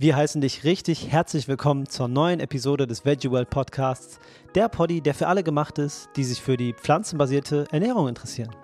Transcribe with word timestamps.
Wir 0.00 0.14
heißen 0.14 0.40
dich 0.40 0.62
richtig 0.62 1.10
herzlich 1.10 1.48
willkommen 1.48 1.88
zur 1.88 2.06
neuen 2.06 2.38
Episode 2.38 2.86
des 2.86 3.04
Veggie 3.04 3.32
World 3.32 3.50
Podcasts, 3.50 4.20
der 4.54 4.68
Poddy, 4.68 5.00
der 5.00 5.12
für 5.12 5.26
alle 5.26 5.42
gemacht 5.42 5.78
ist, 5.78 6.08
die 6.14 6.22
sich 6.22 6.40
für 6.40 6.56
die 6.56 6.72
pflanzenbasierte 6.72 7.66
Ernährung 7.72 8.06
interessieren. 8.06 8.54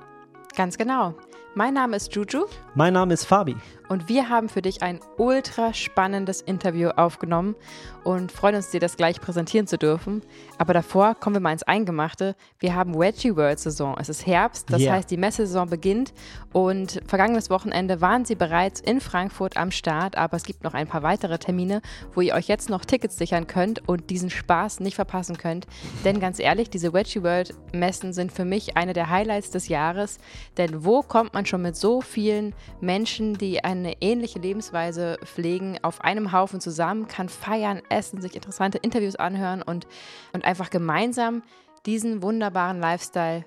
Ganz 0.55 0.79
genau. 0.79 1.17
Mein 1.57 1.75
Name 1.75 1.95
ist 1.95 2.13
Juju. 2.13 2.47
Mein 2.75 2.95
Name 2.95 3.15
ist 3.15 3.27
Fabi. 3.27 3.55
Und 3.89 4.09
wir 4.09 4.29
haben 4.29 4.49
für 4.49 4.63
dich 4.63 4.83
ein 4.83 4.99
ultra 5.19 5.73
spannendes 5.73 6.41
Interview 6.41 6.89
aufgenommen 6.89 7.55
und 8.03 8.33
freuen 8.33 8.57
uns, 8.57 8.71
dir 8.71 8.81
das 8.81 8.97
gleich 8.97 9.21
präsentieren 9.21 9.67
zu 9.67 9.79
dürfen. 9.79 10.23
Aber 10.59 10.73
davor 10.73 11.15
kommen 11.15 11.37
wir 11.37 11.41
mal 11.41 11.53
ins 11.53 11.63
Eingemachte. 11.63 12.35
Wir 12.59 12.75
haben 12.75 12.99
Veggie 12.99 13.37
World 13.37 13.61
Saison. 13.61 13.97
Es 14.01 14.09
ist 14.09 14.27
Herbst, 14.27 14.73
das 14.73 14.81
yeah. 14.81 14.95
heißt, 14.95 15.11
die 15.11 15.17
Messesaison 15.17 15.69
beginnt. 15.69 16.13
Und 16.53 17.03
vergangenes 17.07 17.51
Wochenende 17.51 18.01
waren 18.01 18.25
sie 18.25 18.35
bereits 18.35 18.81
in 18.81 19.01
Frankfurt 19.01 19.57
am 19.57 19.71
Start. 19.71 20.17
Aber 20.17 20.37
es 20.37 20.45
gibt 20.45 20.65
noch 20.65 20.75
ein 20.75 20.89
paar 20.89 21.03
weitere 21.03 21.39
Termine, 21.39 21.83
wo 22.15 22.21
ihr 22.23 22.35
euch 22.35 22.49
jetzt 22.49 22.71
noch 22.71 22.85
Tickets 22.85 23.17
sichern 23.17 23.47
könnt 23.47 23.87
und 23.87 24.11
diesen 24.11 24.31
Spaß 24.31 24.81
nicht 24.81 24.95
verpassen 24.95 25.37
könnt. 25.37 25.67
Denn 26.05 26.21
ganz 26.21 26.39
ehrlich, 26.41 26.71
diese 26.71 26.93
Veggie 26.93 27.23
World 27.23 27.55
Messen 27.73 28.13
sind 28.13 28.33
für 28.33 28.45
mich 28.45 28.77
eine 28.77 28.95
der 28.95 29.11
Highlights 29.11 29.51
des 29.51 29.69
Jahres. 29.69 30.19
Denn 30.57 30.85
wo 30.85 31.03
kommt 31.03 31.35
man 31.35 31.44
schon 31.47 31.63
mit 31.63 31.77
so 31.77 32.01
vielen 32.01 32.55
Menschen, 32.81 33.35
die 33.35 33.63
ein 33.63 33.75
eine 33.75 33.95
ähnliche 34.01 34.39
Lebensweise 34.39 35.19
pflegen, 35.25 35.79
auf 35.83 36.01
einem 36.01 36.33
Haufen 36.33 36.61
zusammen, 36.61 37.09
kann 37.09 37.29
feiern, 37.29 37.83
essen, 37.91 38.21
sich 38.21 38.35
interessante 38.35 38.79
Interviews 38.79 39.17
anhören 39.17 39.63
und, 39.63 39.87
und 40.33 40.45
einfach 40.45 40.71
gemeinsam 40.71 41.43
diesen 41.87 42.23
wunderbaren 42.23 42.81
Lifestyle 42.81 43.45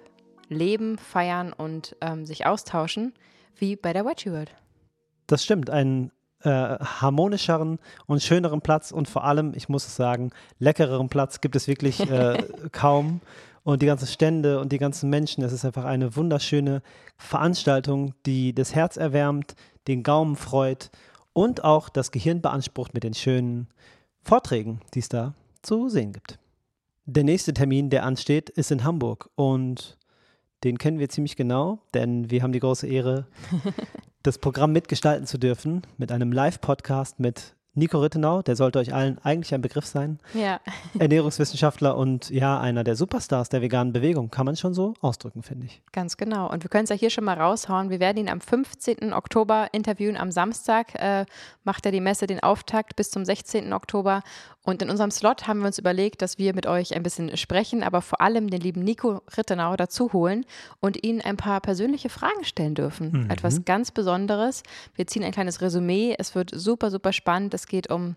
leben, 0.50 0.98
feiern 0.98 1.54
und 1.54 1.96
ähm, 2.02 2.26
sich 2.26 2.46
austauschen, 2.46 3.14
wie 3.56 3.76
bei 3.76 3.94
der 3.94 4.06
Wedgie 4.06 4.32
World. 4.32 4.54
Das 5.26 5.44
stimmt, 5.44 5.70
einen 5.70 6.12
äh, 6.44 6.50
harmonischeren 6.50 7.80
und 8.06 8.22
schöneren 8.22 8.62
Platz 8.62 8.92
und 8.92 9.10
vor 9.10 9.24
allem, 9.24 9.54
ich 9.56 9.70
muss 9.70 9.88
es 9.88 9.96
sagen, 9.96 10.32
leckereren 10.60 11.10
Platz 11.10 11.42
gibt 11.42 11.56
es 11.56 11.68
wirklich 11.68 12.00
äh, 12.00 12.48
kaum 12.72 13.22
und 13.68 13.82
die 13.82 13.86
ganzen 13.86 14.08
Stände 14.08 14.62
und 14.62 14.72
die 14.72 14.78
ganzen 14.78 15.10
Menschen. 15.10 15.44
Es 15.44 15.52
ist 15.52 15.66
einfach 15.66 15.84
eine 15.84 16.16
wunderschöne 16.16 16.82
Veranstaltung, 17.18 18.14
die 18.26 18.56
das 18.56 18.74
Herz 18.74 18.96
erwärmt, 18.96 19.56
den 19.90 20.04
Gaumen 20.04 20.38
freut 20.38 20.90
und 21.34 21.66
auch 21.66 21.90
das 21.90 22.12
Gehirn 22.12 22.42
beansprucht 22.42 22.94
mit 22.94 23.04
den 23.04 23.14
schönen 23.14 23.68
Vorträgen, 24.24 24.80
die 24.94 25.00
es 25.00 25.10
da 25.10 25.34
zu 25.64 25.90
sehen 25.90 26.14
gibt. 26.14 26.40
Der 27.04 27.26
nächste 27.26 27.54
Termin, 27.54 27.90
der 27.90 28.06
ansteht, 28.06 28.50
ist 28.50 28.72
in 28.72 28.86
Hamburg 28.86 29.30
und 29.36 29.98
den 30.64 30.78
kennen 30.78 31.00
wir 31.00 31.10
ziemlich 31.10 31.36
genau, 31.36 31.80
denn 31.94 32.32
wir 32.32 32.44
haben 32.44 32.54
die 32.54 32.62
große 32.62 32.88
Ehre, 32.88 33.28
das 34.24 34.38
Programm 34.38 34.72
mitgestalten 34.72 35.28
zu 35.28 35.38
dürfen 35.38 35.82
mit 35.98 36.14
einem 36.14 36.32
Live-Podcast 36.32 37.20
mit 37.20 37.57
Nico 37.78 38.00
Rittenau, 38.00 38.42
der 38.42 38.56
sollte 38.56 38.80
euch 38.80 38.94
allen 38.94 39.20
eigentlich 39.24 39.54
ein 39.54 39.62
Begriff 39.62 39.86
sein. 39.86 40.20
Ja. 40.34 40.60
Ernährungswissenschaftler 41.00 41.96
und 41.96 42.32
ja, 42.32 42.60
einer 42.60 42.84
der 42.84 42.96
Superstars 42.96 43.50
der 43.50 43.62
veganen 43.62 43.94
Bewegung. 43.94 44.32
Kann 44.32 44.48
man 44.48 44.56
schon 44.56 44.74
so 44.74 44.96
ausdrücken, 45.00 45.44
finde 45.44 45.68
ich. 45.68 45.82
Ganz 45.92 46.18
genau. 46.18 46.50
Und 46.52 46.64
wir 46.64 46.70
können 46.70 46.86
es 46.86 46.90
ja 46.90 46.96
hier 46.96 47.12
schon 47.12 47.24
mal 47.24 47.40
raushauen. 47.40 47.92
Wir 47.92 48.00
werden 48.00 48.18
ihn 48.18 48.30
am 48.30 48.42
15. 48.42 49.14
Oktober 49.14 49.68
interviewen. 49.74 50.18
Am 50.18 50.32
Samstag 50.32 50.96
äh, 50.96 51.26
macht 51.64 51.86
er 51.86 51.92
die 51.92 52.02
Messe 52.02 52.26
den 52.26 52.42
Auftakt 52.42 52.96
bis 52.96 53.12
zum 53.12 53.24
16. 53.24 53.72
Oktober. 53.74 54.24
Und 54.64 54.82
in 54.82 54.90
unserem 54.90 55.12
Slot 55.12 55.48
haben 55.48 55.60
wir 55.60 55.68
uns 55.68 55.78
überlegt, 55.78 56.22
dass 56.22 56.38
wir 56.38 56.54
mit 56.54 56.66
euch 56.66 56.94
ein 56.94 57.02
bisschen 57.02 57.38
sprechen, 57.38 57.84
aber 57.84 58.02
vor 58.02 58.20
allem 58.20 58.50
den 58.50 58.60
lieben 58.60 58.84
Nico 58.84 59.22
Rittenau 59.38 59.78
dazu 59.78 60.12
holen 60.12 60.46
und 60.82 61.06
ihn 61.06 61.22
ein 61.22 61.38
paar 61.38 61.62
persönliche 61.62 62.10
Fragen 62.10 62.44
stellen 62.44 62.76
dürfen. 62.76 63.12
Mhm. 63.12 63.30
Etwas 63.30 63.64
ganz 63.64 63.92
Besonderes. 63.92 64.64
Wir 64.96 65.08
ziehen 65.08 65.24
ein 65.24 65.32
kleines 65.32 65.62
Resümee. 65.62 66.16
Es 66.18 66.36
wird 66.36 66.52
super, 66.54 66.92
super 66.92 67.14
spannend. 67.14 67.54
Es 67.54 67.67
geht 67.68 67.90
um 67.90 68.16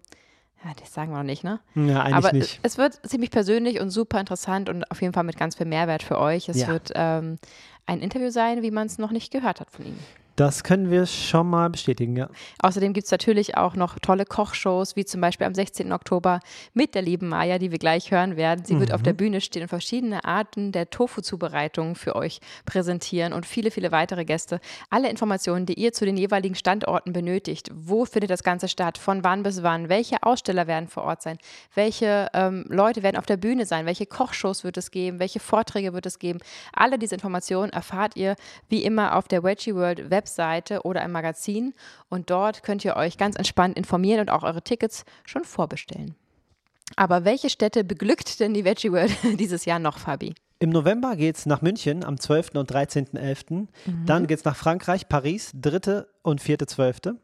ja, 0.65 0.73
das 0.79 0.93
sagen 0.93 1.11
wir 1.11 1.19
noch 1.19 1.25
nicht, 1.25 1.43
ne? 1.43 1.61
Ja, 1.75 2.03
eigentlich 2.03 2.15
Aber 2.15 2.33
nicht. 2.33 2.61
es 2.63 2.77
wird 2.77 3.01
ziemlich 3.07 3.31
persönlich 3.31 3.81
und 3.81 3.89
super 3.89 4.21
interessant 4.21 4.69
und 4.69 4.91
auf 4.91 5.01
jeden 5.01 5.15
Fall 5.15 5.25
mit 5.25 5.39
ganz 5.39 5.57
viel 5.57 5.65
Mehrwert 5.65 6.03
für 6.03 6.19
euch. 6.19 6.51
Es 6.51 6.61
ja. 6.61 6.69
wird 6.69 6.93
ähm, 6.95 7.39
ein 7.87 8.01
Interview 8.01 8.31
sein, 8.31 8.63
wie 8.63 8.71
man 8.71 8.87
es 8.87 8.99
noch 8.99 9.11
nicht 9.11 9.33
gehört 9.33 9.61
hat 9.61 9.71
von 9.71 9.87
ihm. 9.87 9.99
Das 10.37 10.65
können 10.65 10.91
wir 10.91 11.05
schon 11.07 11.51
mal 11.51 11.69
bestätigen, 11.69 12.17
ja. 12.17 12.29
Außerdem 12.61 12.93
gibt 12.93 13.05
es 13.05 13.11
natürlich 13.11 13.57
auch 13.57 13.75
noch 13.75 13.99
tolle 13.99 14.25
Kochshows, 14.25 14.97
wie 14.97 15.05
zum 15.05 15.21
Beispiel 15.21 15.47
am 15.47 15.55
16. 15.55 15.93
Oktober 15.93 16.41
mit 16.73 16.95
der 16.95 17.03
lieben 17.03 17.29
Maya, 17.29 17.59
die 17.59 17.71
wir 17.71 17.79
gleich 17.79 18.11
hören 18.11 18.37
werden. 18.37 18.65
Sie 18.65 18.75
mhm. 18.75 18.81
wird 18.81 18.93
auf 18.93 19.03
der 19.03 19.13
mhm. 19.13 19.19
Bühne 19.19 19.41
stehen 19.41 19.63
und 19.63 19.69
verschiedene 19.69 20.25
Arten 20.25 20.73
der 20.73 20.89
Tofu-Zubereitung 20.89 21.95
für 21.95 22.17
euch 22.17 22.41
präsentieren 22.65 23.33
und 23.33 23.45
viele, 23.45 23.71
viele 23.71 23.93
weitere 23.93 24.25
Gäste. 24.25 24.61
Alle 24.89 25.11
Informationen, 25.11 25.67
die 25.67 25.75
ihr 25.75 25.93
zu 25.93 26.05
den 26.05 26.17
jeweiligen 26.17 26.55
Standorten 26.55 27.13
benötigt, 27.13 27.71
wo 27.75 28.05
findet 28.05 28.31
das 28.31 28.43
Ganze 28.43 28.69
statt, 28.69 28.97
von 28.97 29.23
wann 29.25 29.43
bis 29.43 29.63
wann, 29.63 29.89
welche 29.89 30.23
Aussteller 30.23 30.67
werden 30.67 30.89
vor 30.89 31.05
Ort 31.05 31.23
sein, 31.23 31.39
welche 31.75 32.29
ähm, 32.33 32.65
Leute 32.69 33.03
werden 33.03 33.17
auf 33.17 33.27
der 33.27 33.37
Bühne 33.37 33.67
sein, 33.67 33.85
welche 33.85 34.07
Kochshows 34.07 34.65
wird 34.65 34.77
es 34.77 34.91
geben, 34.91 35.19
welche 35.19 35.41
Vorträge 35.41 35.93
wird 35.93 36.07
es 36.07 36.19
geben. 36.19 36.39
Alle 36.73 36.99
diese 36.99 37.15
Informationen 37.15 37.73
erfahrt 37.73 38.17
ihr 38.17 38.37
wie 38.69 38.85
immer 38.85 39.17
auf 39.17 39.29
der 39.29 39.43
Veggie 39.43 39.75
World 39.75 40.11
Website 40.11 40.20
Webseite 40.21 40.83
oder 40.83 41.03
im 41.03 41.13
Magazin 41.13 41.73
und 42.11 42.29
dort 42.29 42.63
könnt 42.63 42.85
ihr 42.85 42.97
euch 42.97 43.17
ganz 43.17 43.37
entspannt 43.37 43.79
informieren 43.79 44.21
und 44.21 44.31
auch 44.31 44.43
eure 44.43 44.61
Tickets 44.61 45.05
schon 45.25 45.45
vorbestellen. 45.45 46.15
Aber 46.97 47.25
welche 47.25 47.49
Städte 47.49 47.85
beglückt 47.85 48.41
denn 48.41 48.53
die 48.53 48.65
Veggie 48.65 48.93
World 48.93 49.17
dieses 49.39 49.65
Jahr 49.65 49.79
noch, 49.79 49.99
Fabi? 49.99 50.35
Im 50.59 50.71
November 50.71 51.17
geht 51.17 51.37
es 51.37 51.47
nach 51.47 51.63
München 51.63 52.05
am 52.05 52.21
12. 52.21 52.51
und 52.55 52.71
13.11. 52.71 53.53
Mhm. 53.53 53.69
Dann 54.05 54.27
geht 54.27 54.41
es 54.41 54.45
nach 54.45 54.57
Frankreich, 54.57 55.09
Paris, 55.09 55.53
3. 55.55 56.05
und 56.23 56.43
4.12. 56.43 57.15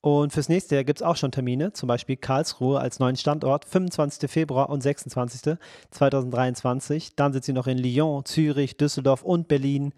Und 0.00 0.32
fürs 0.32 0.48
nächste 0.48 0.76
Jahr 0.76 0.84
gibt 0.84 1.00
es 1.00 1.02
auch 1.06 1.16
schon 1.16 1.30
Termine, 1.30 1.74
zum 1.74 1.86
Beispiel 1.86 2.16
Karlsruhe 2.16 2.80
als 2.80 2.98
neuen 2.98 3.16
Standort, 3.16 3.66
25. 3.66 4.30
Februar 4.30 4.70
und 4.70 4.80
26. 4.80 5.58
2023. 5.90 7.14
Dann 7.14 7.32
sind 7.32 7.44
sie 7.44 7.52
noch 7.52 7.66
in 7.66 7.78
Lyon, 7.78 8.24
Zürich, 8.24 8.76
Düsseldorf 8.78 9.22
und 9.22 9.48
Berlin 9.48 9.92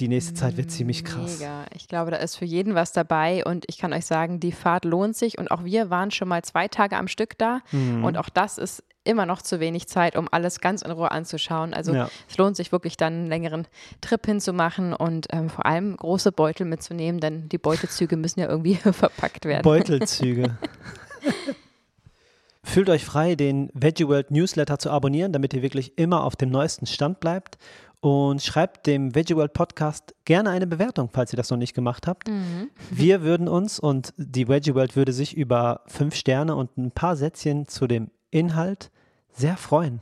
die 0.00 0.08
nächste 0.08 0.34
Zeit 0.34 0.56
wird 0.56 0.70
ziemlich 0.70 1.04
krass. 1.04 1.38
Mega. 1.38 1.66
Ich 1.74 1.86
glaube, 1.86 2.10
da 2.10 2.16
ist 2.16 2.36
für 2.36 2.44
jeden 2.44 2.74
was 2.74 2.92
dabei 2.92 3.44
und 3.44 3.64
ich 3.68 3.78
kann 3.78 3.92
euch 3.92 4.06
sagen, 4.06 4.40
die 4.40 4.52
Fahrt 4.52 4.84
lohnt 4.84 5.16
sich 5.16 5.38
und 5.38 5.50
auch 5.50 5.64
wir 5.64 5.90
waren 5.90 6.10
schon 6.10 6.28
mal 6.28 6.42
zwei 6.42 6.68
Tage 6.68 6.96
am 6.96 7.08
Stück 7.08 7.36
da 7.38 7.60
mhm. 7.70 8.04
und 8.04 8.16
auch 8.16 8.28
das 8.28 8.58
ist 8.58 8.82
immer 9.04 9.26
noch 9.26 9.42
zu 9.42 9.60
wenig 9.60 9.88
Zeit, 9.88 10.16
um 10.16 10.28
alles 10.30 10.60
ganz 10.60 10.82
in 10.82 10.90
Ruhe 10.90 11.10
anzuschauen. 11.10 11.74
Also 11.74 11.92
ja. 11.92 12.08
es 12.28 12.38
lohnt 12.38 12.56
sich 12.56 12.72
wirklich 12.72 12.96
dann 12.96 13.12
einen 13.12 13.26
längeren 13.26 13.66
Trip 14.00 14.24
hinzumachen 14.24 14.94
und 14.94 15.26
ähm, 15.30 15.50
vor 15.50 15.66
allem 15.66 15.96
große 15.96 16.32
Beutel 16.32 16.66
mitzunehmen, 16.66 17.20
denn 17.20 17.48
die 17.48 17.58
Beutezüge 17.58 18.16
müssen 18.16 18.40
ja 18.40 18.48
irgendwie 18.48 18.74
verpackt 18.76 19.44
werden. 19.44 19.62
Beutelzüge. 19.62 20.56
Fühlt 22.64 22.88
euch 22.88 23.04
frei, 23.04 23.34
den 23.34 23.70
Veggie 23.74 24.06
World 24.06 24.30
Newsletter 24.30 24.78
zu 24.78 24.90
abonnieren, 24.90 25.32
damit 25.32 25.52
ihr 25.52 25.62
wirklich 25.62 25.98
immer 25.98 26.24
auf 26.24 26.36
dem 26.36 26.50
neuesten 26.50 26.86
Stand 26.86 27.18
bleibt 27.18 27.58
und 28.02 28.42
schreibt 28.42 28.88
dem 28.88 29.14
Veggie 29.14 29.36
World 29.36 29.52
Podcast 29.52 30.12
gerne 30.24 30.50
eine 30.50 30.66
Bewertung, 30.66 31.08
falls 31.12 31.32
ihr 31.32 31.36
das 31.36 31.50
noch 31.50 31.56
nicht 31.56 31.72
gemacht 31.72 32.08
habt. 32.08 32.28
Mhm. 32.28 32.68
Wir 32.90 33.22
würden 33.22 33.48
uns 33.48 33.78
und 33.78 34.12
die 34.16 34.48
Veggie 34.48 34.74
World 34.74 34.96
würde 34.96 35.12
sich 35.12 35.36
über 35.36 35.82
fünf 35.86 36.16
Sterne 36.16 36.56
und 36.56 36.76
ein 36.76 36.90
paar 36.90 37.14
Sätzchen 37.14 37.68
zu 37.68 37.86
dem 37.86 38.10
Inhalt 38.32 38.90
sehr 39.32 39.56
freuen. 39.56 40.00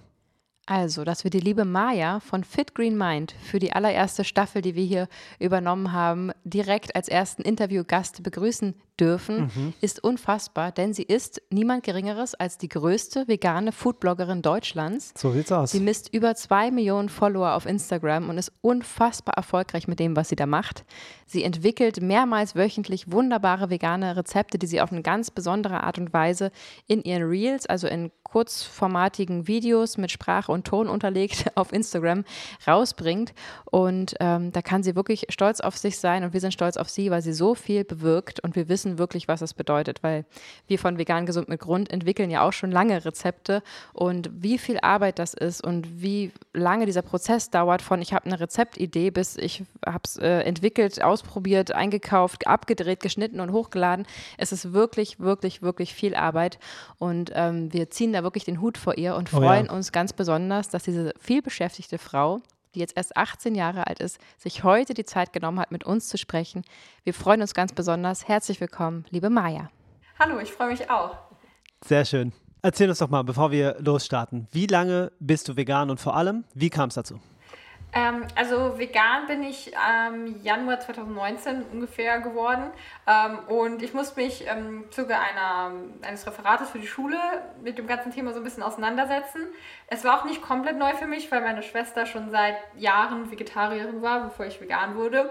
Also, 0.64 1.04
dass 1.04 1.24
wir 1.24 1.30
die 1.30 1.40
liebe 1.40 1.66
Maya 1.66 2.20
von 2.20 2.42
Fit 2.42 2.74
Green 2.74 2.96
Mind 2.96 3.34
für 3.42 3.58
die 3.58 3.72
allererste 3.72 4.24
Staffel, 4.24 4.62
die 4.62 4.76
wir 4.76 4.84
hier 4.84 5.08
übernommen 5.38 5.92
haben, 5.92 6.30
direkt 6.44 6.96
als 6.96 7.08
ersten 7.08 7.42
Interviewgast 7.42 8.22
begrüßen 8.22 8.74
dürfen, 9.00 9.50
mhm. 9.54 9.72
ist 9.80 10.02
unfassbar, 10.04 10.72
denn 10.72 10.92
sie 10.92 11.02
ist 11.02 11.42
niemand 11.50 11.82
Geringeres 11.84 12.34
als 12.34 12.58
die 12.58 12.68
größte 12.68 13.26
vegane 13.28 13.72
Foodbloggerin 13.72 14.42
Deutschlands. 14.42 15.12
So 15.16 15.32
sieht's 15.32 15.50
aus. 15.50 15.70
Sie 15.70 15.80
misst 15.80 16.12
über 16.12 16.34
zwei 16.34 16.70
Millionen 16.70 17.08
Follower 17.08 17.54
auf 17.54 17.66
Instagram 17.66 18.28
und 18.28 18.38
ist 18.38 18.52
unfassbar 18.60 19.34
erfolgreich 19.36 19.88
mit 19.88 19.98
dem, 19.98 20.16
was 20.16 20.28
sie 20.28 20.36
da 20.36 20.46
macht. 20.46 20.84
Sie 21.26 21.44
entwickelt 21.44 22.00
mehrmals 22.02 22.54
wöchentlich 22.54 23.10
wunderbare 23.10 23.70
vegane 23.70 24.16
Rezepte, 24.16 24.58
die 24.58 24.66
sie 24.66 24.80
auf 24.80 24.92
eine 24.92 25.02
ganz 25.02 25.30
besondere 25.30 25.82
Art 25.84 25.98
und 25.98 26.12
Weise 26.12 26.50
in 26.86 27.02
ihren 27.02 27.22
Reels, 27.22 27.66
also 27.66 27.86
in 27.86 28.10
kurzformatigen 28.30 29.48
Videos 29.48 29.98
mit 29.98 30.10
Sprache 30.10 30.52
und 30.52 30.66
Ton 30.66 30.88
unterlegt 30.88 31.46
auf 31.56 31.72
Instagram 31.72 32.24
rausbringt. 32.66 33.32
Und 33.64 34.14
ähm, 34.20 34.52
da 34.52 34.62
kann 34.62 34.82
sie 34.82 34.94
wirklich 34.94 35.26
stolz 35.30 35.60
auf 35.60 35.76
sich 35.76 35.98
sein 35.98 36.24
und 36.24 36.32
wir 36.32 36.40
sind 36.40 36.52
stolz 36.52 36.76
auf 36.76 36.88
sie, 36.88 37.10
weil 37.10 37.22
sie 37.22 37.32
so 37.32 37.54
viel 37.54 37.84
bewirkt 37.84 38.40
und 38.40 38.56
wir 38.56 38.68
wissen 38.68 38.89
wirklich, 38.98 39.28
was 39.28 39.40
das 39.40 39.54
bedeutet, 39.54 40.02
weil 40.02 40.24
wir 40.66 40.78
von 40.78 40.98
Vegan 40.98 41.26
Gesund 41.26 41.48
mit 41.48 41.60
Grund 41.60 41.90
entwickeln 41.90 42.30
ja 42.30 42.46
auch 42.46 42.52
schon 42.52 42.70
lange 42.70 43.04
Rezepte 43.04 43.62
und 43.92 44.30
wie 44.32 44.58
viel 44.58 44.78
Arbeit 44.80 45.18
das 45.18 45.34
ist 45.34 45.64
und 45.64 46.02
wie 46.02 46.32
lange 46.52 46.86
dieser 46.86 47.02
Prozess 47.02 47.50
dauert 47.50 47.82
von 47.82 48.02
ich 48.02 48.12
habe 48.12 48.26
eine 48.26 48.40
Rezeptidee 48.40 49.10
bis 49.10 49.36
ich 49.36 49.64
habe 49.86 50.02
es 50.04 50.16
äh, 50.16 50.40
entwickelt, 50.40 51.02
ausprobiert, 51.02 51.72
eingekauft, 51.72 52.46
abgedreht, 52.46 53.00
geschnitten 53.00 53.40
und 53.40 53.52
hochgeladen. 53.52 54.06
Es 54.38 54.52
ist 54.52 54.72
wirklich, 54.72 55.20
wirklich, 55.20 55.62
wirklich 55.62 55.94
viel 55.94 56.14
Arbeit 56.14 56.58
und 56.98 57.32
ähm, 57.34 57.72
wir 57.72 57.90
ziehen 57.90 58.12
da 58.12 58.22
wirklich 58.22 58.44
den 58.44 58.60
Hut 58.60 58.78
vor 58.78 58.96
ihr 58.96 59.14
und 59.16 59.28
freuen 59.28 59.66
oh 59.66 59.72
ja. 59.72 59.76
uns 59.76 59.92
ganz 59.92 60.12
besonders, 60.12 60.68
dass 60.68 60.84
diese 60.84 61.12
vielbeschäftigte 61.18 61.98
Frau, 61.98 62.40
die 62.74 62.80
jetzt 62.80 62.96
erst 62.96 63.16
18 63.16 63.54
Jahre 63.54 63.86
alt 63.86 64.00
ist, 64.00 64.18
sich 64.38 64.64
heute 64.64 64.94
die 64.94 65.04
Zeit 65.04 65.32
genommen 65.32 65.60
hat, 65.60 65.72
mit 65.72 65.84
uns 65.84 66.08
zu 66.08 66.18
sprechen. 66.18 66.62
Wir 67.04 67.14
freuen 67.14 67.40
uns 67.40 67.54
ganz 67.54 67.72
besonders. 67.72 68.28
Herzlich 68.28 68.60
willkommen, 68.60 69.04
liebe 69.10 69.30
Maja. 69.30 69.70
Hallo, 70.18 70.38
ich 70.38 70.52
freue 70.52 70.70
mich 70.70 70.90
auch. 70.90 71.16
Sehr 71.84 72.04
schön. 72.04 72.32
Erzähl 72.62 72.90
uns 72.90 72.98
doch 72.98 73.08
mal, 73.08 73.22
bevor 73.22 73.50
wir 73.50 73.76
losstarten, 73.80 74.46
wie 74.52 74.66
lange 74.66 75.12
bist 75.18 75.48
du 75.48 75.56
vegan 75.56 75.88
und 75.88 75.98
vor 75.98 76.14
allem, 76.14 76.44
wie 76.54 76.68
kam 76.68 76.88
es 76.88 76.94
dazu? 76.94 77.18
Ähm, 77.92 78.24
also 78.36 78.78
vegan 78.78 79.26
bin 79.26 79.42
ich 79.42 79.72
ähm, 79.72 80.40
Januar 80.42 80.78
2019 80.78 81.64
ungefähr 81.72 82.20
geworden 82.20 82.70
ähm, 83.06 83.40
und 83.48 83.82
ich 83.82 83.94
musste 83.94 84.20
mich 84.20 84.46
im 84.46 84.90
Zuge 84.92 85.18
einer, 85.18 85.72
eines 86.02 86.24
Referates 86.26 86.70
für 86.70 86.78
die 86.78 86.86
Schule 86.86 87.18
mit 87.62 87.78
dem 87.78 87.88
ganzen 87.88 88.12
Thema 88.12 88.32
so 88.32 88.38
ein 88.38 88.44
bisschen 88.44 88.62
auseinandersetzen. 88.62 89.40
Es 89.88 90.04
war 90.04 90.20
auch 90.20 90.24
nicht 90.24 90.40
komplett 90.40 90.78
neu 90.78 90.94
für 90.94 91.06
mich, 91.06 91.32
weil 91.32 91.40
meine 91.40 91.62
Schwester 91.62 92.06
schon 92.06 92.30
seit 92.30 92.56
Jahren 92.76 93.30
Vegetarierin 93.30 94.02
war, 94.02 94.22
bevor 94.22 94.46
ich 94.46 94.60
vegan 94.60 94.94
wurde. 94.94 95.30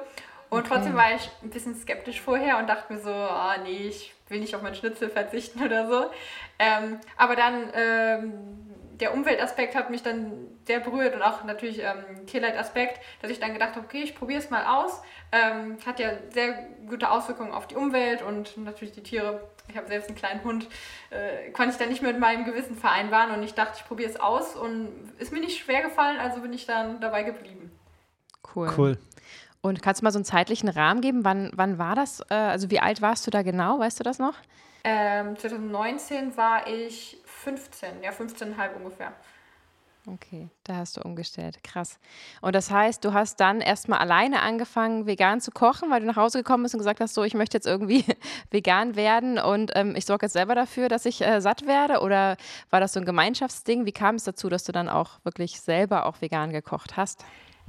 Und 0.49 0.61
okay. 0.61 0.69
trotzdem 0.69 0.95
war 0.95 1.13
ich 1.13 1.29
ein 1.43 1.51
bisschen 1.51 1.75
skeptisch 1.75 2.19
vorher 2.21 2.57
und 2.57 2.67
dachte 2.67 2.91
mir 2.91 2.99
so, 2.99 3.11
oh, 3.11 3.61
nee, 3.63 3.87
ich 3.87 4.13
will 4.27 4.39
nicht 4.39 4.55
auf 4.55 4.61
mein 4.61 4.75
Schnitzel 4.75 5.09
verzichten 5.09 5.63
oder 5.63 5.87
so. 5.87 6.09
Ähm, 6.57 6.99
aber 7.17 7.35
dann 7.35 7.69
ähm, 7.73 8.68
der 8.99 9.13
Umweltaspekt 9.13 9.75
hat 9.75 9.89
mich 9.89 10.03
dann 10.03 10.47
sehr 10.65 10.79
berührt 10.79 11.15
und 11.15 11.21
auch 11.21 11.43
natürlich 11.43 11.79
ähm, 11.79 12.25
Tierleitaspekt, 12.25 12.99
dass 13.21 13.31
ich 13.31 13.39
dann 13.39 13.53
gedacht 13.53 13.75
habe, 13.75 13.85
okay, 13.85 14.01
ich 14.03 14.15
probiere 14.15 14.39
es 14.39 14.49
mal 14.49 14.65
aus. 14.65 15.01
Ähm, 15.31 15.77
hat 15.85 15.99
ja 15.99 16.11
sehr 16.31 16.53
gute 16.87 17.09
Auswirkungen 17.09 17.51
auf 17.51 17.67
die 17.67 17.75
Umwelt 17.75 18.21
und 18.21 18.57
natürlich 18.57 18.93
die 18.93 19.03
Tiere. 19.03 19.49
Ich 19.69 19.77
habe 19.77 19.87
selbst 19.87 20.09
einen 20.09 20.17
kleinen 20.17 20.43
Hund, 20.43 20.67
äh, 21.11 21.51
konnte 21.51 21.71
ich 21.71 21.77
dann 21.77 21.89
nicht 21.89 22.01
mehr 22.01 22.11
mit 22.11 22.19
meinem 22.19 22.45
Gewissen 22.45 22.75
vereinbaren 22.75 23.33
und 23.35 23.43
ich 23.43 23.53
dachte, 23.53 23.73
ich 23.77 23.85
probiere 23.85 24.09
es 24.09 24.19
aus 24.19 24.55
und 24.55 24.89
ist 25.19 25.31
mir 25.31 25.39
nicht 25.39 25.59
schwer 25.59 25.81
gefallen, 25.81 26.17
also 26.19 26.41
bin 26.41 26.53
ich 26.53 26.65
dann 26.65 26.99
dabei 26.99 27.23
geblieben. 27.23 27.71
Cool. 28.55 28.71
Cool. 28.75 28.97
Und 29.61 29.81
kannst 29.81 30.01
du 30.01 30.05
mal 30.05 30.11
so 30.11 30.17
einen 30.17 30.25
zeitlichen 30.25 30.69
Rahmen 30.69 31.01
geben? 31.01 31.25
Wann, 31.25 31.51
wann 31.53 31.77
war 31.77 31.95
das? 31.95 32.21
Äh, 32.29 32.33
also 32.33 32.71
wie 32.71 32.79
alt 32.79 33.01
warst 33.01 33.27
du 33.27 33.31
da 33.31 33.43
genau? 33.43 33.79
Weißt 33.79 33.99
du 33.99 34.03
das 34.03 34.19
noch? 34.19 34.35
Ähm, 34.83 35.37
2019 35.37 36.37
war 36.37 36.67
ich 36.67 37.17
15, 37.57 38.03
ja 38.03 38.11
15,5 38.11 38.75
ungefähr. 38.75 39.13
Okay, 40.07 40.49
da 40.63 40.77
hast 40.77 40.97
du 40.97 41.01
umgestellt. 41.01 41.61
Krass. 41.63 41.99
Und 42.41 42.55
das 42.55 42.71
heißt, 42.71 43.03
du 43.03 43.13
hast 43.13 43.39
dann 43.39 43.59
erstmal 43.59 43.99
alleine 43.99 44.41
angefangen, 44.41 45.05
vegan 45.05 45.41
zu 45.41 45.51
kochen, 45.51 45.91
weil 45.91 45.99
du 45.99 46.07
nach 46.07 46.15
Hause 46.15 46.39
gekommen 46.39 46.63
bist 46.63 46.73
und 46.73 46.79
gesagt 46.79 46.99
hast, 46.99 47.13
so, 47.13 47.23
ich 47.23 47.33
möchte 47.33 47.57
jetzt 47.57 47.67
irgendwie 47.67 48.05
vegan 48.51 48.95
werden 48.95 49.37
und 49.37 49.71
ähm, 49.75 49.95
ich 49.95 50.05
sorge 50.05 50.25
jetzt 50.25 50.33
selber 50.33 50.55
dafür, 50.55 50.87
dass 50.87 51.05
ich 51.05 51.21
äh, 51.21 51.41
satt 51.41 51.67
werde? 51.67 51.99
Oder 51.99 52.37
war 52.69 52.79
das 52.79 52.93
so 52.93 52.99
ein 52.99 53.05
Gemeinschaftsding? 53.05 53.85
Wie 53.85 53.91
kam 53.91 54.15
es 54.15 54.23
dazu, 54.23 54.49
dass 54.49 54.63
du 54.63 54.71
dann 54.71 54.89
auch 54.89 55.19
wirklich 55.23 55.59
selber 55.59 56.05
auch 56.05 56.21
vegan 56.21 56.51
gekocht 56.51 56.95
hast? 56.95 57.25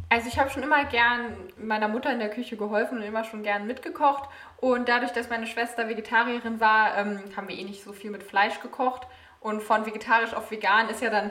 Also 0.08 0.28
ich 0.28 0.38
habe 0.38 0.50
schon 0.50 0.62
immer 0.62 0.84
gern 0.84 1.36
meiner 1.58 1.88
Mutter 1.88 2.12
in 2.12 2.20
der 2.20 2.30
Küche 2.30 2.56
geholfen 2.56 2.98
und 2.98 3.04
immer 3.04 3.24
schon 3.24 3.42
gern 3.42 3.66
mitgekocht. 3.66 4.28
Und 4.56 4.88
dadurch, 4.88 5.12
dass 5.12 5.28
meine 5.28 5.46
Schwester 5.46 5.88
Vegetarierin 5.88 6.60
war, 6.60 6.96
ähm, 6.96 7.20
haben 7.36 7.48
wir 7.48 7.56
eh 7.56 7.64
nicht 7.64 7.82
so 7.82 7.92
viel 7.92 8.10
mit 8.10 8.22
Fleisch 8.22 8.60
gekocht. 8.60 9.06
Und 9.40 9.62
von 9.62 9.86
vegetarisch 9.86 10.34
auf 10.34 10.50
vegan 10.50 10.88
ist 10.88 11.02
ja 11.02 11.10
dann 11.10 11.30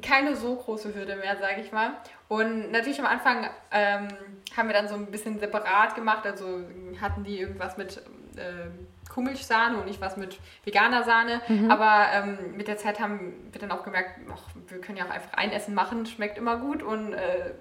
keine 0.00 0.36
so 0.36 0.56
große 0.56 0.94
Hürde 0.94 1.16
mehr, 1.16 1.36
sage 1.36 1.60
ich 1.60 1.72
mal. 1.72 1.90
Und 2.28 2.70
natürlich 2.70 3.00
am 3.00 3.06
Anfang 3.06 3.50
ähm, 3.70 4.08
haben 4.56 4.68
wir 4.68 4.74
dann 4.74 4.88
so 4.88 4.94
ein 4.94 5.10
bisschen 5.10 5.38
separat 5.38 5.94
gemacht. 5.94 6.24
Also 6.24 6.60
hatten 7.00 7.24
die 7.24 7.40
irgendwas 7.40 7.76
mit 7.76 7.98
äh, 8.36 8.70
Kuhmilchsahne 9.12 9.76
und 9.76 9.84
nicht 9.84 10.00
was 10.00 10.16
mit 10.16 10.38
veganer 10.64 11.02
Sahne. 11.02 11.42
Mhm. 11.48 11.70
Aber 11.70 12.06
ähm, 12.14 12.56
mit 12.56 12.68
der 12.68 12.78
Zeit 12.78 13.00
haben 13.00 13.50
wir 13.52 13.60
dann 13.60 13.70
auch 13.70 13.82
gemerkt, 13.82 14.20
ach, 14.32 14.42
wir 14.68 14.80
können 14.80 14.96
ja 14.96 15.04
auch 15.04 15.10
einfach 15.10 15.34
ein 15.34 15.52
Essen 15.52 15.74
machen, 15.74 16.06
schmeckt 16.06 16.38
immer 16.38 16.56
gut 16.56 16.82
und 16.82 17.12
äh, 17.12 17.52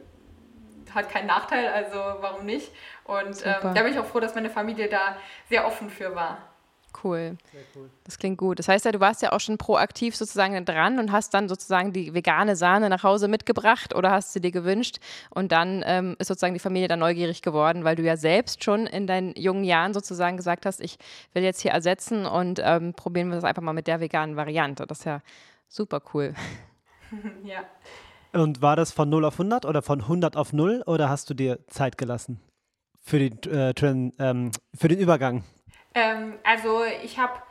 hat 0.94 1.10
keinen 1.10 1.28
Nachteil, 1.28 1.68
also 1.68 1.98
warum 2.22 2.46
nicht? 2.46 2.72
Und 3.06 3.46
ähm, 3.46 3.74
da 3.74 3.84
bin 3.84 3.94
ich 3.94 4.00
auch 4.00 4.06
froh, 4.06 4.20
dass 4.20 4.36
meine 4.36 4.50
Familie 4.50 4.90
da 4.90 5.16
sehr 5.50 5.66
offen 5.66 5.90
für 5.90 6.16
war. 6.16 6.51
Cool. 7.04 7.38
cool. 7.76 7.90
Das 8.04 8.18
klingt 8.18 8.38
gut. 8.38 8.60
Das 8.60 8.68
heißt 8.68 8.86
ja, 8.86 8.92
du 8.92 9.00
warst 9.00 9.22
ja 9.22 9.32
auch 9.32 9.40
schon 9.40 9.58
proaktiv 9.58 10.16
sozusagen 10.16 10.64
dran 10.66 11.00
und 11.00 11.12
hast 11.12 11.34
dann 11.34 11.50
sozusagen 11.50 11.94
die 11.94 12.14
vegane 12.14 12.56
Sahne 12.56 12.90
nach 12.90 13.04
Hause 13.04 13.28
mitgebracht 13.28 13.96
oder 13.96 14.12
hast 14.12 14.34
sie 14.34 14.42
dir 14.42 14.52
gewünscht. 14.52 14.98
Und 15.30 15.52
dann 15.52 15.84
ähm, 15.86 16.16
ist 16.20 16.28
sozusagen 16.28 16.54
die 16.54 16.60
Familie 16.60 16.88
dann 16.88 17.00
neugierig 17.00 17.42
geworden, 17.42 17.84
weil 17.84 17.96
du 17.96 18.04
ja 18.04 18.18
selbst 18.18 18.64
schon 18.64 18.88
in 18.88 19.08
deinen 19.08 19.34
jungen 19.36 19.64
Jahren 19.64 19.94
sozusagen 19.94 20.38
gesagt 20.38 20.66
hast, 20.66 20.82
ich 20.82 20.98
will 21.34 21.44
jetzt 21.44 21.62
hier 21.62 21.72
ersetzen 21.72 22.26
und 22.26 22.62
ähm, 22.64 22.94
probieren 22.94 23.30
wir 23.30 23.36
das 23.36 23.44
einfach 23.44 23.62
mal 23.62 23.74
mit 23.74 23.88
der 23.88 24.00
veganen 24.00 24.36
Variante. 24.36 24.86
Das 24.86 25.00
ist 25.00 25.06
ja 25.06 25.22
super 25.68 26.02
cool. 26.14 26.34
ja. 27.44 27.64
Und 28.34 28.62
war 28.62 28.76
das 28.76 28.92
von 28.92 29.10
0 29.10 29.26
auf 29.26 29.34
100 29.34 29.66
oder 29.66 29.82
von 29.82 30.02
100 30.02 30.38
auf 30.38 30.54
0 30.54 30.84
oder 30.86 31.10
hast 31.10 31.30
du 31.30 31.34
dir 31.34 31.60
Zeit 31.68 31.98
gelassen 31.98 32.40
für 33.02 33.20
den, 33.20 33.42
äh, 33.52 33.74
ähm, 34.20 34.52
für 34.74 34.88
den 34.88 35.00
Übergang? 35.00 35.44
Ähm, 35.94 36.40
also 36.44 36.84
ich 37.04 37.20
habe 37.20 37.42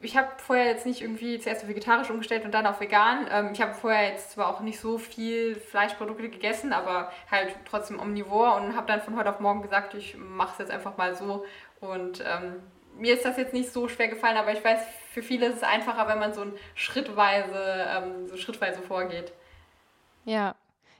ich 0.00 0.16
habe 0.16 0.28
vorher 0.38 0.66
jetzt 0.66 0.86
nicht 0.86 1.02
irgendwie 1.02 1.38
zuerst 1.40 1.66
vegetarisch 1.66 2.10
umgestellt 2.10 2.44
und 2.44 2.52
dann 2.52 2.66
auf 2.66 2.80
vegan. 2.80 3.26
Ähm, 3.30 3.50
ich 3.52 3.60
habe 3.60 3.74
vorher 3.74 4.10
jetzt 4.10 4.32
zwar 4.32 4.48
auch 4.48 4.60
nicht 4.60 4.78
so 4.78 4.98
viel 4.98 5.56
Fleischprodukte 5.56 6.28
gegessen, 6.28 6.72
aber 6.72 7.10
halt 7.30 7.56
trotzdem 7.68 7.98
omnivor 7.98 8.56
und 8.56 8.76
habe 8.76 8.86
dann 8.86 9.00
von 9.00 9.16
heute 9.16 9.30
auf 9.30 9.40
morgen 9.40 9.62
gesagt, 9.62 9.94
ich 9.94 10.16
mache 10.16 10.52
es 10.52 10.58
jetzt 10.58 10.70
einfach 10.70 10.96
mal 10.96 11.16
so. 11.16 11.44
Und 11.80 12.22
ähm, 12.26 12.62
mir 12.96 13.14
ist 13.14 13.24
das 13.24 13.36
jetzt 13.36 13.54
nicht 13.54 13.72
so 13.72 13.88
schwer 13.88 14.08
gefallen, 14.08 14.36
aber 14.36 14.52
ich 14.52 14.64
weiß, 14.64 14.80
für 15.12 15.22
viele 15.22 15.46
ist 15.46 15.56
es 15.56 15.62
einfacher, 15.62 16.06
wenn 16.08 16.18
man 16.18 16.32
so 16.32 16.42
ein 16.42 16.52
schrittweise, 16.74 17.86
ähm, 17.88 18.28
so 18.28 18.36
schrittweise 18.36 18.82
vorgeht. 18.82 19.32
Ja. 20.24 20.54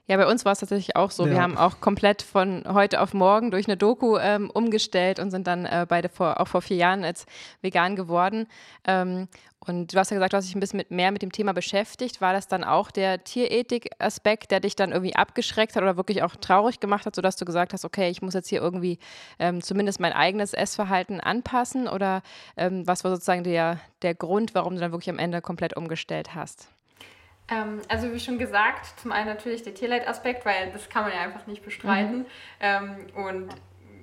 Ja, 0.08 0.16
bei 0.16 0.26
uns 0.26 0.46
war 0.46 0.52
es 0.52 0.60
tatsächlich 0.60 0.96
auch 0.96 1.10
so. 1.10 1.26
Ja. 1.26 1.32
Wir 1.32 1.42
haben 1.42 1.58
auch 1.58 1.80
komplett 1.80 2.22
von 2.22 2.64
heute 2.66 3.02
auf 3.02 3.12
morgen 3.12 3.50
durch 3.50 3.68
eine 3.68 3.76
Doku 3.76 4.16
ähm, 4.16 4.50
umgestellt 4.50 5.18
und 5.18 5.30
sind 5.30 5.46
dann 5.46 5.66
äh, 5.66 5.84
beide 5.86 6.08
vor, 6.08 6.40
auch 6.40 6.48
vor 6.48 6.62
vier 6.62 6.78
Jahren 6.78 7.04
als 7.04 7.26
vegan 7.60 7.94
geworden. 7.94 8.46
Ähm, 8.86 9.28
und 9.60 9.92
du 9.92 9.98
hast 9.98 10.10
ja 10.10 10.16
gesagt, 10.16 10.32
du 10.32 10.38
hast 10.38 10.46
dich 10.46 10.56
ein 10.56 10.60
bisschen 10.60 10.78
mit, 10.78 10.90
mehr 10.90 11.12
mit 11.12 11.20
dem 11.20 11.30
Thema 11.30 11.52
beschäftigt. 11.52 12.22
War 12.22 12.32
das 12.32 12.48
dann 12.48 12.64
auch 12.64 12.90
der 12.90 13.22
Tierethik-Aspekt, 13.22 14.50
der 14.50 14.60
dich 14.60 14.76
dann 14.76 14.92
irgendwie 14.92 15.14
abgeschreckt 15.14 15.76
hat 15.76 15.82
oder 15.82 15.98
wirklich 15.98 16.22
auch 16.22 16.36
traurig 16.36 16.80
gemacht 16.80 17.04
hat, 17.04 17.14
sodass 17.14 17.36
du 17.36 17.44
gesagt 17.44 17.74
hast, 17.74 17.84
okay, 17.84 18.08
ich 18.08 18.22
muss 18.22 18.32
jetzt 18.32 18.48
hier 18.48 18.62
irgendwie 18.62 18.98
ähm, 19.38 19.60
zumindest 19.60 20.00
mein 20.00 20.14
eigenes 20.14 20.54
Essverhalten 20.54 21.20
anpassen? 21.20 21.86
Oder 21.86 22.22
ähm, 22.56 22.86
was 22.86 23.04
war 23.04 23.10
sozusagen 23.10 23.44
der, 23.44 23.78
der 24.00 24.14
Grund, 24.14 24.54
warum 24.54 24.74
du 24.74 24.80
dann 24.80 24.92
wirklich 24.92 25.10
am 25.10 25.18
Ende 25.18 25.42
komplett 25.42 25.76
umgestellt 25.76 26.34
hast? 26.34 26.70
Ähm, 27.50 27.80
also 27.88 28.12
wie 28.12 28.20
schon 28.20 28.38
gesagt, 28.38 29.00
zum 29.00 29.12
einen 29.12 29.26
natürlich 29.26 29.62
der 29.62 29.74
Tierleitaspekt, 29.74 30.44
weil 30.44 30.70
das 30.72 30.88
kann 30.88 31.04
man 31.04 31.12
ja 31.12 31.20
einfach 31.20 31.46
nicht 31.46 31.64
bestreiten. 31.64 32.18
Mhm. 32.18 32.26
Ähm, 32.60 32.96
und 33.14 33.48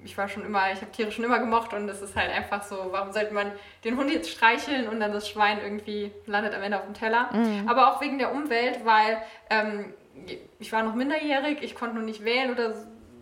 ich 0.03 0.18
war 0.18 0.30
schon 0.30 0.45
immer, 0.45 0.71
ich 0.71 0.81
habe 0.81 0.92
Tiere 0.92 1.12
schon 1.12 1.25
immer 1.25 1.39
gemocht 1.39 1.74
und 1.74 1.89
es 1.89 2.01
ist 2.01 2.15
halt 2.15 2.31
einfach 2.31 2.63
so, 2.63 2.89
warum 2.92 3.12
sollte 3.12 3.33
man 3.33 3.51
den 3.83 3.97
Hund 3.97 4.12
jetzt 4.12 4.30
streicheln 4.30 4.88
und 4.88 5.00
dann 5.00 5.12
das 5.12 5.27
Schwein 5.27 5.59
irgendwie 5.62 6.12
landet 6.25 6.53
am 6.53 6.62
Ende 6.62 6.77
auf 6.77 6.86
dem 6.86 6.93
Teller. 6.93 7.29
Mhm. 7.34 7.67
Aber 7.67 7.91
auch 7.91 8.01
wegen 8.01 8.19
der 8.19 8.31
Umwelt, 8.31 8.86
weil 8.86 9.22
ähm, 9.50 9.93
ich 10.60 10.72
war 10.72 10.84
noch 10.84 10.96
minderjährig, 10.96 11.62
ich 11.62 11.75
konnte 11.75 11.96
noch 11.96 12.05
nicht 12.05 12.24
wählen 12.24 12.51
oder 12.51 12.75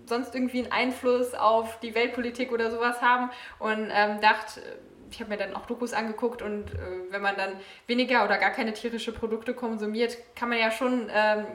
sonst 0.05 0.35
irgendwie 0.35 0.63
einen 0.63 0.71
Einfluss 0.71 1.33
auf 1.33 1.79
die 1.79 1.95
Weltpolitik 1.95 2.51
oder 2.51 2.69
sowas 2.69 3.01
haben 3.01 3.31
und 3.59 3.89
ähm, 3.91 4.19
dachte, 4.21 4.61
ich 5.13 5.19
habe 5.19 5.29
mir 5.29 5.37
dann 5.37 5.55
auch 5.55 5.65
Dokus 5.65 5.93
angeguckt 5.93 6.41
und 6.41 6.73
äh, 6.73 6.77
wenn 7.09 7.21
man 7.21 7.35
dann 7.37 7.53
weniger 7.87 8.25
oder 8.25 8.37
gar 8.37 8.49
keine 8.49 8.73
tierische 8.73 9.11
Produkte 9.11 9.53
konsumiert, 9.53 10.17
kann 10.35 10.49
man 10.49 10.57
ja 10.57 10.71
schon 10.71 11.09
ähm, 11.13 11.45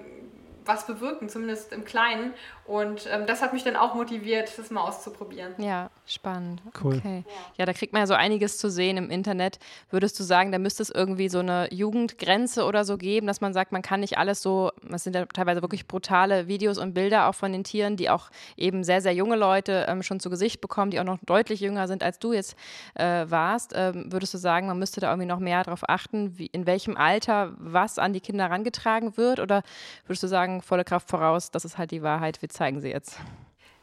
was 0.64 0.86
bewirken, 0.86 1.28
zumindest 1.28 1.72
im 1.72 1.84
Kleinen. 1.84 2.34
Und 2.66 3.08
ähm, 3.10 3.26
das 3.26 3.42
hat 3.42 3.52
mich 3.52 3.64
dann 3.64 3.74
auch 3.74 3.94
motiviert, 3.94 4.56
das 4.56 4.70
mal 4.70 4.82
auszuprobieren. 4.82 5.54
Ja, 5.58 5.90
spannend. 6.10 6.62
Cool. 6.82 6.96
Okay. 6.96 7.24
Ja, 7.56 7.66
da 7.66 7.72
kriegt 7.72 7.92
man 7.92 8.00
ja 8.00 8.06
so 8.06 8.14
einiges 8.14 8.58
zu 8.58 8.70
sehen 8.70 8.96
im 8.96 9.10
Internet. 9.10 9.58
Würdest 9.90 10.18
du 10.18 10.24
sagen, 10.24 10.52
da 10.52 10.58
müsste 10.58 10.82
es 10.82 10.90
irgendwie 10.90 11.28
so 11.28 11.40
eine 11.40 11.72
Jugendgrenze 11.72 12.64
oder 12.64 12.84
so 12.84 12.96
geben, 12.96 13.26
dass 13.26 13.40
man 13.40 13.52
sagt, 13.52 13.72
man 13.72 13.82
kann 13.82 14.00
nicht 14.00 14.18
alles 14.18 14.42
so, 14.42 14.70
das 14.82 15.04
sind 15.04 15.14
ja 15.14 15.26
teilweise 15.26 15.62
wirklich 15.62 15.86
brutale 15.86 16.48
Videos 16.48 16.78
und 16.78 16.94
Bilder 16.94 17.28
auch 17.28 17.34
von 17.34 17.52
den 17.52 17.64
Tieren, 17.64 17.96
die 17.96 18.10
auch 18.10 18.30
eben 18.56 18.84
sehr, 18.84 19.00
sehr 19.00 19.14
junge 19.14 19.36
Leute 19.36 19.86
ähm, 19.88 20.02
schon 20.02 20.20
zu 20.20 20.30
Gesicht 20.30 20.60
bekommen, 20.60 20.90
die 20.90 21.00
auch 21.00 21.04
noch 21.04 21.18
deutlich 21.26 21.60
jünger 21.60 21.88
sind, 21.88 22.02
als 22.02 22.18
du 22.18 22.32
jetzt 22.32 22.56
äh, 22.94 23.26
warst. 23.28 23.72
Ähm, 23.74 24.12
würdest 24.12 24.34
du 24.34 24.38
sagen, 24.38 24.66
man 24.66 24.78
müsste 24.78 25.00
da 25.00 25.10
irgendwie 25.10 25.28
noch 25.28 25.40
mehr 25.40 25.62
darauf 25.64 25.88
achten, 25.88 26.38
wie, 26.38 26.46
in 26.46 26.66
welchem 26.66 26.96
Alter 26.96 27.54
was 27.58 27.98
an 27.98 28.12
die 28.12 28.20
Kinder 28.20 28.44
herangetragen 28.44 29.16
wird? 29.16 29.40
Oder 29.40 29.62
würdest 30.06 30.22
du 30.22 30.28
sagen, 30.28 30.62
volle 30.62 30.84
Kraft 30.84 31.08
voraus, 31.08 31.50
das 31.50 31.64
ist 31.64 31.78
halt 31.78 31.90
die 31.90 32.02
Wahrheit, 32.02 32.40
wir 32.42 32.48
zeigen 32.48 32.80
sie 32.80 32.88
jetzt? 32.88 33.18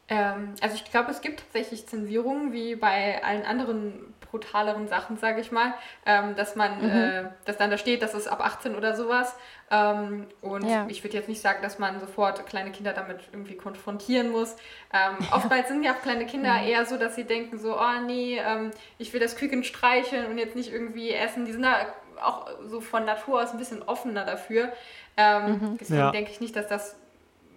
Ähm, 0.08 0.54
also 0.62 0.76
ich 0.76 0.86
glaube, 0.86 1.12
es 1.12 1.22
gibt 1.22 1.40
tatsächlich 1.40 1.88
Zensierungen, 1.88 2.54
wie 2.54 2.76
bei 2.76 3.24
allen 3.24 3.44
anderen 3.44 4.14
brutaleren 4.30 4.88
Sachen, 4.88 5.18
sage 5.18 5.42
ich 5.42 5.52
mal, 5.52 5.74
ähm, 6.06 6.36
dass 6.36 6.56
man, 6.56 6.78
mhm. 6.78 6.90
äh, 6.90 7.24
dass 7.46 7.58
dann 7.58 7.72
da 7.72 7.78
steht, 7.78 8.02
dass 8.02 8.14
es 8.14 8.28
ab 8.28 8.42
18 8.44 8.76
oder 8.76 8.96
sowas. 8.96 9.36
Ähm, 9.72 10.28
und 10.42 10.68
ja. 10.68 10.86
ich 10.90 11.04
würde 11.04 11.18
jetzt 11.18 11.30
nicht 11.30 11.42
sagen, 11.42 11.60
dass 11.64 11.80
man 11.80 12.00
sofort 12.00 12.46
kleine 12.46 12.72
Kinder 12.72 12.94
damit 12.94 13.22
irgendwie 13.32 13.56
konfrontieren 13.56 14.32
muss. 14.32 14.56
Ähm, 14.94 15.18
ja. 15.22 15.28
Oftmals 15.36 15.70
sind 15.70 15.84
ja 15.84 15.94
auch 15.94 16.02
kleine 16.02 16.26
Kinder 16.26 16.54
mhm. 16.54 16.68
eher 16.68 16.86
so, 16.86 16.98
dass 16.98 17.16
sie 17.16 17.24
denken 17.24 17.58
so, 17.58 17.80
oh 17.80 18.02
nee, 18.06 18.38
ähm, 18.38 18.72
ich 18.98 19.14
will 19.14 19.20
das 19.20 19.38
Küken 19.38 19.64
streicheln 19.64 20.28
und 20.28 20.38
jetzt 20.38 20.56
nicht 20.56 20.72
irgendwie 20.72 21.12
essen. 21.12 21.46
Die 21.46 21.52
sind 21.52 21.64
da 21.64 21.78
auch 22.22 22.48
so 22.66 22.82
von 22.82 23.06
Natur 23.06 23.42
aus 23.42 23.52
ein 23.52 23.58
bisschen 23.58 23.82
offener 23.84 24.26
dafür. 24.26 24.72
Ähm, 25.18 25.52
mhm. 25.52 25.78
Deswegen 25.80 26.00
ja. 26.00 26.12
denke 26.12 26.32
ich 26.32 26.42
nicht, 26.42 26.56
dass 26.56 26.68
das 26.68 26.96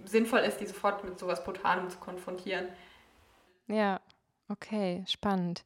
sinnvoll 0.09 0.41
ist, 0.41 0.59
die 0.59 0.67
sofort 0.67 1.05
mit 1.05 1.19
sowas 1.19 1.45
Brutalem 1.45 1.89
zu 1.91 1.99
konfrontieren. 1.99 2.69
Ja, 3.67 4.01
Okay, 4.51 5.05
spannend. 5.07 5.63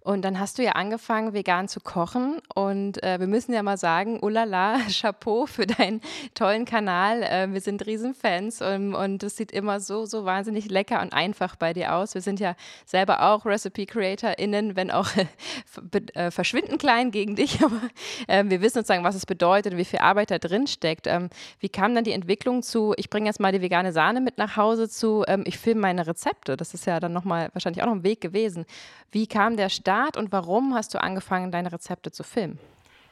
Und 0.00 0.22
dann 0.22 0.40
hast 0.40 0.56
du 0.56 0.62
ja 0.62 0.72
angefangen, 0.72 1.34
vegan 1.34 1.68
zu 1.68 1.80
kochen. 1.80 2.40
Und 2.54 3.02
äh, 3.02 3.20
wir 3.20 3.26
müssen 3.26 3.52
ja 3.52 3.62
mal 3.62 3.76
sagen, 3.76 4.20
ulala, 4.22 4.78
Chapeau 4.88 5.44
für 5.44 5.66
deinen 5.66 6.00
tollen 6.34 6.64
Kanal. 6.64 7.22
Äh, 7.22 7.52
wir 7.52 7.60
sind 7.60 7.84
Riesenfans 7.84 8.62
und, 8.62 8.94
und 8.94 9.22
es 9.22 9.36
sieht 9.36 9.52
immer 9.52 9.80
so, 9.80 10.06
so 10.06 10.24
wahnsinnig 10.24 10.70
lecker 10.70 11.02
und 11.02 11.12
einfach 11.12 11.56
bei 11.56 11.74
dir 11.74 11.94
aus. 11.94 12.14
Wir 12.14 12.22
sind 12.22 12.40
ja 12.40 12.56
selber 12.86 13.22
auch 13.22 13.44
Recipe-CreatorInnen, 13.44 14.76
wenn 14.76 14.90
auch 14.90 15.10
äh, 16.14 16.30
verschwinden 16.30 16.78
klein 16.78 17.10
gegen 17.10 17.36
dich. 17.36 17.62
Aber 17.62 17.82
ähm, 18.28 18.48
wir 18.48 18.62
wissen 18.62 18.76
sozusagen, 18.76 19.04
was 19.04 19.14
es 19.14 19.26
bedeutet 19.26 19.74
und 19.74 19.78
wie 19.78 19.84
viel 19.84 19.98
Arbeit 20.00 20.30
da 20.30 20.38
drin 20.38 20.66
steckt. 20.66 21.06
Ähm, 21.06 21.28
wie 21.60 21.68
kam 21.68 21.94
dann 21.94 22.04
die 22.04 22.12
Entwicklung 22.12 22.62
zu, 22.62 22.94
ich 22.96 23.10
bringe 23.10 23.26
jetzt 23.26 23.40
mal 23.40 23.52
die 23.52 23.60
vegane 23.60 23.92
Sahne 23.92 24.22
mit 24.22 24.38
nach 24.38 24.56
Hause 24.56 24.88
zu, 24.88 25.22
ähm, 25.28 25.44
ich 25.46 25.58
filme 25.58 25.82
meine 25.82 26.06
Rezepte? 26.06 26.56
Das 26.56 26.72
ist 26.72 26.86
ja 26.86 26.98
dann 26.98 27.12
nochmal 27.12 27.50
wahrscheinlich 27.52 27.82
auch 27.82 27.86
noch 27.86 27.94
ein 27.94 28.02
Weg 28.02 28.21
gewesen. 28.22 28.64
Wie 29.10 29.26
kam 29.26 29.58
der 29.58 29.68
Start 29.68 30.16
und 30.16 30.32
warum 30.32 30.74
hast 30.74 30.94
du 30.94 31.02
angefangen, 31.02 31.52
deine 31.52 31.70
Rezepte 31.70 32.10
zu 32.10 32.22
filmen? 32.22 32.58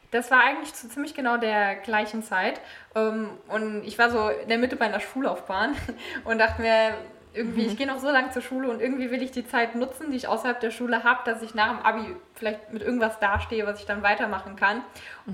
Das 0.09 0.29
war 0.29 0.41
eigentlich 0.41 0.73
zu 0.73 0.89
ziemlich 0.89 1.13
genau 1.13 1.37
der 1.37 1.75
gleichen 1.75 2.21
Zeit. 2.21 2.59
Ähm, 2.95 3.29
und 3.47 3.83
ich 3.85 3.97
war 3.97 4.09
so 4.09 4.29
in 4.29 4.49
der 4.49 4.57
Mitte 4.57 4.75
meiner 4.75 4.99
Schullaufbahn 4.99 5.75
und 6.25 6.37
dachte 6.37 6.61
mir, 6.61 6.95
irgendwie, 7.33 7.65
ich 7.65 7.77
gehe 7.77 7.87
noch 7.87 7.99
so 7.99 8.09
lange 8.09 8.29
zur 8.31 8.41
Schule 8.41 8.69
und 8.69 8.81
irgendwie 8.81 9.09
will 9.09 9.21
ich 9.21 9.31
die 9.31 9.47
Zeit 9.47 9.75
nutzen, 9.75 10.11
die 10.11 10.17
ich 10.17 10.27
außerhalb 10.27 10.59
der 10.59 10.71
Schule 10.71 11.05
habe, 11.05 11.21
dass 11.25 11.41
ich 11.41 11.55
nach 11.55 11.69
dem 11.69 11.85
Abi 11.85 12.15
vielleicht 12.33 12.73
mit 12.73 12.81
irgendwas 12.81 13.19
dastehe, 13.19 13.65
was 13.65 13.79
ich 13.79 13.85
dann 13.85 14.03
weitermachen 14.03 14.57
kann. 14.57 14.83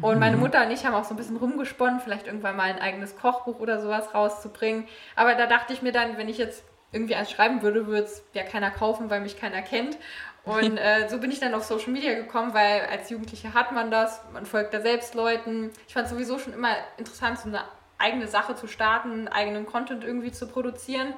Und 0.02 0.20
meine 0.20 0.36
mhm. 0.36 0.44
Mutter 0.44 0.64
und 0.64 0.72
ich 0.72 0.86
haben 0.86 0.94
auch 0.94 1.06
so 1.06 1.16
ein 1.16 1.18
bisschen 1.18 1.38
rumgesponnen, 1.38 2.00
vielleicht 2.00 2.28
irgendwann 2.28 2.56
mal 2.56 2.70
ein 2.70 2.80
eigenes 2.80 3.18
Kochbuch 3.18 3.60
oder 3.60 3.82
sowas 3.82 4.14
rauszubringen. 4.14 4.88
Aber 5.16 5.34
da 5.34 5.48
dachte 5.48 5.74
ich 5.74 5.82
mir 5.82 5.92
dann, 5.92 6.18
wenn 6.18 6.30
ich 6.30 6.38
jetzt 6.38 6.64
irgendwie 6.92 7.16
eins 7.16 7.32
schreiben 7.32 7.62
würde, 7.62 7.88
würde 7.88 8.04
es 8.04 8.24
ja 8.34 8.44
keiner 8.44 8.72
kaufen, 8.72 9.10
weil 9.10 9.22
mich 9.22 9.38
keiner 9.38 9.62
kennt. 9.62 9.98
Und 10.44 10.78
äh, 10.78 11.08
so 11.10 11.20
bin 11.20 11.32
ich 11.32 11.40
dann 11.40 11.54
auf 11.54 11.64
Social 11.64 11.92
Media 11.92 12.14
gekommen, 12.14 12.54
weil 12.54 12.82
als 12.90 13.10
Jugendliche 13.10 13.54
hat 13.54 13.72
man 13.72 13.92
das, 13.92 14.22
man 14.34 14.46
folgt 14.46 14.74
da 14.74 14.82
selbst 14.82 15.14
Leuten. 15.16 15.72
Ich 15.88 15.94
fand 15.94 16.06
es 16.06 16.12
sowieso 16.12 16.40
schon 16.40 16.54
immer 16.54 16.76
interessant, 16.98 17.40
so 17.40 17.50
eine 17.50 17.64
eigene 17.98 18.28
Sache 18.28 18.56
zu 18.56 18.68
starten, 18.68 19.28
eigenen 19.28 19.66
Content 19.66 20.04
irgendwie 20.04 20.32
zu 20.32 20.48
produzieren, 20.48 21.14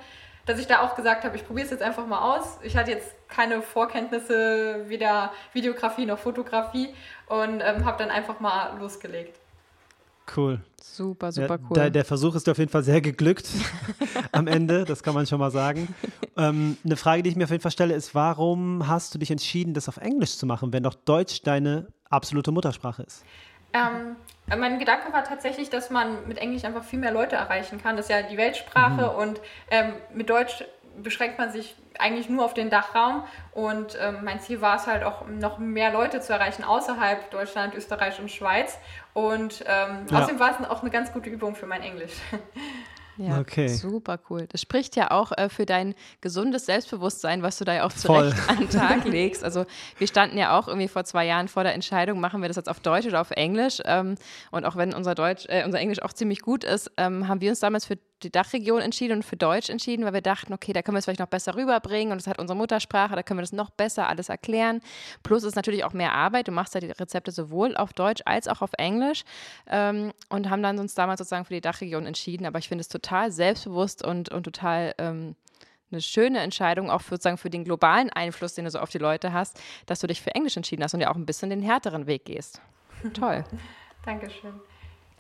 dass 0.46 0.60
ich 0.60 0.68
da 0.68 0.82
auch 0.82 0.96
gesagt 0.96 1.26
habe, 1.26 1.36
ich 1.36 1.46
probiere 1.46 1.66
es 1.66 1.72
jetzt 1.72 1.84
einfach 1.84 2.08
mal 2.08 2.36
aus. 2.36 2.58
Ich 2.64 2.76
hatte 2.76 2.92
jetzt 2.92 3.14
keine 3.28 3.62
Vorkenntnisse, 3.62 4.86
weder 4.88 5.32
Videografie 5.54 6.06
noch 6.06 6.18
Fotografie 6.18 6.94
und 7.28 7.62
ähm, 7.62 7.86
habe 7.86 7.98
dann 8.00 8.10
einfach 8.10 8.40
mal 8.40 8.78
losgelegt. 8.80 9.40
Cool. 10.36 10.60
Super, 10.82 11.32
super 11.32 11.58
cool. 11.70 11.76
Der, 11.76 11.90
der, 11.90 12.06
Versuch 12.06 12.36
ist 12.36 12.48
auf 12.50 12.58
jeden 12.58 12.72
Fall 12.72 12.84
sehr 12.84 13.00
geglückt 13.00 13.50
am 14.32 14.48
Ende, 14.48 14.86
das 14.86 15.02
kann 15.02 15.14
man 15.14 15.26
schon 15.26 15.40
mal 15.40 15.52
sagen. 15.52 15.94
Ähm, 16.38 16.78
eine 16.84 16.98
Frage, 16.98 17.24
die 17.24 17.30
ich 17.30 17.36
mir 17.36 17.46
auf 17.46 17.52
jeden 17.52 17.62
Fall 17.62 17.72
stelle, 17.72 17.94
ist, 17.94 18.14
warum 18.16 18.88
hast 18.88 19.14
du 19.14 19.20
dich 19.20 19.32
entschieden, 19.32 19.74
das 19.74 19.88
auf 19.88 19.98
Englisch 19.98 20.38
zu 20.38 20.46
machen, 20.46 20.74
wenn 20.74 20.84
doch 20.84 20.94
Deutsch 20.94 21.42
deine 21.44 21.88
absolute 22.10 22.52
Muttersprache 22.52 23.04
ist? 23.04 23.24
Ähm, 23.74 24.16
mein 24.58 24.80
Gedanke 24.80 25.14
war 25.14 25.24
tatsächlich, 25.24 25.70
dass 25.70 25.90
man 25.90 26.28
mit 26.28 26.40
Englisch 26.40 26.64
einfach 26.64 26.84
viel 26.84 27.00
mehr 27.00 27.12
Leute 27.12 27.36
erreichen 27.36 27.80
kann. 27.82 27.96
Das 27.96 28.06
ist 28.06 28.12
ja 28.12 28.24
die 28.24 28.38
Weltsprache 28.38 29.12
mhm. 29.12 29.20
und 29.20 29.42
ähm, 29.70 29.94
mit 30.14 30.30
Deutsch 30.30 30.64
beschränkt 31.04 31.38
man 31.38 31.52
sich 31.52 31.76
eigentlich 31.98 32.30
nur 32.30 32.46
auf 32.46 32.54
den 32.54 32.70
Dachraum. 32.70 33.24
Und 33.52 33.98
ähm, 34.02 34.20
mein 34.24 34.40
Ziel 34.40 34.62
war 34.62 34.78
es 34.78 34.88
halt 34.88 35.04
auch, 35.04 35.28
noch 35.28 35.58
mehr 35.58 35.92
Leute 35.92 36.22
zu 36.22 36.34
erreichen 36.34 36.64
außerhalb 36.64 37.30
Deutschland, 37.32 37.76
Österreich 37.76 38.20
und 38.20 38.32
Schweiz. 38.32 38.78
Und 39.14 39.64
ähm, 39.68 40.06
ja. 40.10 40.20
außerdem 40.20 40.40
war 40.40 40.52
es 40.52 40.70
auch 40.70 40.82
eine 40.82 40.92
ganz 40.92 41.12
gute 41.12 41.30
Übung 41.30 41.56
für 41.56 41.66
mein 41.66 41.82
Englisch. 41.82 42.14
Ja, 43.20 43.38
okay. 43.38 43.68
super 43.68 44.18
cool. 44.30 44.48
Das 44.48 44.62
spricht 44.62 44.96
ja 44.96 45.12
auch 45.12 45.34
äh, 45.34 45.50
für 45.50 45.66
dein 45.66 45.94
gesundes 46.22 46.66
Selbstbewusstsein, 46.68 47.44
was 47.44 47.58
du 47.58 47.66
da 47.66 47.74
ja 47.74 47.86
auch 47.86 47.92
zurecht 47.92 48.38
Voll. 48.38 48.56
an 48.56 48.60
den 48.60 48.70
Tag 48.70 49.04
legst. 49.04 49.44
Also 49.44 49.66
wir 49.98 50.08
standen 50.08 50.38
ja 50.38 50.58
auch 50.58 50.70
irgendwie 50.70 50.88
vor 50.88 51.04
zwei 51.04 51.26
Jahren 51.26 51.50
vor 51.50 51.64
der 51.64 51.74
Entscheidung, 51.74 52.22
machen 52.22 52.42
wir 52.42 52.48
das 52.48 52.56
jetzt 52.56 52.70
auf 52.70 52.80
Deutsch 52.80 53.06
oder 53.08 53.20
auf 53.20 53.32
Englisch. 53.32 53.82
Ähm, 53.84 54.16
und 54.52 54.64
auch 54.64 54.78
wenn 54.78 54.94
unser 54.94 55.16
Deutsch, 55.16 55.46
äh, 55.50 55.66
unser 55.66 55.80
Englisch 55.80 56.02
auch 56.02 56.14
ziemlich 56.14 56.42
gut 56.42 56.64
ist, 56.64 56.92
ähm, 56.96 57.28
haben 57.28 57.42
wir 57.42 57.50
uns 57.50 57.60
damals 57.60 57.86
für 57.86 57.98
die 58.24 58.32
Dachregion 58.32 58.82
entschieden 58.82 59.18
und 59.18 59.24
für 59.24 59.38
Deutsch 59.38 59.70
entschieden, 59.70 60.06
weil 60.06 60.14
wir 60.14 60.22
dachten, 60.22 60.54
okay, 60.54 60.74
da 60.74 60.82
können 60.82 60.96
wir 60.96 61.00
es 61.00 61.06
vielleicht 61.06 61.20
noch 61.20 61.28
besser 61.28 61.56
rüberbringen 61.56 62.12
und 62.12 62.20
es 62.20 62.28
hat 62.28 62.40
unsere 62.40 62.58
Muttersprache, 62.58 63.16
da 63.16 63.24
können 63.24 63.40
wir 63.40 63.44
das 63.44 63.54
noch 63.54 63.70
besser 63.70 64.08
alles 64.08 64.30
erklären. 64.30 64.82
Plus 65.24 65.44
ist 65.44 65.56
natürlich 65.56 65.84
auch 65.84 65.94
mehr 65.94 66.14
Arbeit. 66.14 66.48
Du 66.48 66.52
machst 66.52 66.74
ja 66.76 66.82
die 66.82 66.92
Rezepte 66.92 67.32
sowohl 67.32 67.78
auf 67.78 67.94
Deutsch 67.94 68.22
als 68.26 68.48
auch 68.48 68.62
auf 68.62 68.72
Englisch 68.78 69.24
ähm, 69.68 70.12
und 70.30 70.50
haben 70.50 70.64
dann 70.64 70.80
uns 70.80 70.96
damals 70.96 71.20
sozusagen 71.20 71.46
für 71.46 71.54
die 71.54 71.62
Dachregion 71.62 72.06
entschieden. 72.06 72.46
Aber 72.46 72.60
ich 72.60 72.68
finde 72.68 72.82
es 72.82 72.88
total 72.88 73.32
selbstbewusst 73.32 74.06
und, 74.06 74.30
und 74.30 74.44
total 74.44 74.94
ähm, 74.98 75.36
eine 75.92 76.02
schöne 76.02 76.40
Entscheidung, 76.40 76.90
auch 76.90 77.02
für, 77.02 77.16
sozusagen 77.16 77.38
für 77.38 77.50
den 77.50 77.64
globalen 77.64 78.10
Einfluss, 78.10 78.54
den 78.54 78.66
du 78.66 78.72
so 78.72 78.80
auf 78.80 78.90
die 78.90 79.00
Leute 79.00 79.34
hast, 79.34 79.60
dass 79.86 80.00
du 80.00 80.08
dich 80.08 80.22
für 80.22 80.34
Englisch 80.36 80.58
entschieden 80.58 80.84
hast 80.84 80.94
und 80.94 81.02
ja 81.02 81.10
auch 81.10 81.16
ein 81.16 81.26
bisschen 81.26 81.50
den 81.50 81.62
härteren 81.62 82.08
Weg 82.08 82.26
gehst. 82.26 82.62
Toll. 83.14 83.44
Dankeschön. 84.06 84.60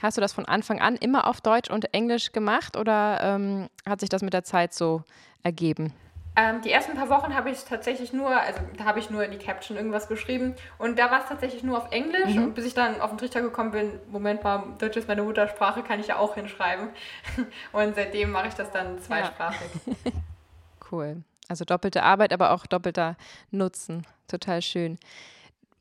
Hast 0.01 0.17
du 0.17 0.21
das 0.21 0.33
von 0.33 0.45
Anfang 0.45 0.79
an 0.79 0.95
immer 0.95 1.27
auf 1.27 1.41
Deutsch 1.41 1.69
und 1.69 1.93
Englisch 1.93 2.31
gemacht 2.31 2.77
oder 2.77 3.19
ähm, 3.21 3.69
hat 3.87 3.99
sich 3.99 4.09
das 4.09 4.21
mit 4.21 4.33
der 4.33 4.43
Zeit 4.43 4.73
so 4.73 5.03
ergeben? 5.43 5.93
Ähm, 6.35 6.61
die 6.61 6.71
ersten 6.71 6.95
paar 6.95 7.09
Wochen 7.09 7.35
habe 7.35 7.49
ich 7.49 7.65
tatsächlich 7.65 8.13
nur, 8.13 8.29
also 8.29 8.61
da 8.77 8.85
habe 8.85 8.99
ich 8.99 9.09
nur 9.09 9.23
in 9.25 9.31
die 9.31 9.37
Caption 9.37 9.75
irgendwas 9.75 10.07
geschrieben 10.07 10.55
und 10.77 10.97
da 10.97 11.11
war 11.11 11.21
es 11.21 11.25
tatsächlich 11.27 11.63
nur 11.63 11.77
auf 11.77 11.91
Englisch 11.91 12.35
mhm. 12.35 12.43
und 12.43 12.55
bis 12.55 12.65
ich 12.65 12.73
dann 12.73 13.01
auf 13.01 13.09
den 13.09 13.17
Trichter 13.17 13.41
gekommen 13.41 13.71
bin, 13.71 13.99
Moment 14.09 14.43
mal, 14.43 14.63
Deutsch 14.77 14.95
ist 14.95 15.07
meine 15.09 15.23
Muttersprache, 15.23 15.83
kann 15.83 15.99
ich 15.99 16.07
ja 16.07 16.17
auch 16.17 16.35
hinschreiben. 16.35 16.89
Und 17.73 17.95
seitdem 17.95 18.31
mache 18.31 18.47
ich 18.47 18.53
das 18.53 18.71
dann 18.71 18.99
zweisprachig. 19.01 19.69
Ja. 19.85 20.11
cool. 20.91 21.23
Also 21.49 21.65
doppelte 21.65 22.03
Arbeit, 22.03 22.31
aber 22.31 22.51
auch 22.51 22.65
doppelter 22.65 23.17
Nutzen. 23.51 24.05
Total 24.27 24.61
schön 24.61 24.97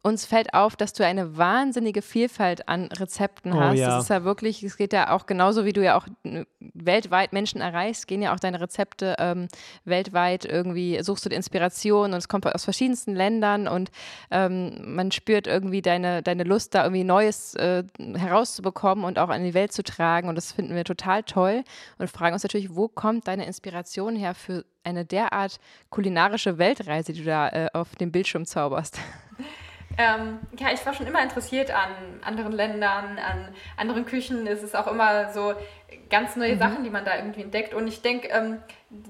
uns 0.03 0.25
fällt 0.25 0.55
auf, 0.55 0.77
dass 0.77 0.93
du 0.93 1.05
eine 1.05 1.37
wahnsinnige 1.37 2.03
Vielfalt 2.03 2.69
an 2.69 2.87
Rezepten 2.87 3.53
oh, 3.53 3.61
hast. 3.61 3.79
Ja. 3.79 3.89
Das 3.89 4.05
ist 4.05 4.11
ja 4.11 4.25
wirklich, 4.25 4.63
es 4.63 4.77
geht 4.77 4.93
ja 4.93 5.11
auch 5.11 5.27
genauso, 5.27 5.65
wie 5.65 5.73
du 5.73 5.83
ja 5.83 5.99
auch 5.99 6.07
äh, 6.25 6.45
weltweit 6.61 7.33
Menschen 7.33 7.61
erreichst, 7.61 8.07
gehen 8.07 8.23
ja 8.23 8.33
auch 8.33 8.39
deine 8.39 8.61
Rezepte 8.61 9.17
ähm, 9.19 9.49
weltweit 9.85 10.45
irgendwie, 10.45 11.03
suchst 11.03 11.25
du 11.25 11.29
die 11.29 11.37
Inspiration 11.37 12.13
und 12.13 12.19
es 12.19 12.29
kommt 12.29 12.47
aus 12.47 12.65
verschiedensten 12.65 13.15
Ländern 13.15 13.67
und 13.67 13.91
ähm, 14.31 14.95
man 14.95 15.11
spürt 15.11 15.47
irgendwie 15.47 15.83
deine, 15.83 16.23
deine 16.23 16.45
Lust, 16.45 16.75
da 16.75 16.85
irgendwie 16.85 17.05
Neues 17.05 17.55
äh, 17.55 17.83
herauszubekommen 17.99 19.05
und 19.05 19.19
auch 19.19 19.31
an 19.31 19.43
die 19.43 19.55
Welt 19.55 19.73
zu 19.73 19.83
tragen 19.83 20.29
und 20.29 20.37
das 20.37 20.53
finden 20.53 20.77
wir 20.77 20.85
total 20.85 21.25
toll 21.25 21.65
und 21.99 22.09
fragen 22.09 22.35
uns 22.35 22.45
natürlich, 22.45 22.75
wo 22.75 22.87
kommt 22.87 23.27
deine 23.27 23.47
Inspiration 23.47 24.15
her 24.15 24.35
für 24.35 24.65
eine 24.85 25.05
derart 25.05 25.59
kulinarische 25.91 26.57
Weltreise, 26.57 27.13
die 27.13 27.21
du 27.21 27.27
da 27.27 27.49
äh, 27.49 27.69
auf 27.73 27.97
dem 27.97 28.13
Bildschirm 28.13 28.47
zauberst? 28.47 29.01
Ähm, 30.01 30.39
ja, 30.57 30.69
ich 30.73 30.87
war 30.87 30.95
schon 30.95 31.09
immer 31.09 31.21
interessiert 31.21 31.73
an 31.73 31.91
anderen 32.23 32.53
Ländern, 32.53 33.19
an 33.19 33.49
anderen 33.77 34.07
Küchen. 34.07 34.47
Es 34.47 34.63
ist 34.63 34.77
auch 34.77 34.87
immer 34.87 35.33
so 35.33 35.55
ganz 36.09 36.37
neue 36.37 36.55
mhm. 36.55 36.59
Sachen, 36.61 36.85
die 36.85 36.91
man 36.91 37.05
da 37.05 37.17
irgendwie 37.17 37.43
entdeckt. 37.43 37.75
Und 37.75 37.89
ich 37.89 38.01
denke, 38.01 38.29
ähm, 38.29 38.59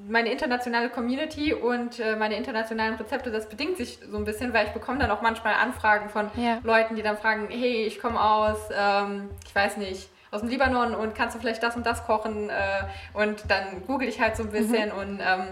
meine 0.09 0.33
internationale 0.33 0.89
Community 0.89 1.53
und 1.53 2.01
äh, 2.01 2.17
meine 2.17 2.37
internationalen 2.37 2.95
Rezepte, 2.95 3.31
das 3.31 3.51
bedingt 3.51 3.77
sich 3.77 3.99
so 4.11 4.17
ein 4.17 4.25
bisschen, 4.25 4.55
weil 4.55 4.67
ich 4.67 4.73
bekomme 4.73 4.99
dann 4.99 5.11
auch 5.11 5.21
manchmal 5.21 5.55
Anfragen 5.55 6.09
von 6.09 6.31
ja. 6.37 6.59
Leuten, 6.63 6.97
die 6.97 7.03
dann 7.03 7.19
fragen, 7.19 7.49
hey, 7.51 7.85
ich 7.85 8.01
komme 8.01 8.19
aus, 8.19 8.57
ähm, 8.75 9.29
ich 9.47 9.55
weiß 9.55 9.77
nicht, 9.77 10.09
aus 10.31 10.41
dem 10.41 10.49
Libanon 10.49 10.95
und 10.95 11.15
kannst 11.15 11.37
du 11.37 11.41
vielleicht 11.41 11.63
das 11.63 11.77
und 11.77 11.85
das 11.85 12.07
kochen? 12.07 12.49
Äh, 12.49 12.85
und 13.13 13.45
dann 13.49 13.85
google 13.87 14.09
ich 14.09 14.21
halt 14.21 14.37
so 14.37 14.43
ein 14.43 14.51
bisschen 14.51 14.89
mhm. 14.89 14.99
und 14.99 15.21
ähm, 15.21 15.47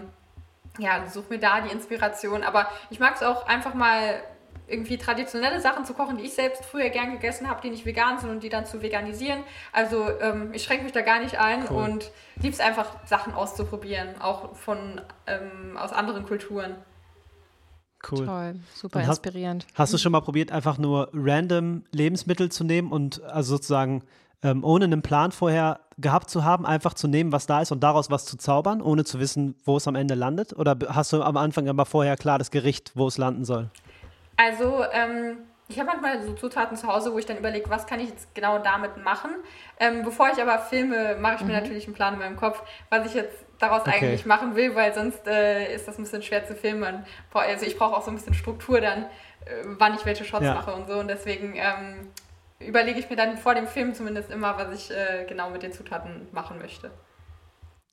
ja, 0.79 1.07
suche 1.07 1.35
mir 1.35 1.39
da 1.39 1.61
die 1.61 1.73
Inspiration. 1.73 2.43
Aber 2.43 2.69
ich 2.89 3.01
mag 3.01 3.15
es 3.15 3.23
auch 3.23 3.47
einfach 3.47 3.75
mal 3.75 4.21
irgendwie 4.69 4.99
traditionelle 4.99 5.61
Sachen 5.61 5.85
zu 5.85 5.95
kochen, 5.95 6.17
die 6.17 6.25
ich 6.25 6.35
selbst 6.35 6.65
früher 6.65 6.91
gern 6.91 7.13
gegessen 7.13 7.49
habe, 7.49 7.61
die 7.63 7.71
nicht 7.71 7.87
vegan 7.87 8.19
sind 8.19 8.31
und 8.31 8.43
die 8.43 8.49
dann 8.49 8.67
zu 8.67 8.83
veganisieren. 8.83 9.43
Also 9.73 10.09
ähm, 10.21 10.51
ich 10.53 10.65
schränke 10.65 10.85
mich 10.85 10.93
da 10.93 11.03
gar 11.03 11.21
nicht 11.21 11.39
ein 11.39 11.65
cool. 11.71 11.85
und 11.85 12.11
liebe 12.37 12.53
es 12.53 12.61
einfach, 12.61 12.87
Sachen 13.07 13.33
auszuprobieren, 13.33 14.21
auch 14.21 14.57
von 14.57 15.01
ähm, 15.27 15.77
aus 15.77 15.93
anderen 15.93 16.25
Kulturen. 16.27 16.75
Cool. 18.11 18.27
Toll, 18.27 18.61
super 18.75 19.01
hast, 19.01 19.09
inspirierend. 19.09 19.67
Hast 19.75 19.93
du 19.93 19.99
schon 19.99 20.13
mal 20.13 20.21
probiert, 20.21 20.53
einfach 20.53 20.79
nur 20.79 21.11
random 21.13 21.85
Lebensmittel 21.93 22.51
zu 22.51 22.63
nehmen 22.65 22.93
und 22.93 23.23
also 23.25 23.57
sozusagen 23.57 24.03
ähm, 24.43 24.65
ohne 24.65 24.85
einen 24.85 25.03
Plan 25.03 25.33
vorher 25.33 25.81
gehabt 25.99 26.29
zu 26.29 26.45
haben, 26.45 26.67
einfach 26.67 26.95
zu 26.95 27.09
nehmen, 27.09 27.33
was 27.33 27.47
da 27.47 27.63
ist 27.63 27.73
und 27.73 27.83
daraus 27.83 28.11
was 28.11 28.27
zu 28.27 28.37
zaubern, 28.37 28.83
ohne 28.83 29.05
zu 29.05 29.19
wissen, 29.19 29.57
wo 29.65 29.79
es 29.79 29.89
am 29.89 29.95
Ende 29.95 30.15
landet? 30.15 30.53
Oder 30.53 30.77
hast 30.89 31.13
du 31.13 31.23
am 31.23 31.37
Anfang 31.37 31.69
aber 31.69 31.87
vorher 31.87 32.17
klar 32.17 32.39
das 32.39 32.51
Gericht, 32.51 32.93
wo 32.95 33.09
es 33.09 33.17
landen 33.17 33.45
soll? 33.45 33.71
Also, 34.37 34.85
ähm, 34.93 35.39
ich 35.69 35.81
habe 35.81 35.89
manchmal 35.89 36.23
so 36.23 36.33
Zutaten 36.35 36.77
zu 36.77 36.87
Hause, 36.87 37.13
wo 37.13 37.19
ich 37.19 37.27
dann 37.27 37.39
überlege, 37.39 37.69
was 37.71 37.87
kann 37.87 37.99
ich 37.99 38.11
jetzt 38.11 38.35
genau 38.35 38.59
damit 38.59 39.03
machen. 39.03 39.31
Ähm, 39.81 40.05
bevor 40.05 40.31
ich 40.33 40.41
aber 40.41 40.59
filme, 40.61 41.17
mache 41.17 41.37
ich 41.37 41.41
mir 41.41 41.55
mhm. 41.55 41.61
natürlich 41.61 41.87
einen 41.87 41.95
Plan 41.95 42.15
in 42.15 42.21
meinem 42.21 42.37
Kopf, 42.37 42.63
was 42.89 43.07
ich 43.07 43.15
jetzt 43.15 43.45
daraus 43.59 43.81
okay. 43.81 43.97
eigentlich 43.97 44.27
machen 44.27 44.55
will, 44.55 44.75
weil 44.77 44.95
sonst 44.95 45.27
äh, 45.27 45.75
ist 45.75 45.89
das 45.89 45.99
ein 45.99 46.05
bisschen 46.05 46.23
schwer 46.23 46.47
zu 46.47 46.55
filmen. 46.55 47.05
Also 47.33 47.67
ich 47.67 47.77
brauche 47.77 47.97
auch 47.97 48.03
so 48.03 48.11
ein 48.11 48.15
bisschen 48.15 48.35
Struktur 48.35 48.81
dann, 48.81 49.05
äh, 49.45 49.65
wann 49.65 49.95
ich 49.95 50.05
welche 50.05 50.25
Shots 50.25 50.45
ja. 50.45 50.55
mache 50.55 50.73
und 50.73 50.87
so. 50.87 50.99
Und 50.99 51.09
deswegen 51.09 51.55
ähm, 51.57 52.11
überlege 52.61 53.01
ich 53.01 53.11
mir 53.11 53.17
dann 53.17 53.37
vor 53.37 53.55
dem 53.55 53.67
Film 53.67 53.93
zumindest 53.95 54.31
immer, 54.31 54.57
was 54.57 54.73
ich 54.73 54.97
äh, 54.97 55.25
genau 55.29 55.51
mit 55.51 55.65
den 55.65 55.73
Zutaten 55.73 56.29
machen 56.31 56.59
möchte. 56.59 56.93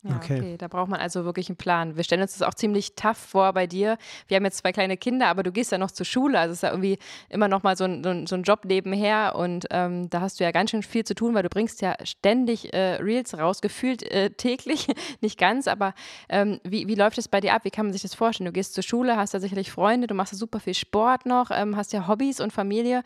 Ja, 0.04 0.18
okay. 0.18 0.40
okay. 0.40 0.58
Da 0.58 0.68
braucht 0.68 0.90
man 0.90 1.00
also 1.00 1.24
wirklich 1.24 1.48
einen 1.50 1.56
Plan. 1.56 1.96
Wir 1.96 2.04
stellen 2.04 2.22
uns 2.22 2.38
das 2.38 2.42
auch 2.46 2.54
ziemlich 2.54 2.96
tough 2.96 3.18
vor 3.18 3.54
bei 3.54 3.68
dir. 3.68 3.98
Wir 4.28 4.36
haben 4.36 4.44
jetzt 4.44 4.58
zwei 4.58 4.74
kleine 4.74 4.98
Kinder, 4.98 5.28
aber 5.28 5.44
du 5.44 5.52
gehst 5.52 5.72
ja 5.72 5.78
noch 5.78 5.92
zur 5.92 6.06
Schule. 6.06 6.38
Also 6.38 6.52
es 6.52 6.58
ist 6.58 6.64
ja 6.64 6.72
irgendwie 6.72 6.98
immer 7.30 7.48
noch 7.48 7.64
mal 7.64 7.78
so 7.78 7.86
ein, 7.86 8.28
so 8.28 8.36
ein 8.36 8.44
Job 8.44 8.66
nebenher. 8.66 9.36
Und 9.36 9.66
ähm, 9.72 10.10
da 10.10 10.20
hast 10.20 10.40
du 10.40 10.44
ja 10.44 10.52
ganz 10.52 10.72
schön 10.72 10.84
viel 10.84 11.06
zu 11.06 11.16
tun, 11.16 11.34
weil 11.34 11.44
du 11.44 11.50
bringst 11.50 11.82
ja 11.82 11.96
ständig 12.04 12.74
äh, 12.74 12.96
Reels 12.96 13.38
raus, 13.38 13.62
gefühlt 13.62 14.04
äh, 14.04 14.30
täglich. 14.38 14.88
Nicht 15.22 15.38
ganz, 15.38 15.68
aber 15.68 15.94
ähm, 16.28 16.60
wie, 16.64 16.88
wie 16.88 16.96
läuft 16.96 17.18
es 17.18 17.30
bei 17.30 17.40
dir 17.40 17.54
ab? 17.54 17.64
Wie 17.64 17.72
kann 17.72 17.86
man 17.86 17.94
sich 17.94 18.02
das 18.02 18.14
vorstellen? 18.14 18.46
Du 18.46 18.52
gehst 18.52 18.74
zur 18.74 18.84
Schule, 18.84 19.16
hast 19.16 19.34
da 19.34 19.40
sicherlich 19.40 19.72
Freunde, 19.72 20.08
du 20.08 20.16
machst 20.16 20.34
ja 20.34 20.38
super 20.38 20.60
viel 20.60 20.74
Sport 20.74 21.26
noch, 21.26 21.50
ähm, 21.52 21.78
hast 21.78 21.94
ja 21.94 22.08
Hobbys 22.08 22.42
und 22.42 22.52
Familie. 22.52 23.04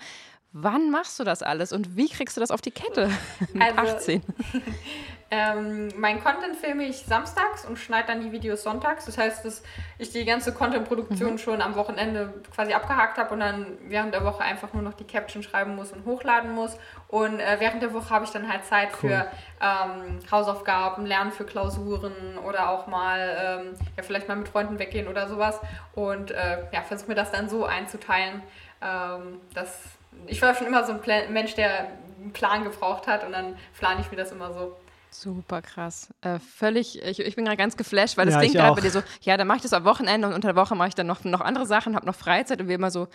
Wann 0.51 0.89
machst 0.89 1.19
du 1.19 1.23
das 1.23 1.43
alles 1.43 1.71
und 1.71 1.95
wie 1.95 2.09
kriegst 2.09 2.37
du 2.37 2.41
das 2.41 2.49
auf 2.49 2.61
die 2.61 2.71
Kette 2.71 3.11
mit 3.53 3.77
also, 3.77 3.95
18? 3.97 4.21
ähm, 5.29 5.89
mein 5.97 6.23
Content 6.23 6.55
filme 6.55 6.83
ich 6.83 6.99
samstags 6.99 7.65
und 7.65 7.77
schneide 7.77 8.07
dann 8.07 8.21
die 8.21 8.31
Videos 8.31 8.63
sonntags. 8.63 9.05
Das 9.05 9.17
heißt, 9.17 9.43
dass 9.43 9.61
ich 9.97 10.11
die 10.11 10.23
ganze 10.23 10.53
Content-Produktion 10.53 11.33
mhm. 11.33 11.37
schon 11.37 11.61
am 11.61 11.75
Wochenende 11.75 12.33
quasi 12.55 12.73
abgehakt 12.73 13.17
habe 13.17 13.33
und 13.33 13.41
dann 13.41 13.77
während 13.87 14.13
der 14.13 14.23
Woche 14.23 14.41
einfach 14.41 14.71
nur 14.73 14.83
noch 14.83 14.93
die 14.93 15.03
Caption 15.03 15.43
schreiben 15.43 15.75
muss 15.75 15.91
und 15.91 16.05
hochladen 16.05 16.53
muss. 16.53 16.77
Und 17.09 17.41
äh, 17.41 17.57
während 17.59 17.81
der 17.81 17.93
Woche 17.93 18.09
habe 18.09 18.23
ich 18.23 18.31
dann 18.31 18.47
halt 18.47 18.63
Zeit 18.63 18.89
cool. 19.03 19.09
für 19.09 19.27
ähm, 19.61 20.19
Hausaufgaben, 20.31 21.05
Lernen 21.05 21.31
für 21.31 21.43
Klausuren 21.43 22.37
oder 22.45 22.69
auch 22.69 22.87
mal 22.87 23.61
ähm, 23.61 23.75
ja, 23.97 24.03
vielleicht 24.03 24.29
mal 24.29 24.37
mit 24.37 24.47
Freunden 24.47 24.79
weggehen 24.79 25.09
oder 25.09 25.27
sowas. 25.27 25.59
Und 25.93 26.31
äh, 26.31 26.59
ja, 26.71 26.81
versuche 26.83 27.09
mir 27.09 27.15
das 27.15 27.31
dann 27.31 27.49
so 27.49 27.65
einzuteilen, 27.65 28.43
ähm, 28.81 29.41
dass 29.53 29.77
ich 30.25 30.41
war 30.41 30.55
schon 30.55 30.67
immer 30.67 30.85
so 30.85 30.93
ein 30.93 31.33
Mensch, 31.33 31.55
der 31.55 31.89
einen 32.19 32.31
Plan 32.33 32.63
gebraucht 32.63 33.07
hat 33.07 33.23
und 33.23 33.33
dann 33.33 33.57
plane 33.77 34.01
ich 34.01 34.09
mir 34.09 34.17
das 34.17 34.31
immer 34.31 34.53
so. 34.53 34.77
Super 35.19 35.63
krass. 35.63 36.13
Äh, 36.21 36.37
völlig, 36.37 37.01
ich, 37.01 37.19
ich 37.19 37.35
bin 37.35 37.45
gerade 37.45 37.57
ganz 37.57 37.75
geflasht, 37.75 38.17
weil 38.17 38.27
es 38.27 38.35
ja, 38.35 38.39
klingt 38.39 38.53
gerade 38.53 38.75
bei 38.75 38.81
dir 38.81 38.91
so, 38.91 39.01
ja, 39.21 39.35
dann 39.35 39.47
mache 39.47 39.57
ich 39.57 39.63
das 39.63 39.73
am 39.73 39.83
Wochenende 39.83 40.27
und 40.27 40.33
unter 40.35 40.49
der 40.49 40.55
Woche 40.55 40.75
mache 40.75 40.89
ich 40.89 40.95
dann 40.95 41.07
noch, 41.07 41.23
noch 41.23 41.41
andere 41.41 41.65
Sachen, 41.65 41.95
habe 41.95 42.05
noch 42.05 42.13
Freizeit 42.13 42.61
und 42.61 42.67
wir 42.67 42.75
immer 42.75 42.91
so, 42.91 43.07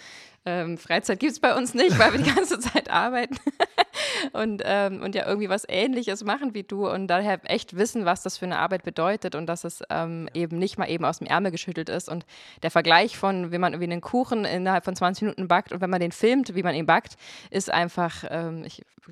ähm, 0.44 0.78
Freizeit 0.78 1.20
gibt 1.20 1.30
es 1.30 1.38
bei 1.38 1.56
uns 1.56 1.74
nicht, 1.74 1.96
weil 2.00 2.12
wir 2.12 2.20
die 2.20 2.30
ganze 2.34 2.58
Zeit 2.58 2.90
arbeiten 2.90 3.36
und, 4.32 4.62
ähm, 4.64 5.02
und 5.02 5.14
ja 5.14 5.26
irgendwie 5.26 5.48
was 5.48 5.64
Ähnliches 5.68 6.24
machen 6.24 6.54
wie 6.54 6.62
du 6.62 6.88
und 6.88 7.06
daher 7.08 7.40
echt 7.44 7.76
wissen, 7.76 8.04
was 8.04 8.22
das 8.22 8.38
für 8.38 8.44
eine 8.44 8.58
Arbeit 8.58 8.82
bedeutet 8.84 9.34
und 9.34 9.46
dass 9.46 9.64
es 9.64 9.82
ähm, 9.90 10.28
eben 10.34 10.58
nicht 10.58 10.78
mal 10.78 10.88
eben 10.88 11.04
aus 11.04 11.18
dem 11.18 11.26
Ärmel 11.26 11.50
geschüttelt 11.50 11.88
ist. 11.88 12.08
Und 12.08 12.24
der 12.62 12.70
Vergleich 12.70 13.16
von, 13.16 13.52
wie 13.52 13.58
man 13.58 13.72
irgendwie 13.72 13.92
einen 13.92 14.00
Kuchen 14.00 14.44
innerhalb 14.44 14.84
von 14.84 14.96
20 14.96 15.22
Minuten 15.22 15.48
backt 15.48 15.72
und 15.72 15.80
wenn 15.80 15.90
man 15.90 16.00
den 16.00 16.12
filmt, 16.12 16.54
wie 16.54 16.62
man 16.62 16.74
ihn 16.74 16.86
backt, 16.86 17.16
ist 17.50 17.70
einfach, 17.70 18.24
ähm, 18.30 18.66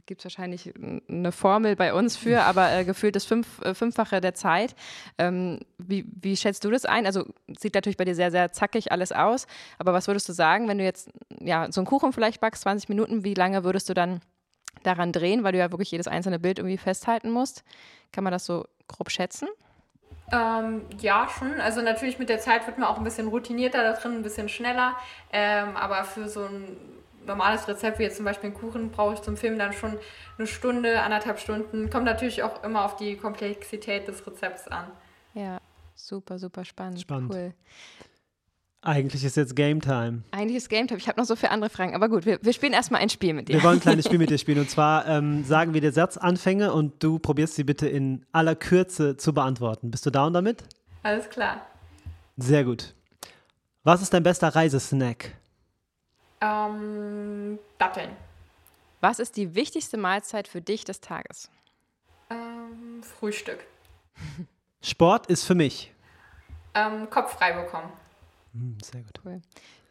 gibt 0.06 0.20
es 0.20 0.24
wahrscheinlich 0.24 0.72
eine 1.08 1.32
Formel 1.32 1.76
bei 1.76 1.94
uns 1.94 2.16
für, 2.16 2.42
aber 2.44 2.72
äh, 2.72 2.84
gefühlt 2.84 3.16
das 3.16 3.24
fünf, 3.24 3.60
äh, 3.62 3.74
Fünffache 3.74 4.20
der 4.20 4.34
Zeit. 4.34 4.74
Ähm, 5.18 5.60
wie, 5.78 6.06
wie 6.20 6.36
schätzt 6.36 6.64
du 6.64 6.70
das 6.70 6.84
ein? 6.84 7.06
Also 7.06 7.26
sieht 7.58 7.74
natürlich 7.74 7.96
bei 7.96 8.04
dir 8.04 8.14
sehr, 8.14 8.30
sehr 8.30 8.52
zackig 8.52 8.92
alles 8.92 9.12
aus, 9.12 9.46
aber 9.78 9.92
was 9.92 10.06
würdest 10.06 10.28
du 10.28 10.32
sagen, 10.32 10.68
wenn 10.68 10.78
du 10.78 10.84
jetzt 10.84 11.10
ja, 11.40 11.70
so 11.70 11.80
einen 11.80 11.86
Kuchen 11.86 12.12
vielleicht 12.12 12.40
backst, 12.40 12.62
20 12.62 12.88
Minuten, 12.88 13.24
wie 13.24 13.34
lange 13.34 13.64
würdest 13.64 13.88
du 13.88 13.94
dann 13.94 14.20
daran 14.82 15.12
drehen, 15.12 15.44
weil 15.44 15.52
du 15.52 15.58
ja 15.58 15.70
wirklich 15.70 15.90
jedes 15.90 16.08
einzelne 16.08 16.38
Bild 16.38 16.58
irgendwie 16.58 16.78
festhalten 16.78 17.30
musst? 17.30 17.64
Kann 18.12 18.24
man 18.24 18.32
das 18.32 18.44
so 18.46 18.66
grob 18.88 19.10
schätzen? 19.10 19.48
Ähm, 20.32 20.82
ja, 21.00 21.28
schon. 21.28 21.60
Also 21.60 21.82
natürlich 21.82 22.18
mit 22.18 22.28
der 22.28 22.38
Zeit 22.38 22.66
wird 22.66 22.78
man 22.78 22.88
auch 22.88 22.98
ein 22.98 23.04
bisschen 23.04 23.28
routinierter 23.28 23.82
da 23.82 23.92
drin, 23.94 24.12
ein 24.12 24.22
bisschen 24.22 24.48
schneller. 24.48 24.96
Ähm, 25.32 25.76
aber 25.76 26.04
für 26.04 26.28
so 26.28 26.44
ein 26.44 26.76
normales 27.26 27.66
Rezept, 27.68 27.98
wie 27.98 28.04
jetzt 28.04 28.16
zum 28.16 28.24
Beispiel 28.24 28.50
einen 28.50 28.58
Kuchen, 28.58 28.90
brauche 28.90 29.14
ich 29.14 29.22
zum 29.22 29.36
Film 29.36 29.58
dann 29.58 29.72
schon 29.72 29.98
eine 30.38 30.46
Stunde, 30.46 31.02
anderthalb 31.02 31.38
Stunden. 31.38 31.90
Kommt 31.90 32.04
natürlich 32.04 32.42
auch 32.42 32.62
immer 32.62 32.84
auf 32.84 32.96
die 32.96 33.16
Komplexität 33.16 34.08
des 34.08 34.26
Rezepts 34.26 34.68
an. 34.68 34.86
Ja, 35.34 35.60
super, 35.94 36.38
super 36.38 36.64
spannend. 36.64 37.00
Spannend. 37.00 37.32
Cool. 37.34 37.52
Eigentlich 38.82 39.24
ist 39.24 39.36
jetzt 39.36 39.54
Game 39.54 39.82
Time. 39.82 40.22
Eigentlich 40.30 40.56
ist 40.56 40.70
Game 40.70 40.86
Time. 40.86 40.98
Ich 40.98 41.06
habe 41.06 41.20
noch 41.20 41.26
so 41.26 41.36
viele 41.36 41.50
andere 41.52 41.68
Fragen. 41.68 41.94
Aber 41.94 42.08
gut, 42.08 42.24
wir, 42.24 42.38
wir 42.42 42.52
spielen 42.54 42.72
erstmal 42.72 43.02
ein 43.02 43.10
Spiel 43.10 43.34
mit 43.34 43.48
dir. 43.48 43.54
Wir 43.54 43.62
wollen 43.62 43.76
ein 43.76 43.80
kleines 43.80 44.04
Spiel 44.06 44.18
mit 44.18 44.30
dir 44.30 44.38
spielen. 44.38 44.58
Und 44.58 44.70
zwar 44.70 45.06
ähm, 45.06 45.44
sagen 45.44 45.74
wir 45.74 45.82
dir 45.82 45.92
Satzanfänge 45.92 46.72
und 46.72 47.02
du 47.02 47.18
probierst 47.18 47.56
sie 47.56 47.64
bitte 47.64 47.88
in 47.88 48.24
aller 48.32 48.54
Kürze 48.54 49.18
zu 49.18 49.34
beantworten. 49.34 49.90
Bist 49.90 50.06
du 50.06 50.10
down 50.10 50.32
damit? 50.32 50.64
Alles 51.02 51.28
klar. 51.28 51.66
Sehr 52.38 52.64
gut. 52.64 52.94
Was 53.84 54.00
ist 54.00 54.14
dein 54.14 54.22
bester 54.22 54.48
Reisesnack? 54.48 55.32
Ähm, 56.40 57.58
Datteln. 57.78 58.10
Was 59.02 59.18
ist 59.18 59.36
die 59.36 59.54
wichtigste 59.54 59.98
Mahlzeit 59.98 60.48
für 60.48 60.62
dich 60.62 60.84
des 60.84 61.00
Tages? 61.00 61.50
Ähm, 62.30 63.02
Frühstück. 63.02 63.58
Sport 64.82 65.26
ist 65.26 65.44
für 65.44 65.54
mich. 65.54 65.92
Ähm, 66.74 67.10
Kopf 67.10 67.34
frei 67.34 67.52
bekommen. 67.52 67.90
Mm, 68.52 68.78
sehr 68.82 69.02
gut. 69.02 69.20
Cool. 69.24 69.40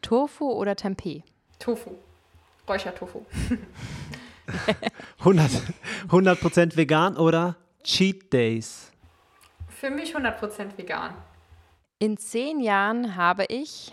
Tofu 0.02 0.52
oder 0.52 0.76
Tempeh? 0.76 1.24
Tofu. 1.60 1.92
Räuchertofu. 2.68 3.26
100, 5.20 5.50
100% 6.10 6.76
vegan 6.76 7.18
oder 7.18 7.56
Cheat 7.84 8.32
Days? 8.34 8.92
Für 9.68 9.90
mich 9.90 10.16
100% 10.16 10.78
vegan. 10.78 11.14
In 12.00 12.18
zehn 12.18 12.60
Jahren 12.60 13.16
habe 13.16 13.46
ich. 13.46 13.92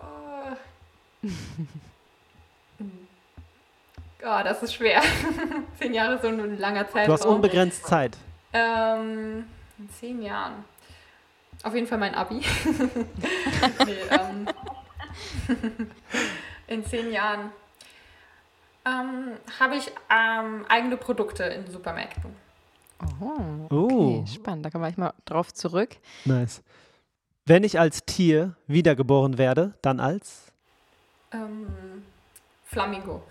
Oh, 0.00 0.56
oh 4.22 4.40
das 4.44 4.62
ist 4.62 4.74
schwer. 4.74 5.02
zehn 5.78 5.94
Jahre 5.94 6.14
ist 6.14 6.22
so 6.22 6.28
ein 6.28 6.58
langer 6.58 6.86
Zeitraum. 6.88 7.06
Du 7.06 7.12
hast 7.12 7.24
unbegrenzt 7.24 7.86
Zeit. 7.86 8.16
Ähm, 8.52 9.44
in 9.78 9.90
zehn 9.90 10.22
Jahren. 10.22 10.64
Auf 11.62 11.74
jeden 11.74 11.86
Fall 11.86 11.98
mein 11.98 12.14
Abi. 12.14 12.36
nee, 13.86 13.96
ähm, 14.10 14.48
in 16.66 16.84
zehn 16.84 17.12
Jahren 17.12 17.52
ähm, 18.86 19.32
habe 19.58 19.76
ich 19.76 19.92
ähm, 20.10 20.64
eigene 20.68 20.96
Produkte 20.96 21.44
in 21.44 21.70
Supermärkten. 21.70 22.34
Oh, 23.20 23.66
okay, 23.68 24.22
oh. 24.22 24.26
spannend. 24.26 24.64
Da 24.64 24.70
komme 24.70 24.88
ich 24.88 24.96
mal 24.96 25.12
drauf 25.24 25.52
zurück. 25.52 25.96
Nice. 26.24 26.62
Wenn 27.46 27.64
ich 27.64 27.78
als 27.78 28.04
Tier 28.04 28.54
wiedergeboren 28.66 29.38
werde, 29.38 29.74
dann 29.82 30.00
als? 30.00 30.52
Ähm, 31.32 31.66
Flamingo. 32.70 33.24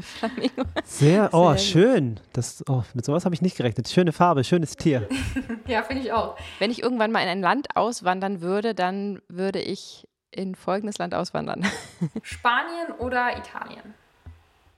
Flamingo. 0.00 0.62
Sehr, 0.84 1.30
oh, 1.32 1.50
Sehr 1.50 1.58
schön. 1.58 2.20
Das, 2.32 2.62
oh, 2.68 2.84
mit 2.94 3.04
sowas 3.04 3.24
habe 3.24 3.34
ich 3.34 3.42
nicht 3.42 3.56
gerechnet. 3.56 3.88
Schöne 3.88 4.12
Farbe, 4.12 4.44
schönes 4.44 4.76
Tier. 4.76 5.08
ja, 5.66 5.82
finde 5.82 6.04
ich 6.04 6.12
auch. 6.12 6.36
Wenn 6.60 6.70
ich 6.70 6.80
irgendwann 6.80 7.10
mal 7.10 7.22
in 7.22 7.28
ein 7.28 7.40
Land 7.40 7.74
auswandern 7.74 8.42
würde, 8.42 8.72
dann 8.76 9.20
würde 9.28 9.60
ich 9.60 10.06
in 10.30 10.54
folgendes 10.54 10.98
Land 10.98 11.12
auswandern. 11.12 11.66
Spanien 12.22 12.92
oder 13.00 13.36
Italien? 13.36 13.94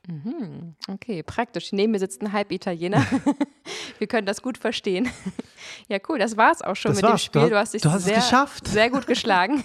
Mhm, 0.06 0.74
okay, 0.90 1.22
praktisch. 1.22 1.70
Neben 1.72 1.92
mir 1.92 1.98
sitzt 1.98 2.22
ein 2.22 2.32
Halb-Italiener. 2.32 3.04
Wir 3.98 4.06
können 4.06 4.26
das 4.26 4.40
gut 4.40 4.56
verstehen. 4.56 5.10
Ja, 5.88 5.98
cool, 6.08 6.18
das 6.18 6.38
war 6.38 6.52
es 6.52 6.62
auch 6.62 6.74
schon 6.76 6.92
das 6.92 7.02
mit 7.02 7.10
war's. 7.10 7.20
dem 7.20 7.26
Spiel. 7.26 7.50
Du 7.50 7.56
hast 7.58 7.74
dich 7.74 7.82
sehr, 7.82 8.46
sehr 8.64 8.88
gut 8.88 9.06
geschlagen. 9.06 9.62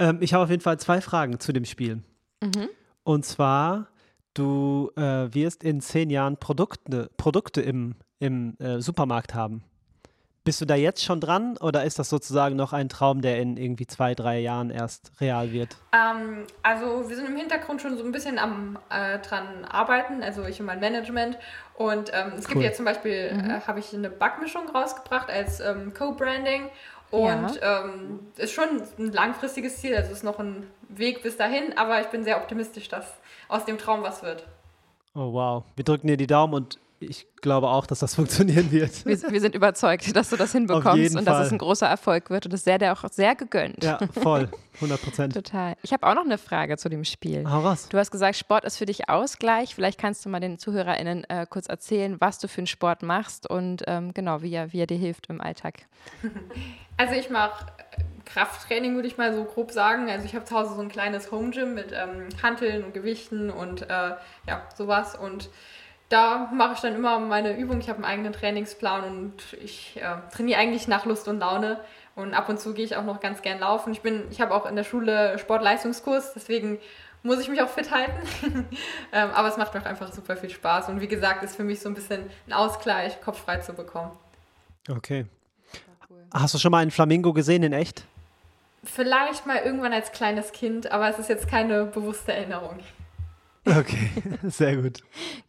ähm, 0.00 0.18
ich 0.20 0.34
habe 0.34 0.42
auf 0.42 0.50
jeden 0.50 0.62
Fall 0.62 0.80
zwei 0.80 1.00
Fragen 1.00 1.38
zu 1.38 1.52
dem 1.52 1.64
Spiel. 1.64 2.02
Mhm. 2.44 2.68
Und 3.04 3.24
zwar, 3.24 3.88
du 4.34 4.90
äh, 4.96 5.32
wirst 5.34 5.64
in 5.64 5.80
zehn 5.80 6.10
Jahren 6.10 6.36
Produkte, 6.36 7.10
Produkte 7.16 7.60
im, 7.60 7.96
im 8.18 8.56
äh, 8.58 8.80
Supermarkt 8.80 9.34
haben. 9.34 9.64
Bist 10.44 10.60
du 10.60 10.66
da 10.66 10.74
jetzt 10.74 11.02
schon 11.02 11.22
dran 11.22 11.56
oder 11.56 11.84
ist 11.84 11.98
das 11.98 12.10
sozusagen 12.10 12.54
noch 12.54 12.74
ein 12.74 12.90
Traum, 12.90 13.22
der 13.22 13.40
in 13.40 13.56
irgendwie 13.56 13.86
zwei, 13.86 14.14
drei 14.14 14.40
Jahren 14.40 14.68
erst 14.68 15.12
real 15.18 15.52
wird? 15.52 15.78
Ähm, 15.92 16.44
also 16.62 17.08
wir 17.08 17.16
sind 17.16 17.26
im 17.28 17.36
Hintergrund 17.36 17.80
schon 17.80 17.96
so 17.96 18.04
ein 18.04 18.12
bisschen 18.12 18.38
am 18.38 18.78
äh, 18.90 19.18
dran 19.20 19.64
arbeiten, 19.64 20.22
also 20.22 20.44
ich 20.44 20.60
und 20.60 20.66
mein 20.66 20.80
Management. 20.80 21.38
Und 21.76 22.10
ähm, 22.12 22.32
es 22.36 22.44
cool. 22.44 22.52
gibt 22.52 22.62
jetzt 22.62 22.76
zum 22.76 22.84
Beispiel, 22.84 23.32
mhm. 23.32 23.50
äh, 23.50 23.60
habe 23.66 23.80
ich 23.80 23.94
eine 23.94 24.10
Backmischung 24.10 24.68
rausgebracht 24.68 25.30
als 25.30 25.60
ähm, 25.60 25.94
Co-Branding 25.94 26.68
und 27.14 27.60
ja. 27.60 27.84
ähm, 27.84 28.20
ist 28.36 28.52
schon 28.52 28.82
ein 28.98 29.12
langfristiges 29.12 29.78
Ziel, 29.78 29.94
also 29.94 30.12
ist 30.12 30.24
noch 30.24 30.38
ein 30.38 30.66
Weg 30.88 31.22
bis 31.22 31.36
dahin, 31.36 31.76
aber 31.76 32.00
ich 32.00 32.08
bin 32.08 32.24
sehr 32.24 32.38
optimistisch, 32.38 32.88
dass 32.88 33.06
aus 33.48 33.64
dem 33.64 33.78
Traum 33.78 34.02
was 34.02 34.22
wird. 34.22 34.46
Oh 35.14 35.32
wow, 35.32 35.64
wir 35.76 35.84
drücken 35.84 36.08
dir 36.08 36.16
die 36.16 36.26
Daumen 36.26 36.54
und 36.54 36.78
ich 37.00 37.26
glaube 37.40 37.68
auch, 37.68 37.86
dass 37.86 37.98
das 37.98 38.14
funktionieren 38.16 38.70
wird. 38.70 39.04
Wir, 39.04 39.20
wir 39.30 39.40
sind 39.40 39.54
überzeugt, 39.54 40.14
dass 40.16 40.30
du 40.30 40.36
das 40.36 40.52
hinbekommst 40.52 41.16
und 41.16 41.24
Fall. 41.24 41.38
dass 41.38 41.46
es 41.46 41.52
ein 41.52 41.58
großer 41.58 41.86
Erfolg 41.86 42.30
wird. 42.30 42.46
Und 42.46 42.52
das 42.52 42.64
sehr 42.64 42.78
dir 42.78 42.92
auch 42.92 43.04
sehr 43.10 43.34
gegönnt. 43.34 43.82
Ja, 43.84 43.98
voll. 44.22 44.48
100 44.76 45.02
Prozent. 45.02 45.34
Total. 45.34 45.76
Ich 45.82 45.92
habe 45.92 46.04
auch 46.06 46.14
noch 46.14 46.24
eine 46.24 46.38
Frage 46.38 46.76
zu 46.76 46.88
dem 46.88 47.04
Spiel. 47.04 47.48
Hau 47.48 47.62
was. 47.62 47.88
Du 47.88 47.98
hast 47.98 48.10
gesagt, 48.10 48.36
Sport 48.36 48.64
ist 48.64 48.76
für 48.76 48.86
dich 48.86 49.08
Ausgleich. 49.08 49.74
Vielleicht 49.74 50.00
kannst 50.00 50.24
du 50.24 50.28
mal 50.28 50.40
den 50.40 50.58
ZuhörerInnen 50.58 51.24
äh, 51.24 51.46
kurz 51.48 51.68
erzählen, 51.68 52.16
was 52.20 52.40
du 52.40 52.48
für 52.48 52.58
einen 52.58 52.66
Sport 52.66 53.02
machst 53.02 53.48
und 53.48 53.84
ähm, 53.86 54.12
genau, 54.14 54.42
wie 54.42 54.52
er, 54.52 54.72
wie 54.72 54.80
er 54.80 54.86
dir 54.86 54.98
hilft 54.98 55.28
im 55.28 55.40
Alltag. 55.40 55.86
Also 56.96 57.14
ich 57.14 57.28
mache 57.28 57.66
Krafttraining, 58.24 58.94
würde 58.94 59.08
ich 59.08 59.18
mal 59.18 59.34
so 59.34 59.44
grob 59.44 59.72
sagen. 59.72 60.08
Also 60.10 60.26
ich 60.26 60.34
habe 60.34 60.44
zu 60.44 60.54
Hause 60.54 60.74
so 60.76 60.80
ein 60.80 60.88
kleines 60.88 61.30
Home 61.32 61.50
Gym 61.50 61.74
mit 61.74 61.92
ähm, 61.92 62.28
Hanteln 62.40 62.84
und 62.84 62.94
Gewichten 62.94 63.50
und 63.50 63.82
äh, 63.82 64.14
ja, 64.46 64.68
sowas. 64.76 65.16
Und 65.16 65.48
da 66.14 66.48
mache 66.52 66.74
ich 66.74 66.80
dann 66.80 66.94
immer 66.94 67.18
meine 67.18 67.58
Übung. 67.58 67.80
Ich 67.80 67.88
habe 67.88 67.96
einen 67.96 68.04
eigenen 68.04 68.32
Trainingsplan 68.32 69.02
und 69.02 69.32
ich 69.60 69.96
äh, 69.96 70.14
trainiere 70.32 70.60
eigentlich 70.60 70.86
nach 70.86 71.06
Lust 71.06 71.26
und 71.26 71.40
Laune. 71.40 71.80
Und 72.14 72.34
ab 72.34 72.48
und 72.48 72.60
zu 72.60 72.72
gehe 72.72 72.84
ich 72.84 72.94
auch 72.94 73.02
noch 73.04 73.18
ganz 73.18 73.42
gern 73.42 73.58
laufen. 73.58 73.92
Ich 73.92 74.00
bin, 74.00 74.22
ich 74.30 74.40
habe 74.40 74.54
auch 74.54 74.64
in 74.64 74.76
der 74.76 74.84
Schule 74.84 75.36
Sportleistungskurs, 75.40 76.32
deswegen 76.32 76.78
muss 77.24 77.40
ich 77.40 77.48
mich 77.48 77.60
auch 77.60 77.68
fit 77.68 77.90
halten. 77.90 78.12
ähm, 79.12 79.30
aber 79.32 79.48
es 79.48 79.56
macht 79.56 79.74
mir 79.74 79.80
auch 79.80 79.86
einfach 79.86 80.12
super 80.12 80.36
viel 80.36 80.50
Spaß. 80.50 80.88
Und 80.88 81.00
wie 81.00 81.08
gesagt, 81.08 81.42
ist 81.42 81.56
für 81.56 81.64
mich 81.64 81.80
so 81.80 81.88
ein 81.88 81.94
bisschen 81.94 82.30
ein 82.46 82.52
Ausgleich, 82.52 83.20
Kopf 83.20 83.42
frei 83.42 83.56
zu 83.56 83.72
bekommen. 83.72 84.12
Okay. 84.88 85.26
Hast 86.32 86.54
du 86.54 86.58
schon 86.58 86.70
mal 86.70 86.78
einen 86.78 86.92
Flamingo 86.92 87.32
gesehen 87.32 87.64
in 87.64 87.72
echt? 87.72 88.04
Vielleicht 88.84 89.46
mal 89.46 89.56
irgendwann 89.64 89.92
als 89.92 90.12
kleines 90.12 90.52
Kind, 90.52 90.92
aber 90.92 91.08
es 91.08 91.18
ist 91.18 91.28
jetzt 91.28 91.48
keine 91.48 91.86
bewusste 91.86 92.32
Erinnerung. 92.32 92.78
Okay, 93.66 94.10
sehr 94.42 94.76
gut. 94.76 95.00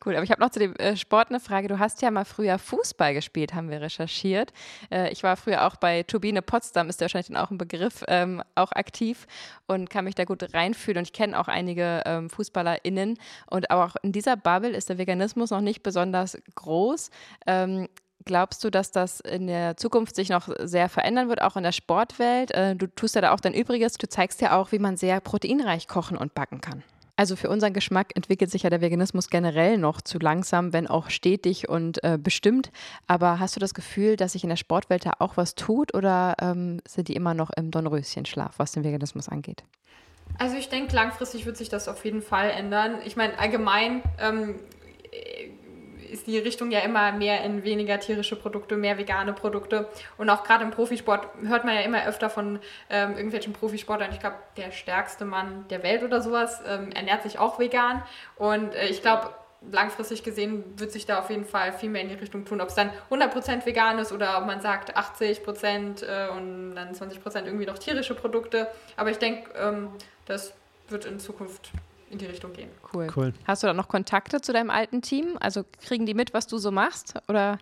Cool, 0.06 0.16
aber 0.16 0.24
ich 0.24 0.32
habe 0.32 0.42
noch 0.42 0.50
zu 0.50 0.60
dem 0.60 0.74
äh, 0.78 0.96
Sport 0.96 1.30
eine 1.30 1.42
Frage. 1.42 1.68
Du 1.68 1.80
hast 1.80 2.02
ja 2.02 2.12
mal 2.12 2.24
früher 2.24 2.58
Fußball 2.58 3.14
gespielt, 3.14 3.54
haben 3.54 3.70
wir 3.70 3.82
recherchiert. 3.82 4.54
Äh, 4.90 5.12
ich 5.12 5.24
war 5.24 5.36
früher 5.36 5.68
auch 5.68 5.76
bei 5.76 6.04
Turbine 6.04 6.42
Potsdam, 6.42 6.88
ist 6.88 7.02
ja 7.02 7.06
wahrscheinlich 7.06 7.28
dann 7.28 7.38
auch 7.38 7.52
ein 7.52 7.58
Begriff, 7.58 8.06
ähm, 8.08 8.42
auch 8.56 8.72
aktiv 8.72 9.28
und 9.68 9.90
kann 9.90 10.06
mich 10.06 10.16
da 10.16 10.24
gut 10.24 10.54
reinfühlen. 10.54 11.00
Und 11.00 11.08
ich 11.08 11.14
kenne 11.14 11.38
auch 11.38 11.50
einige 11.50 12.04
ähm, 12.06 12.30
FußballerInnen. 12.30 13.18
Und 13.48 13.70
auch 13.70 13.96
in 14.02 14.14
dieser 14.14 14.38
Bubble 14.38 14.70
ist 14.70 14.88
der 14.88 14.98
Veganismus 14.98 15.50
noch 15.50 15.62
nicht 15.62 15.84
besonders 15.84 16.38
groß. 16.56 17.10
Ähm, 17.48 17.90
Glaubst 18.28 18.64
du, 18.64 18.72
dass 18.72 18.90
das 18.90 19.20
in 19.20 19.46
der 19.46 19.78
Zukunft 19.78 20.16
sich 20.16 20.30
noch 20.30 20.50
sehr 20.58 20.90
verändern 20.90 21.30
wird, 21.30 21.44
auch 21.44 21.58
in 21.58 21.64
der 21.64 21.72
Sportwelt? 21.72 22.50
Äh, 22.52 22.76
du 22.76 22.88
tust 22.88 23.14
ja 23.14 23.22
da 23.22 23.32
auch 23.32 23.40
dein 23.40 23.54
Übriges. 23.54 23.94
Du 23.94 24.10
zeigst 24.10 24.42
ja 24.42 24.58
auch, 24.58 24.72
wie 24.72 24.80
man 24.80 24.98
sehr 24.98 25.20
proteinreich 25.20 25.88
kochen 25.88 26.18
und 26.18 26.34
backen 26.34 26.60
kann. 26.60 26.84
Also 27.18 27.36
für 27.36 27.50
unseren 27.50 27.74
Geschmack 27.74 28.12
entwickelt 28.16 28.52
sich 28.52 28.64
ja 28.64 28.70
der 28.70 28.82
Veganismus 28.82 29.30
generell 29.30 29.78
noch 29.78 30.02
zu 30.02 30.20
langsam, 30.20 30.74
wenn 30.74 30.88
auch 30.88 31.10
stetig 31.10 31.70
und 31.70 32.04
äh, 32.04 32.18
bestimmt. 32.22 32.72
Aber 33.08 33.40
hast 33.40 33.56
du 33.56 33.60
das 33.62 33.74
Gefühl, 33.74 34.18
dass 34.18 34.34
sich 34.34 34.44
in 34.44 34.50
der 34.50 34.58
Sportwelt 34.58 35.06
da 35.06 35.14
auch 35.20 35.38
was 35.38 35.56
tut 35.56 35.94
oder 35.94 36.36
ähm, 36.42 36.82
sind 36.86 37.08
die 37.08 37.16
immer 37.16 37.34
noch 37.34 37.52
im 37.52 37.72
Dornröschenschlaf, 37.72 38.56
was 38.58 38.74
den 38.74 38.84
Veganismus 38.84 39.30
angeht? 39.30 39.64
Also 40.38 40.58
ich 40.58 40.68
denke, 40.68 40.94
langfristig 40.94 41.46
wird 41.46 41.56
sich 41.56 41.70
das 41.70 41.88
auf 41.88 42.04
jeden 42.04 42.22
Fall 42.22 42.50
ändern. 42.50 42.96
Ich 43.06 43.16
meine, 43.16 43.40
allgemein 43.40 44.04
ähm, 44.20 44.56
ist 46.16 46.28
die 46.28 46.38
Richtung 46.40 46.72
ja 46.72 46.80
immer 46.80 47.12
mehr 47.12 47.44
in 47.44 47.64
weniger 47.64 48.00
tierische 48.00 48.36
Produkte, 48.36 48.78
mehr 48.78 48.98
vegane 48.98 49.34
Produkte. 49.34 49.88
Und 50.18 50.30
auch 50.30 50.44
gerade 50.44 50.64
im 50.64 50.72
Profisport 50.72 51.28
hört 51.46 51.66
man 51.66 51.76
ja 51.76 51.82
immer 51.82 52.06
öfter 52.08 52.30
von 52.30 52.60
ähm, 52.90 53.16
irgendwelchen 53.16 53.54
Profisportlern. 53.54 54.12
Ich 54.12 54.20
glaube, 54.20 54.38
der 54.58 54.72
stärkste 54.72 55.26
Mann 55.26 55.66
der 55.70 55.84
Welt 55.84 56.04
oder 56.04 56.22
sowas 56.22 56.62
ähm, 56.68 56.92
ernährt 56.92 57.24
sich 57.24 57.38
auch 57.38 57.60
vegan. 57.60 58.02
Und 58.38 58.74
äh, 58.74 58.88
ich 58.88 59.02
glaube, 59.02 59.30
langfristig 59.72 60.24
gesehen 60.24 60.64
wird 60.78 60.92
sich 60.92 61.06
da 61.06 61.20
auf 61.20 61.30
jeden 61.30 61.46
Fall 61.46 61.74
viel 61.74 61.90
mehr 61.90 62.02
in 62.02 62.10
die 62.10 62.16
Richtung 62.16 62.46
tun. 62.46 62.62
Ob 62.62 62.70
es 62.70 62.76
dann 62.76 62.92
100% 63.10 63.66
vegan 63.66 64.00
ist 64.00 64.12
oder 64.12 64.38
ob 64.38 64.46
man 64.46 64.62
sagt 64.62 64.98
80% 64.98 66.06
äh, 66.06 66.30
und 66.30 66.76
dann 66.76 66.94
20% 66.94 67.46
irgendwie 67.46 67.66
noch 67.66 67.78
tierische 67.78 68.16
Produkte. 68.16 68.68
Aber 68.96 69.10
ich 69.12 69.18
denke, 69.18 69.52
ähm, 69.58 69.90
das 70.26 70.54
wird 70.88 71.06
in 71.06 71.20
Zukunft 71.20 71.72
in 72.10 72.18
die 72.18 72.26
Richtung 72.26 72.54
gehen. 72.54 72.70
Cool. 72.94 73.08
cool. 73.16 73.34
Hast 73.46 73.64
du 73.64 73.68
da 73.68 73.74
noch 73.74 73.88
Kontakte 73.88 74.42
zu 74.42 74.54
deinem 74.54 74.70
alten 74.70 75.02
Team? 75.02 75.38
Also 75.40 75.64
kriegen 75.86 76.06
die 76.06 76.14
mit, 76.14 76.34
was 76.34 76.48
du 76.48 76.58
so 76.58 76.72
machst? 76.72 77.16
Oder? 77.28 77.58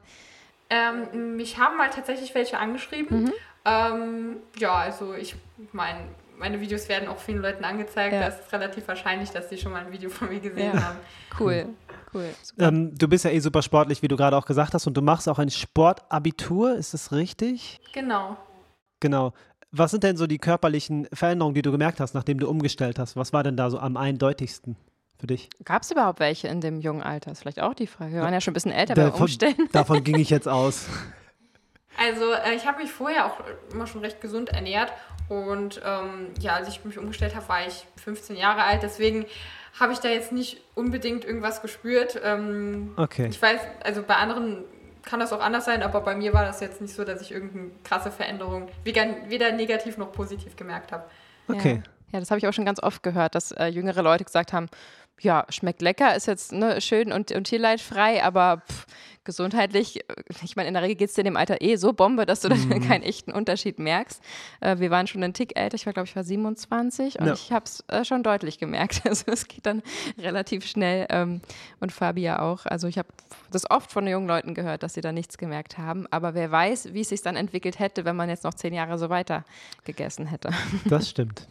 Ähm, 0.69 1.36
mich 1.38 1.58
haben 1.58 1.77
mal 1.77 1.89
tatsächlich 1.89 2.34
welche 2.36 2.58
angeschrieben. 2.58 3.23
Mhm. 3.23 3.34
Ähm, 3.65 4.38
ja, 4.58 4.73
also 4.73 5.13
ich 5.13 5.36
meine, 5.71 5.99
meine 6.38 6.60
Videos 6.60 6.89
werden 6.89 7.08
auch 7.08 7.17
vielen 7.17 7.41
Leuten 7.41 7.63
angezeigt. 7.63 8.13
Ja. 8.13 8.21
Da 8.21 8.27
ist 8.27 8.45
es 8.45 8.53
relativ 8.53 8.88
wahrscheinlich, 8.88 9.32
dass 9.32 9.49
sie 9.49 9.58
schon 9.58 9.71
mal 9.71 9.86
ein 9.86 9.91
Video 9.91 10.10
von 10.10 10.29
mir 10.29 10.39
gesehen 10.39 10.73
ja. 10.73 10.84
haben. 10.84 10.97
Cool. 11.39 11.67
Cool. 12.13 12.29
Ähm, 12.60 12.95
du 12.95 13.08
bist 13.08 13.25
ja 13.25 13.32
eh 13.32 13.39
super 13.39 13.62
sportlich, 13.62 14.03
wie 14.03 14.08
du 14.08 14.15
gerade 14.15 14.38
auch 14.38 14.45
gesagt 14.45 14.73
hast, 14.73 14.86
und 14.86 14.95
du 14.95 15.01
machst 15.01 15.27
auch 15.27 15.39
ein 15.39 15.49
Sportabitur, 15.49 16.75
ist 16.75 16.93
das 16.93 17.12
richtig? 17.12 17.79
Genau. 17.91 18.38
Genau. 18.99 19.34
Was 19.75 19.89
sind 19.89 20.03
denn 20.03 20.17
so 20.17 20.27
die 20.27 20.38
körperlichen 20.38 21.07
Veränderungen, 21.12 21.55
die 21.55 21.63
du 21.63 21.71
gemerkt 21.71 21.99
hast, 21.99 22.13
nachdem 22.13 22.38
du 22.38 22.47
umgestellt 22.47 22.99
hast? 22.99 23.15
Was 23.15 23.33
war 23.33 23.41
denn 23.41 23.57
da 23.57 23.71
so 23.71 23.79
am 23.79 23.97
eindeutigsten 23.97 24.75
für 25.19 25.25
dich? 25.25 25.49
Gab 25.65 25.81
es 25.81 25.89
überhaupt 25.89 26.19
welche 26.19 26.47
in 26.47 26.62
dem 26.62 26.79
jungen 26.79 27.01
Alter? 27.01 27.31
Das 27.31 27.39
ist 27.39 27.41
vielleicht 27.41 27.59
auch 27.59 27.73
die 27.73 27.88
Frage. 27.88 28.13
Wir 28.13 28.21
waren 28.21 28.33
ja 28.33 28.39
schon 28.39 28.51
ein 28.51 28.53
bisschen 28.53 28.71
älter 28.71 28.93
davon, 28.93 29.12
beim 29.13 29.21
Umstellen. 29.21 29.55
Davon 29.71 30.03
ging 30.03 30.19
ich 30.19 30.29
jetzt 30.29 30.47
aus. 30.47 30.86
Also 31.97 32.33
äh, 32.33 32.53
ich 32.55 32.67
habe 32.67 32.83
mich 32.83 32.91
vorher 32.91 33.25
auch 33.25 33.39
immer 33.71 33.88
schon 33.88 34.01
recht 34.01 34.21
gesund 34.21 34.49
ernährt 34.49 34.93
und 35.27 35.81
ähm, 35.83 36.29
ja, 36.39 36.53
als 36.53 36.67
ich 36.67 36.86
mich 36.86 36.99
umgestellt 36.99 37.36
habe, 37.36 37.49
war 37.49 37.65
ich 37.65 37.88
15 37.95 38.36
Jahre 38.36 38.63
alt. 38.63 38.83
Deswegen 38.83 39.25
habe 39.79 39.93
ich 39.93 39.99
da 39.99 40.09
jetzt 40.09 40.31
nicht 40.31 40.62
unbedingt 40.75 41.25
irgendwas 41.25 41.63
gespürt. 41.63 42.21
Ähm, 42.23 42.93
okay. 42.97 43.27
Ich 43.27 43.41
weiß, 43.41 43.59
also 43.83 44.03
bei 44.03 44.17
anderen 44.17 44.65
kann 45.03 45.19
das 45.19 45.33
auch 45.33 45.41
anders 45.41 45.65
sein, 45.65 45.83
aber 45.83 46.01
bei 46.01 46.15
mir 46.15 46.33
war 46.33 46.45
das 46.45 46.59
jetzt 46.59 46.81
nicht 46.81 46.95
so, 46.95 47.03
dass 47.03 47.21
ich 47.21 47.31
irgendeine 47.31 47.71
krasse 47.83 48.11
Veränderung 48.11 48.69
weder 48.83 49.51
negativ 49.51 49.97
noch 49.97 50.11
positiv 50.11 50.55
gemerkt 50.55 50.91
habe. 50.91 51.03
Okay. 51.47 51.81
Ja, 51.85 52.13
ja 52.13 52.19
das 52.19 52.31
habe 52.31 52.39
ich 52.39 52.47
auch 52.47 52.53
schon 52.53 52.65
ganz 52.65 52.81
oft 52.81 53.03
gehört, 53.03 53.35
dass 53.35 53.51
äh, 53.51 53.67
jüngere 53.67 54.01
Leute 54.01 54.23
gesagt 54.23 54.53
haben, 54.53 54.67
ja, 55.21 55.45
schmeckt 55.49 55.82
lecker, 55.82 56.15
ist 56.15 56.28
jetzt 56.28 56.52
ne, 56.52 56.82
schön 56.82 57.12
und, 57.12 57.32
und 57.32 57.45
tierleidfrei, 57.45 58.23
aber 58.23 58.62
pff, 58.67 58.86
gesundheitlich, 59.23 60.10
äh, 60.10 60.15
ich 60.43 60.56
meine, 60.56 60.67
in 60.67 60.73
der 60.73 60.84
Regel 60.84 60.95
geht 60.95 61.10
es 61.10 61.15
dir 61.15 61.21
in 61.21 61.26
dem 61.26 61.38
Alter 61.38 61.62
eh 61.62 61.76
so 61.76 61.93
Bombe, 61.93 62.26
dass 62.26 62.41
du 62.41 62.49
mhm. 62.49 62.69
da 62.69 62.80
keinen 62.80 63.04
echten 63.04 63.32
Unterschied 63.32 63.80
merkst. 63.80 64.21
Äh, 64.60 64.80
wir 64.80 64.91
waren 64.91 65.08
schon 65.08 65.23
einen 65.23 65.34
Tick 65.34 65.58
älter, 65.58 65.76
ich 65.76 65.86
war, 65.86 65.93
glaube 65.93 66.08
ich, 66.08 66.15
war 66.15 66.23
27 66.23 67.19
und 67.19 67.28
ja. 67.28 67.34
ich 67.34 67.52
habe 67.52 67.65
es 67.65 67.84
äh, 67.88 68.04
schon 68.06 68.23
deutlich 68.23 68.58
gemerkt. 68.58 69.02
Also 69.13 69.32
es 69.32 69.47
geht 69.47 69.65
dann 69.65 69.84
relativ 70.17 70.65
schnell 70.65 71.06
ähm, 71.10 71.41
und 71.80 71.91
Fabia 71.91 72.39
auch. 72.39 72.65
Also 72.65 72.88
ich 72.88 72.97
habe 72.97 73.10
das 73.52 73.69
oft 73.69 73.91
von 73.91 74.08
jungen 74.08 74.28
Leuten 74.28 74.56
gehört, 74.56 74.82
dass 74.82 74.95
sie 74.95 75.02
da 75.02 75.12
nichts 75.12 75.38
gemerkt 75.38 75.78
haben, 75.78 76.08
aber 76.10 76.34
wer 76.34 76.52
weiß, 76.52 76.93
wie 76.93 77.02
es 77.02 77.10
sich 77.10 77.21
dann 77.21 77.36
entwickelt 77.36 77.78
hätte, 77.80 78.06
wenn 78.06 78.15
man 78.15 78.30
jetzt 78.30 78.43
noch 78.43 78.56
zehn 78.56 78.73
Jahre 78.73 78.97
so 78.97 79.10
weiter 79.10 79.43
gegessen 79.84 80.26
hätte. 80.26 80.49
Das 80.86 81.10
stimmt. 81.10 81.47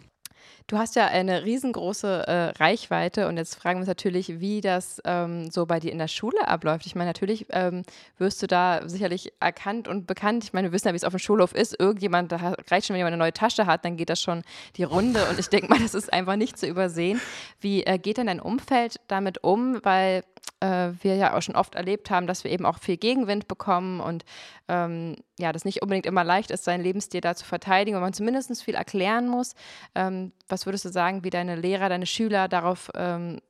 Du 0.66 0.78
hast 0.78 0.96
ja 0.96 1.06
eine 1.06 1.44
riesengroße 1.44 2.26
äh, 2.26 2.62
Reichweite 2.62 3.28
und 3.28 3.36
jetzt 3.36 3.56
fragen 3.56 3.78
wir 3.78 3.82
uns 3.82 3.88
natürlich, 3.88 4.40
wie 4.40 4.60
das 4.60 5.00
ähm, 5.04 5.50
so 5.50 5.66
bei 5.66 5.80
dir 5.80 5.92
in 5.92 5.98
der 5.98 6.08
Schule 6.08 6.46
abläuft. 6.46 6.86
Ich 6.86 6.94
meine, 6.94 7.10
natürlich 7.10 7.46
ähm, 7.50 7.82
wirst 8.18 8.42
du 8.42 8.46
da 8.46 8.88
sicherlich 8.88 9.32
erkannt 9.40 9.88
und 9.88 10.06
bekannt. 10.06 10.44
Ich 10.44 10.52
meine, 10.52 10.68
wir 10.68 10.72
wissen 10.72 10.88
ja, 10.88 10.92
wie 10.92 10.96
es 10.96 11.04
auf 11.04 11.12
dem 11.12 11.18
Schulhof 11.18 11.54
ist. 11.54 11.78
Irgendjemand, 11.78 12.32
da 12.32 12.54
reicht 12.70 12.86
schon, 12.86 12.94
wenn 12.94 13.00
jemand 13.00 13.14
eine 13.14 13.22
neue 13.22 13.32
Tasche 13.32 13.66
hat, 13.66 13.84
dann 13.84 13.96
geht 13.96 14.10
das 14.10 14.20
schon 14.20 14.42
die 14.76 14.84
Runde 14.84 15.26
und 15.28 15.38
ich 15.38 15.48
denke 15.48 15.68
mal, 15.68 15.78
das 15.82 15.94
ist 15.94 16.12
einfach 16.12 16.36
nicht 16.36 16.58
zu 16.58 16.66
übersehen. 16.66 17.20
Wie 17.60 17.84
äh, 17.84 17.98
geht 17.98 18.18
denn 18.18 18.26
dein 18.26 18.40
Umfeld 18.40 18.96
damit 19.08 19.42
um? 19.42 19.80
Weil 19.82 20.22
äh, 20.60 20.92
wir 21.00 21.16
ja 21.16 21.36
auch 21.36 21.42
schon 21.42 21.56
oft 21.56 21.74
erlebt 21.74 22.10
haben, 22.10 22.26
dass 22.26 22.44
wir 22.44 22.50
eben 22.50 22.64
auch 22.64 22.78
viel 22.78 22.96
Gegenwind 22.96 23.48
bekommen 23.48 24.00
und 24.00 24.24
ähm, 24.68 25.16
ja, 25.38 25.52
das 25.52 25.64
nicht 25.64 25.82
unbedingt 25.82 26.06
immer 26.06 26.24
leicht 26.24 26.50
ist, 26.50 26.64
seinen 26.64 26.82
Lebensstil 26.82 27.20
da 27.20 27.34
zu 27.34 27.44
verteidigen, 27.44 27.96
weil 27.96 28.02
man 28.02 28.12
zumindest 28.12 28.62
viel 28.62 28.74
erklären 28.74 29.28
muss. 29.28 29.54
Ähm, 29.94 30.32
was 30.48 30.66
würdest 30.66 30.84
du 30.84 30.90
sagen, 30.90 31.24
wie 31.24 31.30
deine 31.30 31.56
Lehrer, 31.56 31.88
deine 31.88 32.06
Schüler 32.06 32.48
darauf 32.48 32.90
ähm, 32.94 33.40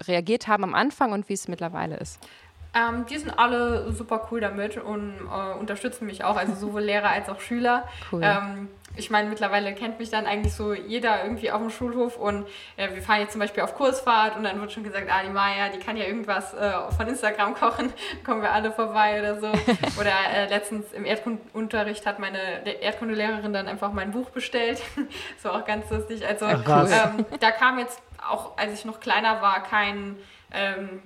reagiert 0.00 0.48
haben 0.48 0.64
am 0.64 0.74
Anfang 0.74 1.12
und 1.12 1.28
wie 1.28 1.34
es 1.34 1.48
mittlerweile 1.48 1.96
ist? 1.96 2.18
Ähm, 2.74 3.04
die 3.06 3.18
sind 3.18 3.30
alle 3.38 3.92
super 3.92 4.28
cool 4.30 4.40
damit 4.40 4.78
und 4.78 5.14
äh, 5.30 5.58
unterstützen 5.58 6.06
mich 6.06 6.24
auch, 6.24 6.36
also 6.36 6.54
sowohl 6.54 6.82
Lehrer 6.82 7.10
als 7.10 7.28
auch 7.28 7.40
Schüler. 7.40 7.86
Cool. 8.10 8.22
Ähm, 8.22 8.68
ich 8.96 9.10
meine, 9.10 9.28
mittlerweile 9.28 9.74
kennt 9.74 9.98
mich 9.98 10.10
dann 10.10 10.26
eigentlich 10.26 10.54
so 10.54 10.74
jeder 10.74 11.22
irgendwie 11.24 11.50
auf 11.50 11.60
dem 11.60 11.70
Schulhof 11.70 12.16
und 12.16 12.46
äh, 12.76 12.94
wir 12.94 13.02
fahren 13.02 13.20
jetzt 13.20 13.32
zum 13.32 13.40
Beispiel 13.40 13.62
auf 13.62 13.74
Kursfahrt 13.74 14.36
und 14.36 14.44
dann 14.44 14.60
wird 14.60 14.72
schon 14.72 14.84
gesagt, 14.84 15.06
ah, 15.10 15.22
die 15.22 15.30
Maya, 15.30 15.68
die 15.68 15.78
kann 15.78 15.96
ja 15.96 16.04
irgendwas 16.04 16.52
äh, 16.54 16.72
von 16.96 17.06
Instagram 17.06 17.54
kochen, 17.60 17.92
kommen 18.24 18.42
wir 18.42 18.52
alle 18.52 18.72
vorbei 18.72 19.20
oder 19.20 19.40
so. 19.40 19.46
oder 20.00 20.12
äh, 20.34 20.48
letztens 20.48 20.92
im 20.92 21.04
Erdkundunterricht 21.04 22.06
hat 22.06 22.18
meine 22.18 22.66
Erdkundelehrerin 22.80 23.52
dann 23.52 23.66
einfach 23.66 23.92
mein 23.92 24.12
Buch 24.12 24.30
bestellt. 24.30 24.82
so 25.42 25.50
auch 25.50 25.64
ganz 25.64 25.90
lustig. 25.90 26.26
Also 26.26 26.46
Ach, 26.46 26.88
ähm, 26.90 27.24
da 27.40 27.50
kam 27.50 27.78
jetzt 27.78 28.00
auch, 28.26 28.56
als 28.56 28.72
ich 28.74 28.84
noch 28.84 29.00
kleiner 29.00 29.42
war, 29.42 29.62
kein... 29.62 30.16
Ähm, 30.52 31.02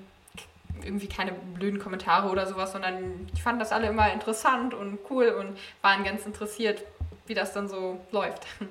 irgendwie 0.85 1.09
keine 1.09 1.33
blöden 1.33 1.79
Kommentare 1.79 2.29
oder 2.29 2.47
sowas, 2.47 2.73
sondern 2.73 3.27
ich 3.35 3.43
fand 3.43 3.61
das 3.61 3.73
alle 3.73 3.89
immer 3.89 4.13
interessant 4.13 4.75
und 4.75 4.99
cool 5.11 5.29
und 5.29 5.57
waren 5.83 6.05
ganz 6.05 6.27
interessiert, 6.27 6.85
wie 7.27 7.35
das 7.35 7.53
dann 7.53 7.69
so 7.69 8.01
läuft. 8.13 8.47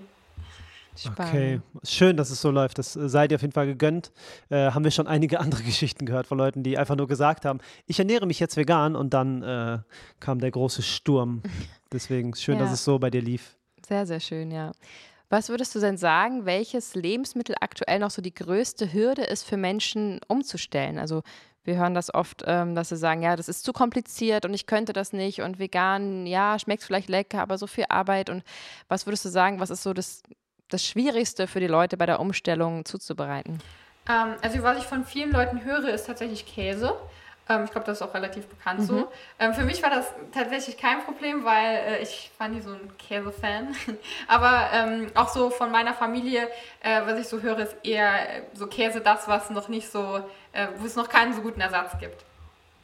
Spannend. 0.97 1.19
Okay, 1.19 1.61
schön, 1.83 2.15
dass 2.15 2.29
es 2.29 2.39
so 2.41 2.51
läuft. 2.51 2.77
Das 2.77 2.95
äh, 2.95 3.09
seid 3.09 3.31
ihr 3.31 3.35
auf 3.35 3.41
jeden 3.41 3.53
Fall 3.53 3.67
gegönnt. 3.67 4.11
Äh, 4.49 4.71
haben 4.71 4.83
wir 4.83 4.91
schon 4.91 5.07
einige 5.07 5.39
andere 5.41 5.63
Geschichten 5.63 6.05
gehört 6.05 6.27
von 6.27 6.37
Leuten, 6.37 6.63
die 6.63 6.77
einfach 6.77 6.95
nur 6.95 7.07
gesagt 7.07 7.45
haben, 7.45 7.59
ich 7.85 7.99
ernähre 7.99 8.25
mich 8.25 8.39
jetzt 8.39 8.55
vegan 8.55 8.95
und 8.95 9.13
dann 9.13 9.43
äh, 9.43 9.79
kam 10.19 10.39
der 10.39 10.51
große 10.51 10.81
Sturm. 10.81 11.41
Deswegen 11.91 12.33
schön, 12.35 12.55
ja. 12.55 12.61
dass 12.61 12.71
es 12.71 12.83
so 12.83 12.97
bei 12.97 13.09
dir 13.09 13.21
lief. 13.21 13.57
Sehr, 13.85 14.05
sehr 14.05 14.19
schön, 14.19 14.51
ja. 14.51 14.71
Was 15.29 15.49
würdest 15.49 15.75
du 15.75 15.79
denn 15.79 15.97
sagen, 15.97 16.45
welches 16.45 16.95
Lebensmittel 16.95 17.55
aktuell 17.59 17.99
noch 17.99 18.11
so 18.11 18.21
die 18.21 18.33
größte 18.33 18.93
Hürde 18.93 19.23
ist 19.23 19.43
für 19.43 19.57
Menschen 19.57 20.21
umzustellen? 20.27 20.99
Also 20.99 21.23
wir 21.65 21.77
hören 21.77 21.93
das 21.93 22.13
oft, 22.13 22.43
ähm, 22.45 22.75
dass 22.75 22.89
sie 22.89 22.97
sagen, 22.97 23.21
ja, 23.21 23.35
das 23.35 23.49
ist 23.49 23.63
zu 23.63 23.73
kompliziert 23.73 24.45
und 24.45 24.53
ich 24.53 24.67
könnte 24.67 24.93
das 24.93 25.13
nicht 25.13 25.41
und 25.41 25.59
vegan, 25.59 26.25
ja, 26.25 26.57
schmeckt 26.59 26.83
vielleicht 26.83 27.09
lecker, 27.09 27.41
aber 27.41 27.57
so 27.57 27.67
viel 27.67 27.85
Arbeit. 27.89 28.29
Und 28.29 28.43
was 28.87 29.05
würdest 29.05 29.25
du 29.25 29.29
sagen, 29.29 29.59
was 29.59 29.69
ist 29.69 29.83
so 29.83 29.93
das, 29.93 30.23
das 30.69 30.85
Schwierigste 30.85 31.47
für 31.47 31.59
die 31.59 31.67
Leute 31.67 31.97
bei 31.97 32.05
der 32.05 32.19
Umstellung 32.19 32.85
zuzubereiten? 32.85 33.59
Ähm, 34.07 34.35
also 34.41 34.61
was 34.63 34.77
ich 34.77 34.85
von 34.85 35.05
vielen 35.05 35.31
Leuten 35.31 35.63
höre, 35.63 35.89
ist 35.89 36.05
tatsächlich 36.05 36.45
Käse. 36.45 36.93
Ähm, 37.47 37.65
ich 37.65 37.71
glaube, 37.71 37.85
das 37.85 37.99
ist 37.99 38.01
auch 38.01 38.13
relativ 38.13 38.47
bekannt 38.47 38.81
mhm. 38.81 38.85
so. 38.85 39.11
Ähm, 39.39 39.53
für 39.53 39.63
mich 39.63 39.81
war 39.83 39.89
das 39.89 40.07
tatsächlich 40.33 40.77
kein 40.77 41.03
Problem, 41.03 41.45
weil 41.45 41.75
äh, 41.75 42.01
ich 42.01 42.31
war 42.37 42.47
nie 42.47 42.61
so 42.61 42.71
ein 42.71 42.91
Käse-Fan. 42.97 43.75
Aber 44.27 44.69
ähm, 44.73 45.07
auch 45.13 45.29
so 45.29 45.49
von 45.49 45.71
meiner 45.71 45.93
Familie, 45.93 46.47
äh, 46.81 47.01
was 47.05 47.19
ich 47.19 47.27
so 47.27 47.41
höre, 47.41 47.59
ist 47.59 47.75
eher 47.83 48.37
äh, 48.37 48.41
so 48.53 48.67
Käse 48.67 49.01
das, 49.01 49.27
was 49.27 49.49
noch 49.49 49.67
nicht 49.67 49.89
so, 49.89 50.21
äh, 50.53 50.67
wo 50.77 50.85
es 50.85 50.95
noch 50.95 51.09
keinen 51.09 51.33
so 51.33 51.41
guten 51.41 51.61
Ersatz 51.61 51.97
gibt. 51.99 52.23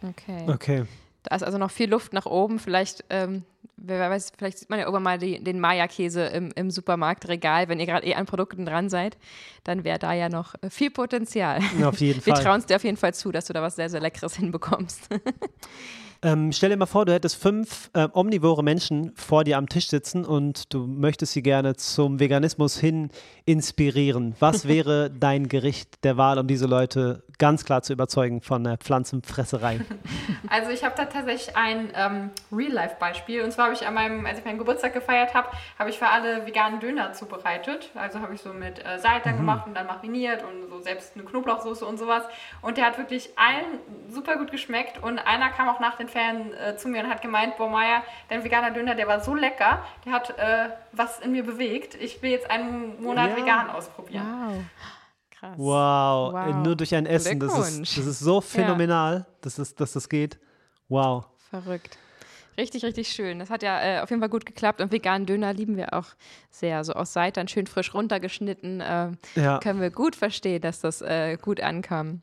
Okay. 0.03 0.45
Okay. 0.47 0.85
Da 1.23 1.35
ist 1.35 1.43
also 1.43 1.57
noch 1.57 1.71
viel 1.71 1.89
Luft 1.89 2.13
nach 2.13 2.25
oben. 2.25 2.59
Vielleicht, 2.59 3.03
ähm, 3.09 3.43
wer 3.77 4.09
weiß, 4.09 4.33
vielleicht 4.37 4.57
sieht 4.57 4.69
man 4.69 4.79
ja 4.79 4.85
irgendwann 4.85 5.03
mal 5.03 5.17
die, 5.19 5.43
den 5.43 5.59
Maya-Käse 5.59 6.25
im, 6.25 6.51
im 6.55 6.71
Supermarktregal. 6.71 7.69
Wenn 7.69 7.79
ihr 7.79 7.85
gerade 7.85 8.07
eh 8.07 8.15
an 8.15 8.25
Produkten 8.25 8.65
dran 8.65 8.89
seid, 8.89 9.17
dann 9.63 9.83
wäre 9.83 9.99
da 9.99 10.13
ja 10.13 10.29
noch 10.29 10.55
äh, 10.61 10.69
viel 10.69 10.89
Potenzial. 10.89 11.59
Auf 11.83 11.99
jeden 11.99 12.21
Fall. 12.21 12.35
Wir 12.35 12.41
trauen 12.41 12.59
es 12.59 12.65
dir 12.65 12.75
auf 12.75 12.83
jeden 12.83 12.97
Fall 12.97 13.13
zu, 13.13 13.31
dass 13.31 13.45
du 13.45 13.53
da 13.53 13.61
was 13.61 13.75
sehr, 13.75 13.89
sehr 13.89 14.01
Leckeres 14.01 14.35
hinbekommst. 14.37 15.09
Ähm, 16.23 16.51
stell 16.51 16.69
dir 16.69 16.77
mal 16.77 16.85
vor, 16.85 17.05
du 17.05 17.13
hättest 17.13 17.41
fünf 17.41 17.89
äh, 17.93 18.07
omnivore 18.13 18.63
Menschen 18.63 19.11
vor 19.15 19.43
dir 19.43 19.57
am 19.57 19.67
Tisch 19.67 19.87
sitzen 19.87 20.23
und 20.23 20.71
du 20.71 20.85
möchtest 20.85 21.33
sie 21.33 21.41
gerne 21.41 21.75
zum 21.75 22.19
Veganismus 22.19 22.77
hin 22.77 23.09
inspirieren. 23.45 24.35
Was 24.39 24.67
wäre 24.67 25.09
dein 25.09 25.47
Gericht 25.47 26.03
der 26.03 26.17
Wahl, 26.17 26.37
um 26.37 26.45
diese 26.45 26.67
Leute 26.67 27.23
ganz 27.39 27.65
klar 27.65 27.81
zu 27.81 27.93
überzeugen 27.93 28.41
von 28.41 28.63
der 28.63 28.77
Pflanzenfresserei? 28.77 29.81
Also 30.49 30.71
ich 30.71 30.83
habe 30.83 30.95
da 30.97 31.05
tatsächlich 31.05 31.55
ein 31.55 31.91
ähm, 31.95 32.29
Real-Life-Beispiel. 32.51 33.43
Und 33.43 33.51
zwar 33.51 33.65
habe 33.65 33.75
ich 33.75 33.87
an 33.87 33.93
meinem, 33.93 34.25
als 34.25 34.39
ich 34.39 34.45
meinen 34.45 34.57
Geburtstag 34.57 34.93
gefeiert 34.93 35.33
habe, 35.33 35.47
habe 35.79 35.89
ich 35.89 35.97
für 35.97 36.07
alle 36.07 36.45
veganen 36.45 36.79
Döner 36.81 37.13
zubereitet. 37.13 37.89
Also 37.95 38.19
habe 38.19 38.33
ich 38.33 38.41
so 38.41 38.51
mit 38.51 38.83
äh, 38.83 38.99
Seitan 38.99 39.35
mhm. 39.35 39.37
gemacht 39.37 39.67
und 39.67 39.75
dann 39.75 39.87
mariniert 39.87 40.43
und 40.43 40.69
so 40.69 40.81
selbst 40.81 41.15
eine 41.15 41.23
Knoblauchsoße 41.23 41.85
und 41.85 41.97
sowas. 41.97 42.23
Und 42.61 42.77
der 42.77 42.85
hat 42.85 42.97
wirklich 42.97 43.29
allen 43.37 43.79
super 44.09 44.35
gut 44.37 44.51
geschmeckt. 44.51 45.01
Und 45.01 45.19
einer 45.19 45.49
kam 45.49 45.69
auch 45.69 45.79
nach 45.79 45.95
den 45.95 46.09
Fan 46.11 46.53
äh, 46.53 46.77
zu 46.77 46.87
mir 46.87 47.03
und 47.03 47.09
hat 47.09 47.21
gemeint, 47.21 47.57
boah 47.57 47.69
Maya, 47.69 48.03
dein 48.29 48.43
veganer 48.43 48.71
Döner, 48.71 48.95
der 48.95 49.07
war 49.07 49.21
so 49.21 49.33
lecker, 49.33 49.83
der 50.05 50.13
hat 50.13 50.37
äh, 50.37 50.69
was 50.91 51.19
in 51.19 51.31
mir 51.31 51.43
bewegt. 51.43 51.95
Ich 51.95 52.21
will 52.21 52.31
jetzt 52.31 52.49
einen 52.49 53.01
Monat 53.01 53.31
ja. 53.31 53.37
vegan 53.37 53.69
ausprobieren. 53.69 54.25
Wow. 54.25 54.63
Krass. 55.31 55.57
Wow. 55.57 56.33
wow. 56.33 56.55
Nur 56.63 56.75
durch 56.75 56.93
ein 56.93 57.05
Essen. 57.05 57.39
Das 57.39 57.57
ist, 57.57 57.97
das 57.97 58.05
ist 58.05 58.19
so 58.19 58.41
phänomenal, 58.41 59.15
ja. 59.15 59.25
dass, 59.41 59.55
das, 59.55 59.73
dass 59.73 59.93
das 59.93 60.07
geht. 60.07 60.39
Wow. 60.87 61.25
Verrückt. 61.49 61.97
Richtig, 62.57 62.83
richtig 62.83 63.07
schön. 63.07 63.39
Das 63.39 63.49
hat 63.49 63.63
ja 63.63 63.81
äh, 63.81 63.99
auf 64.01 64.09
jeden 64.09 64.21
Fall 64.21 64.29
gut 64.29 64.45
geklappt. 64.45 64.81
Und 64.81 64.91
veganen 64.91 65.25
Döner 65.25 65.53
lieben 65.53 65.77
wir 65.77 65.93
auch 65.93 66.07
sehr. 66.49 66.83
So 66.83 66.93
aus 66.93 67.13
Seitan 67.13 67.47
schön 67.47 67.65
frisch 67.65 67.93
runtergeschnitten. 67.93 68.81
Äh, 68.81 69.11
ja. 69.35 69.59
Können 69.59 69.81
wir 69.81 69.89
gut 69.89 70.15
verstehen, 70.15 70.61
dass 70.61 70.81
das 70.81 71.01
äh, 71.01 71.37
gut 71.41 71.61
ankam. 71.61 72.21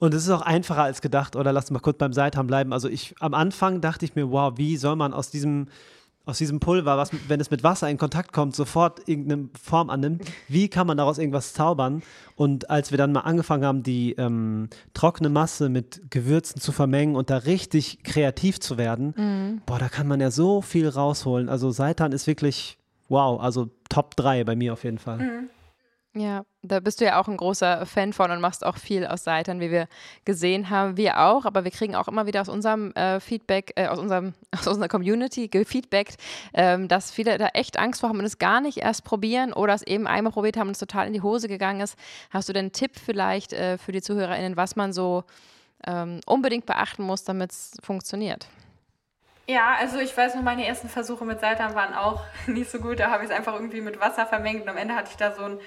Und 0.00 0.14
es 0.14 0.24
ist 0.24 0.30
auch 0.30 0.40
einfacher 0.40 0.82
als 0.82 1.02
gedacht, 1.02 1.36
oder 1.36 1.52
lass 1.52 1.70
mal 1.70 1.78
kurz 1.78 1.98
beim 1.98 2.12
Seitan 2.12 2.46
bleiben. 2.46 2.72
Also 2.72 2.88
ich 2.88 3.14
am 3.20 3.34
Anfang 3.34 3.80
dachte 3.80 4.04
ich 4.04 4.16
mir, 4.16 4.30
wow, 4.30 4.54
wie 4.56 4.76
soll 4.76 4.96
man 4.96 5.12
aus 5.12 5.30
diesem 5.30 5.66
aus 6.26 6.38
diesem 6.38 6.60
Pulver, 6.60 6.96
was, 6.96 7.10
wenn 7.28 7.40
es 7.40 7.50
mit 7.50 7.64
Wasser 7.64 7.88
in 7.88 7.96
Kontakt 7.96 8.32
kommt, 8.32 8.54
sofort 8.54 9.08
irgendeine 9.08 9.48
Form 9.60 9.90
annimmt. 9.90 10.22
Wie 10.48 10.68
kann 10.68 10.86
man 10.86 10.96
daraus 10.96 11.18
irgendwas 11.18 11.54
zaubern? 11.54 12.02
Und 12.36 12.70
als 12.70 12.90
wir 12.90 12.98
dann 12.98 13.12
mal 13.12 13.20
angefangen 13.20 13.64
haben, 13.64 13.82
die 13.82 14.12
ähm, 14.12 14.68
trockene 14.94 15.28
Masse 15.28 15.70
mit 15.70 16.02
Gewürzen 16.10 16.60
zu 16.60 16.72
vermengen 16.72 17.16
und 17.16 17.30
da 17.30 17.38
richtig 17.38 18.04
kreativ 18.04 18.60
zu 18.60 18.78
werden, 18.78 19.14
mhm. 19.16 19.62
boah, 19.66 19.78
da 19.78 19.88
kann 19.88 20.06
man 20.06 20.20
ja 20.20 20.30
so 20.30 20.60
viel 20.60 20.88
rausholen. 20.88 21.48
Also 21.48 21.70
Seitan 21.70 22.12
ist 22.12 22.26
wirklich, 22.26 22.78
wow, 23.08 23.40
also 23.40 23.70
Top 23.88 24.14
3 24.16 24.44
bei 24.44 24.56
mir 24.56 24.74
auf 24.74 24.84
jeden 24.84 24.98
Fall. 24.98 25.18
Mhm. 25.18 25.50
Ja, 26.12 26.42
da 26.62 26.80
bist 26.80 27.00
du 27.00 27.04
ja 27.04 27.20
auch 27.20 27.28
ein 27.28 27.36
großer 27.36 27.86
Fan 27.86 28.12
von 28.12 28.32
und 28.32 28.40
machst 28.40 28.66
auch 28.66 28.78
viel 28.78 29.06
aus 29.06 29.22
Seitern, 29.22 29.60
wie 29.60 29.70
wir 29.70 29.86
gesehen 30.24 30.68
haben. 30.68 30.96
Wir 30.96 31.20
auch, 31.20 31.44
aber 31.44 31.62
wir 31.62 31.70
kriegen 31.70 31.94
auch 31.94 32.08
immer 32.08 32.26
wieder 32.26 32.40
aus 32.40 32.48
unserem 32.48 32.90
äh, 32.94 33.20
Feedback, 33.20 33.72
äh, 33.76 33.86
aus, 33.86 34.00
unserem, 34.00 34.34
aus 34.50 34.66
unserer 34.66 34.88
Community 34.88 35.46
gefeedbackt, 35.46 36.16
ähm, 36.52 36.88
dass 36.88 37.12
viele 37.12 37.38
da 37.38 37.48
echt 37.54 37.78
Angst 37.78 38.00
vor 38.00 38.08
haben 38.08 38.18
und 38.18 38.24
es 38.24 38.38
gar 38.38 38.60
nicht 38.60 38.78
erst 38.78 39.04
probieren 39.04 39.52
oder 39.52 39.72
es 39.72 39.82
eben 39.82 40.08
einmal 40.08 40.32
probiert 40.32 40.56
haben 40.56 40.66
und 40.66 40.72
es 40.72 40.80
total 40.80 41.06
in 41.06 41.12
die 41.12 41.22
Hose 41.22 41.46
gegangen 41.46 41.80
ist. 41.80 41.96
Hast 42.30 42.48
du 42.48 42.52
denn 42.52 42.64
einen 42.64 42.72
Tipp 42.72 42.92
vielleicht 42.96 43.52
äh, 43.52 43.78
für 43.78 43.92
die 43.92 44.02
ZuhörerInnen, 44.02 44.56
was 44.56 44.74
man 44.74 44.92
so 44.92 45.22
ähm, 45.86 46.18
unbedingt 46.26 46.66
beachten 46.66 47.04
muss, 47.04 47.22
damit 47.22 47.52
es 47.52 47.76
funktioniert? 47.84 48.48
Ja, 49.46 49.74
also 49.78 49.98
ich 49.98 50.16
weiß 50.16 50.36
noch, 50.36 50.42
meine 50.42 50.64
ersten 50.64 50.88
Versuche 50.88 51.24
mit 51.24 51.40
Seitan 51.40 51.74
waren 51.74 51.94
auch 51.94 52.22
nicht 52.46 52.70
so 52.70 52.78
gut. 52.78 52.98
Da 52.98 53.10
habe 53.10 53.24
ich 53.24 53.30
es 53.30 53.36
einfach 53.36 53.54
irgendwie 53.54 53.80
mit 53.80 54.00
Wasser 54.00 54.26
vermengt 54.26 54.62
und 54.62 54.68
am 54.68 54.76
Ende 54.76 54.94
hatte 54.94 55.10
ich 55.10 55.16
da 55.16 55.32
so 55.34 55.42
ein 55.42 55.60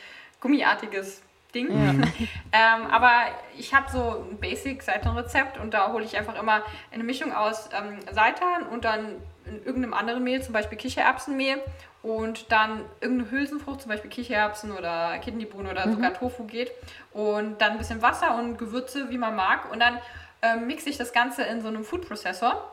gummiartiges 0.43 1.21
Ding. 1.55 1.71
Ja. 1.71 1.91
ähm, 2.51 2.87
aber 2.91 3.23
ich 3.57 3.73
habe 3.73 3.89
so 3.89 4.25
ein 4.29 4.37
Basic-Seitan-Rezept 4.37 5.57
und 5.59 5.73
da 5.73 5.91
hole 5.91 6.03
ich 6.03 6.17
einfach 6.17 6.39
immer 6.39 6.61
eine 6.91 7.03
Mischung 7.03 7.33
aus 7.33 7.69
ähm, 7.73 7.99
Seitan 8.11 8.63
und 8.71 8.85
dann 8.85 9.15
in 9.45 9.63
irgendeinem 9.65 9.93
anderen 9.93 10.23
Mehl, 10.23 10.41
zum 10.41 10.53
Beispiel 10.53 10.77
Kichererbsenmehl 10.77 11.61
und 12.01 12.51
dann 12.51 12.81
irgendeine 13.01 13.31
Hülsenfrucht, 13.31 13.81
zum 13.81 13.89
Beispiel 13.89 14.09
Kichererbsen 14.09 14.71
oder 14.71 15.17
Kidneybohnen 15.19 15.71
oder 15.71 15.85
mhm. 15.85 15.93
sogar 15.93 16.13
Tofu 16.13 16.43
geht 16.43 16.71
und 17.13 17.61
dann 17.61 17.73
ein 17.73 17.77
bisschen 17.77 18.01
Wasser 18.01 18.35
und 18.35 18.57
Gewürze, 18.57 19.09
wie 19.09 19.17
man 19.17 19.35
mag 19.35 19.71
und 19.71 19.79
dann 19.79 19.99
ähm, 20.41 20.67
mixe 20.67 20.89
ich 20.89 20.97
das 20.97 21.13
Ganze 21.13 21.43
in 21.43 21.61
so 21.61 21.69
einem 21.69 21.83
Food-Prozessor 21.83 22.69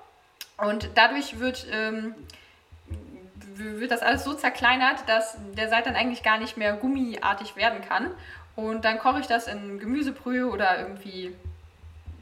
und 0.57 0.91
dadurch 0.95 1.39
wird 1.39 1.67
ähm, 1.73 2.15
wird 3.61 3.91
das 3.91 4.03
alles 4.03 4.25
so 4.25 4.35
zerkleinert, 4.35 5.09
dass 5.09 5.37
der 5.57 5.69
Seitan 5.69 5.95
eigentlich 5.95 6.23
gar 6.23 6.39
nicht 6.39 6.57
mehr 6.57 6.75
gummiartig 6.75 7.57
werden 7.57 7.81
kann. 7.87 8.11
Und 8.57 8.85
dann 8.85 8.99
koche 8.99 9.21
ich 9.21 9.27
das 9.27 9.47
in 9.47 9.79
Gemüsebrühe 9.79 10.47
oder 10.47 10.79
irgendwie 10.79 11.35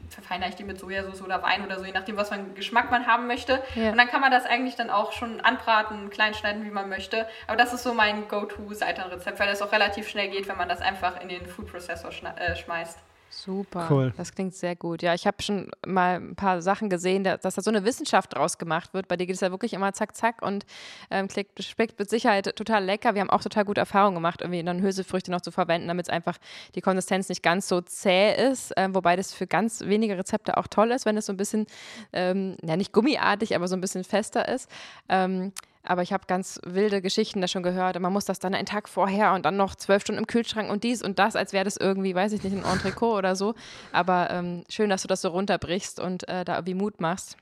verfeinere 0.09 0.49
ich 0.49 0.55
die 0.55 0.63
mit 0.63 0.79
Sojasauce 0.79 1.21
oder 1.21 1.41
Wein 1.43 1.63
oder 1.63 1.77
so, 1.77 1.85
je 1.85 1.91
nachdem, 1.91 2.17
was 2.17 2.29
für 2.29 2.35
einen 2.35 2.55
Geschmack 2.55 2.91
man 2.91 3.07
haben 3.07 3.27
möchte. 3.27 3.61
Ja. 3.75 3.91
Und 3.91 3.97
dann 3.97 4.07
kann 4.07 4.21
man 4.21 4.31
das 4.31 4.45
eigentlich 4.45 4.75
dann 4.75 4.89
auch 4.89 5.11
schon 5.11 5.41
anbraten, 5.41 6.09
klein 6.09 6.33
schneiden, 6.33 6.65
wie 6.65 6.71
man 6.71 6.89
möchte. 6.89 7.27
Aber 7.47 7.57
das 7.57 7.73
ist 7.73 7.83
so 7.83 7.93
mein 7.93 8.27
Go-To-Seitan-Rezept, 8.27 9.39
weil 9.39 9.47
das 9.47 9.61
auch 9.61 9.71
relativ 9.71 10.09
schnell 10.09 10.29
geht, 10.29 10.47
wenn 10.47 10.57
man 10.57 10.69
das 10.69 10.81
einfach 10.81 11.21
in 11.21 11.29
den 11.29 11.45
Food-Processor 11.45 12.11
äh, 12.37 12.55
schmeißt. 12.55 12.97
Super. 13.29 13.87
Cool. 13.89 14.13
Das 14.17 14.33
klingt 14.33 14.55
sehr 14.55 14.75
gut. 14.75 15.03
Ja, 15.03 15.13
ich 15.13 15.27
habe 15.27 15.41
schon 15.41 15.69
mal 15.85 16.15
ein 16.15 16.35
paar 16.35 16.61
Sachen 16.61 16.89
gesehen, 16.89 17.23
dass 17.23 17.41
da 17.41 17.61
so 17.61 17.69
eine 17.69 17.85
Wissenschaft 17.85 18.35
draus 18.35 18.57
gemacht 18.57 18.93
wird. 18.93 19.07
Bei 19.07 19.17
dir 19.17 19.27
geht 19.27 19.35
es 19.35 19.41
ja 19.41 19.51
wirklich 19.51 19.73
immer 19.73 19.93
zack, 19.93 20.15
zack 20.15 20.41
und 20.41 20.65
ähm, 21.11 21.27
schmeckt 21.29 21.99
mit 21.99 22.09
Sicherheit 22.09 22.55
total 22.55 22.83
lecker. 22.83 23.13
Wir 23.13 23.21
haben 23.21 23.29
auch 23.29 23.43
total 23.43 23.65
gute 23.65 23.81
Erfahrungen 23.81 24.15
gemacht, 24.15 24.41
irgendwie 24.41 24.63
dann 24.63 24.81
Hülsefrüchte 24.81 25.29
noch 25.31 25.41
zu 25.41 25.51
verwenden, 25.51 25.87
damit 25.87 26.07
es 26.07 26.09
einfach 26.09 26.37
die 26.75 26.81
Konsistenz 26.81 27.29
nicht 27.29 27.43
ganz 27.43 27.67
so 27.67 27.81
zäh 27.81 28.33
ist. 28.51 28.73
Ähm, 28.77 28.95
wobei 28.95 29.15
das 29.15 29.33
für 29.33 29.45
ganz 29.45 29.81
wenige 29.81 30.17
Rezepte 30.17 30.57
auch 30.57 30.67
toll 30.67 30.91
ist, 30.91 31.05
wenn 31.05 31.15
es 31.15 31.27
so 31.27 31.33
ein 31.33 31.37
bisschen, 31.37 31.67
ähm, 32.13 32.57
ja 32.63 32.77
nicht 32.77 32.93
gummiartig, 32.93 33.55
aber 33.55 33.67
so 33.67 33.75
ein 33.75 33.81
bisschen 33.81 34.03
fester 34.03 34.47
ist. 34.47 34.69
Ähm, 35.07 35.53
aber 35.83 36.01
ich 36.01 36.13
habe 36.13 36.25
ganz 36.27 36.59
wilde 36.65 37.01
Geschichten 37.01 37.41
da 37.41 37.47
schon 37.47 37.63
gehört. 37.63 37.99
Man 37.99 38.11
muss 38.11 38.25
das 38.25 38.39
dann 38.39 38.53
einen 38.53 38.65
Tag 38.65 38.89
vorher 38.89 39.33
und 39.33 39.45
dann 39.45 39.57
noch 39.57 39.75
zwölf 39.75 40.01
Stunden 40.01 40.19
im 40.19 40.27
Kühlschrank 40.27 40.69
und 40.69 40.83
dies 40.83 41.01
und 41.01 41.19
das, 41.19 41.35
als 41.35 41.53
wäre 41.53 41.65
das 41.65 41.77
irgendwie, 41.77 42.13
weiß 42.13 42.33
ich 42.33 42.43
nicht, 42.43 42.53
ein 42.53 42.63
Entrecot 42.63 43.17
oder 43.17 43.35
so. 43.35 43.55
Aber 43.91 44.29
ähm, 44.29 44.63
schön, 44.69 44.89
dass 44.89 45.01
du 45.01 45.07
das 45.07 45.21
so 45.21 45.29
runterbrichst 45.29 45.99
und 45.99 46.27
äh, 46.27 46.43
da 46.43 46.55
irgendwie 46.55 46.73
Mut 46.73 46.99
machst. 46.99 47.37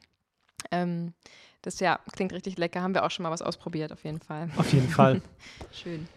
Ähm, 0.72 1.14
das 1.62 1.80
ja, 1.80 2.00
klingt 2.14 2.32
richtig 2.32 2.58
lecker. 2.58 2.82
Haben 2.82 2.94
wir 2.94 3.04
auch 3.04 3.12
schon 3.12 3.24
mal 3.24 3.32
was 3.32 3.42
ausprobiert, 3.42 3.92
auf 3.92 4.04
jeden 4.04 4.22
Fall. 4.22 4.50
Auf 4.58 4.72
jeden 4.72 4.90
Fall. 4.90 5.22
schön. 5.72 6.08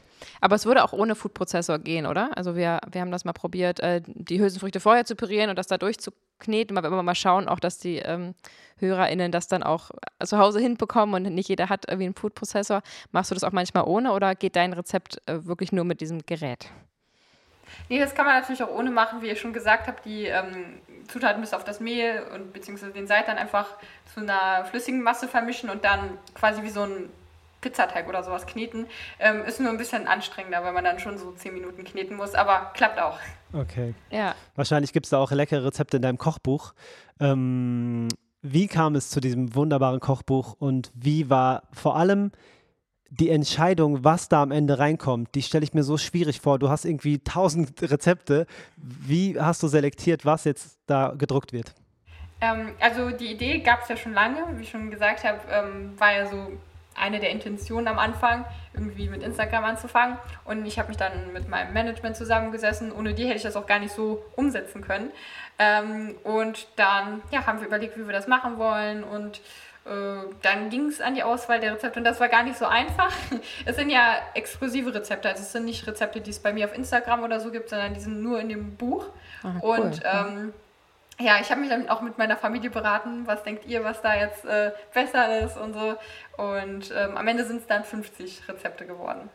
Aber 0.40 0.56
es 0.56 0.66
würde 0.66 0.84
auch 0.84 0.92
ohne 0.92 1.14
Foodprozessor 1.14 1.78
gehen, 1.78 2.06
oder? 2.06 2.30
Also 2.36 2.56
wir, 2.56 2.80
wir 2.90 3.00
haben 3.00 3.10
das 3.10 3.24
mal 3.24 3.32
probiert, 3.32 3.80
äh, 3.80 4.02
die 4.04 4.40
Hülsenfrüchte 4.40 4.80
vorher 4.80 5.04
zu 5.04 5.16
pürieren 5.16 5.50
und 5.50 5.56
das 5.56 5.66
da 5.66 5.78
durchzukneten. 5.78 6.76
Aber 6.78 6.90
wir 6.90 7.02
mal 7.02 7.14
schauen, 7.14 7.48
auch 7.48 7.60
dass 7.60 7.78
die 7.78 7.96
ähm, 7.96 8.34
HörerInnen 8.78 9.32
das 9.32 9.48
dann 9.48 9.62
auch 9.62 9.90
äh, 10.18 10.26
zu 10.26 10.38
Hause 10.38 10.60
hinbekommen 10.60 11.14
und 11.26 11.34
nicht 11.34 11.48
jeder 11.48 11.68
hat 11.68 11.86
irgendwie 11.88 12.06
einen 12.06 12.14
Foodprozessor. 12.14 12.82
Machst 13.12 13.30
du 13.30 13.34
das 13.34 13.44
auch 13.44 13.52
manchmal 13.52 13.84
ohne 13.84 14.12
oder 14.12 14.34
geht 14.34 14.56
dein 14.56 14.72
Rezept 14.72 15.20
äh, 15.26 15.44
wirklich 15.44 15.72
nur 15.72 15.84
mit 15.84 16.00
diesem 16.00 16.24
Gerät? 16.26 16.70
Nee, 17.88 17.98
das 17.98 18.14
kann 18.14 18.26
man 18.26 18.40
natürlich 18.40 18.62
auch 18.62 18.70
ohne 18.70 18.90
machen, 18.90 19.22
wie 19.22 19.28
ihr 19.28 19.36
schon 19.36 19.52
gesagt 19.52 19.86
habt. 19.86 20.04
Die 20.04 20.24
ähm, 20.24 20.80
Zutaten 21.08 21.40
bis 21.40 21.54
auf 21.54 21.64
das 21.64 21.80
Mehl 21.80 22.22
und 22.34 22.52
beziehungsweise 22.52 22.92
den 22.92 23.06
Seitan 23.06 23.36
einfach 23.36 23.66
zu 24.12 24.20
einer 24.20 24.64
flüssigen 24.64 25.02
Masse 25.02 25.28
vermischen 25.28 25.70
und 25.70 25.84
dann 25.84 26.18
quasi 26.34 26.62
wie 26.62 26.70
so 26.70 26.82
ein 26.82 27.10
Pizzateig 27.60 28.08
oder 28.08 28.22
sowas 28.22 28.46
kneten. 28.46 28.86
Ähm, 29.18 29.44
ist 29.44 29.60
nur 29.60 29.70
ein 29.70 29.78
bisschen 29.78 30.06
anstrengender, 30.06 30.62
weil 30.64 30.72
man 30.72 30.84
dann 30.84 30.98
schon 30.98 31.18
so 31.18 31.32
10 31.32 31.54
Minuten 31.54 31.84
kneten 31.84 32.16
muss, 32.16 32.34
aber 32.34 32.70
klappt 32.74 33.00
auch. 33.00 33.18
Okay. 33.52 33.94
Ja. 34.10 34.34
Wahrscheinlich 34.56 34.92
gibt 34.92 35.06
es 35.06 35.10
da 35.10 35.18
auch 35.18 35.30
leckere 35.30 35.64
Rezepte 35.64 35.96
in 35.96 36.02
deinem 36.02 36.18
Kochbuch. 36.18 36.74
Ähm, 37.20 38.08
wie 38.42 38.66
kam 38.66 38.94
es 38.94 39.10
zu 39.10 39.20
diesem 39.20 39.54
wunderbaren 39.54 40.00
Kochbuch 40.00 40.54
und 40.58 40.90
wie 40.94 41.28
war 41.28 41.64
vor 41.72 41.96
allem 41.96 42.32
die 43.10 43.28
Entscheidung, 43.28 44.04
was 44.04 44.28
da 44.28 44.42
am 44.42 44.52
Ende 44.52 44.78
reinkommt, 44.78 45.34
die 45.34 45.42
stelle 45.42 45.64
ich 45.64 45.74
mir 45.74 45.82
so 45.82 45.98
schwierig 45.98 46.40
vor. 46.40 46.58
Du 46.60 46.68
hast 46.68 46.84
irgendwie 46.84 47.18
tausend 47.18 47.82
Rezepte. 47.82 48.46
Wie 48.76 49.38
hast 49.38 49.62
du 49.62 49.68
selektiert, 49.68 50.24
was 50.24 50.44
jetzt 50.44 50.78
da 50.86 51.14
gedruckt 51.18 51.52
wird? 51.52 51.74
Ähm, 52.40 52.72
also 52.78 53.10
die 53.10 53.32
Idee 53.32 53.58
gab 53.58 53.82
es 53.82 53.88
ja 53.88 53.96
schon 53.96 54.14
lange, 54.14 54.46
wie 54.56 54.62
ich 54.62 54.70
schon 54.70 54.90
gesagt 54.90 55.24
habe, 55.24 55.40
ähm, 55.50 55.98
war 55.98 56.12
ja 56.12 56.26
so 56.26 56.52
eine 57.00 57.20
der 57.20 57.30
Intentionen 57.30 57.88
am 57.88 57.98
Anfang, 57.98 58.44
irgendwie 58.74 59.08
mit 59.08 59.22
Instagram 59.22 59.64
anzufangen. 59.64 60.16
Und 60.44 60.66
ich 60.66 60.78
habe 60.78 60.88
mich 60.88 60.96
dann 60.96 61.32
mit 61.32 61.48
meinem 61.48 61.72
Management 61.72 62.16
zusammengesessen. 62.16 62.92
Ohne 62.92 63.14
die 63.14 63.24
hätte 63.24 63.36
ich 63.36 63.42
das 63.42 63.56
auch 63.56 63.66
gar 63.66 63.78
nicht 63.78 63.94
so 63.94 64.24
umsetzen 64.36 64.82
können. 64.82 65.10
Ähm, 65.58 66.16
und 66.24 66.68
dann 66.76 67.22
ja, 67.30 67.46
haben 67.46 67.60
wir 67.60 67.66
überlegt, 67.66 67.96
wie 67.98 68.06
wir 68.06 68.12
das 68.12 68.28
machen 68.28 68.58
wollen. 68.58 69.02
Und 69.04 69.40
äh, 69.86 70.22
dann 70.42 70.68
ging 70.68 70.86
es 70.86 71.00
an 71.00 71.14
die 71.14 71.22
Auswahl 71.22 71.58
der 71.58 71.72
Rezepte 71.74 71.98
und 71.98 72.04
das 72.04 72.20
war 72.20 72.28
gar 72.28 72.42
nicht 72.42 72.58
so 72.58 72.66
einfach. 72.66 73.12
Es 73.64 73.76
sind 73.76 73.90
ja 73.90 74.18
exklusive 74.34 74.94
Rezepte, 74.94 75.28
also 75.28 75.42
es 75.42 75.52
sind 75.52 75.64
nicht 75.64 75.86
Rezepte, 75.86 76.20
die 76.20 76.30
es 76.30 76.38
bei 76.38 76.52
mir 76.52 76.66
auf 76.66 76.76
Instagram 76.76 77.22
oder 77.22 77.40
so 77.40 77.50
gibt, 77.50 77.70
sondern 77.70 77.94
die 77.94 78.00
sind 78.00 78.22
nur 78.22 78.40
in 78.40 78.48
dem 78.48 78.76
Buch. 78.76 79.06
Ah, 79.42 79.54
cool. 79.62 79.78
Und 79.78 80.00
ähm, 80.04 80.52
ja, 81.20 81.38
ich 81.40 81.50
habe 81.50 81.60
mich 81.60 81.70
dann 81.70 81.88
auch 81.88 82.00
mit 82.00 82.18
meiner 82.18 82.36
Familie 82.36 82.70
beraten, 82.70 83.26
was 83.26 83.42
denkt 83.42 83.66
ihr, 83.66 83.84
was 83.84 84.00
da 84.02 84.16
jetzt 84.16 84.44
äh, 84.44 84.72
besser 84.92 85.40
ist 85.40 85.56
und 85.56 85.74
so. 85.74 85.96
Und 86.36 86.92
ähm, 86.96 87.16
am 87.16 87.28
Ende 87.28 87.44
sind 87.44 87.60
es 87.60 87.66
dann 87.66 87.84
50 87.84 88.48
Rezepte 88.48 88.86
geworden. 88.86 89.28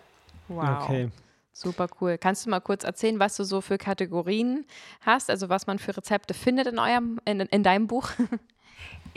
Wow. 0.48 0.84
Okay. 0.84 1.10
Super 1.54 1.88
cool. 2.02 2.18
Kannst 2.18 2.46
du 2.46 2.50
mal 2.50 2.60
kurz 2.60 2.84
erzählen, 2.84 3.18
was 3.20 3.38
du 3.38 3.46
so 3.46 3.62
für 3.62 3.78
Kategorien 3.78 4.66
hast, 5.02 5.30
also 5.30 5.48
was 5.48 5.68
man 5.68 5.80
für 5.80 5.96
Rezepte 5.96 6.34
findet 6.34 6.68
in 6.68 6.80
eurem, 6.80 7.22
in, 7.24 7.40
in 7.40 7.64
deinem 7.64 7.88
Buch? 7.88 8.10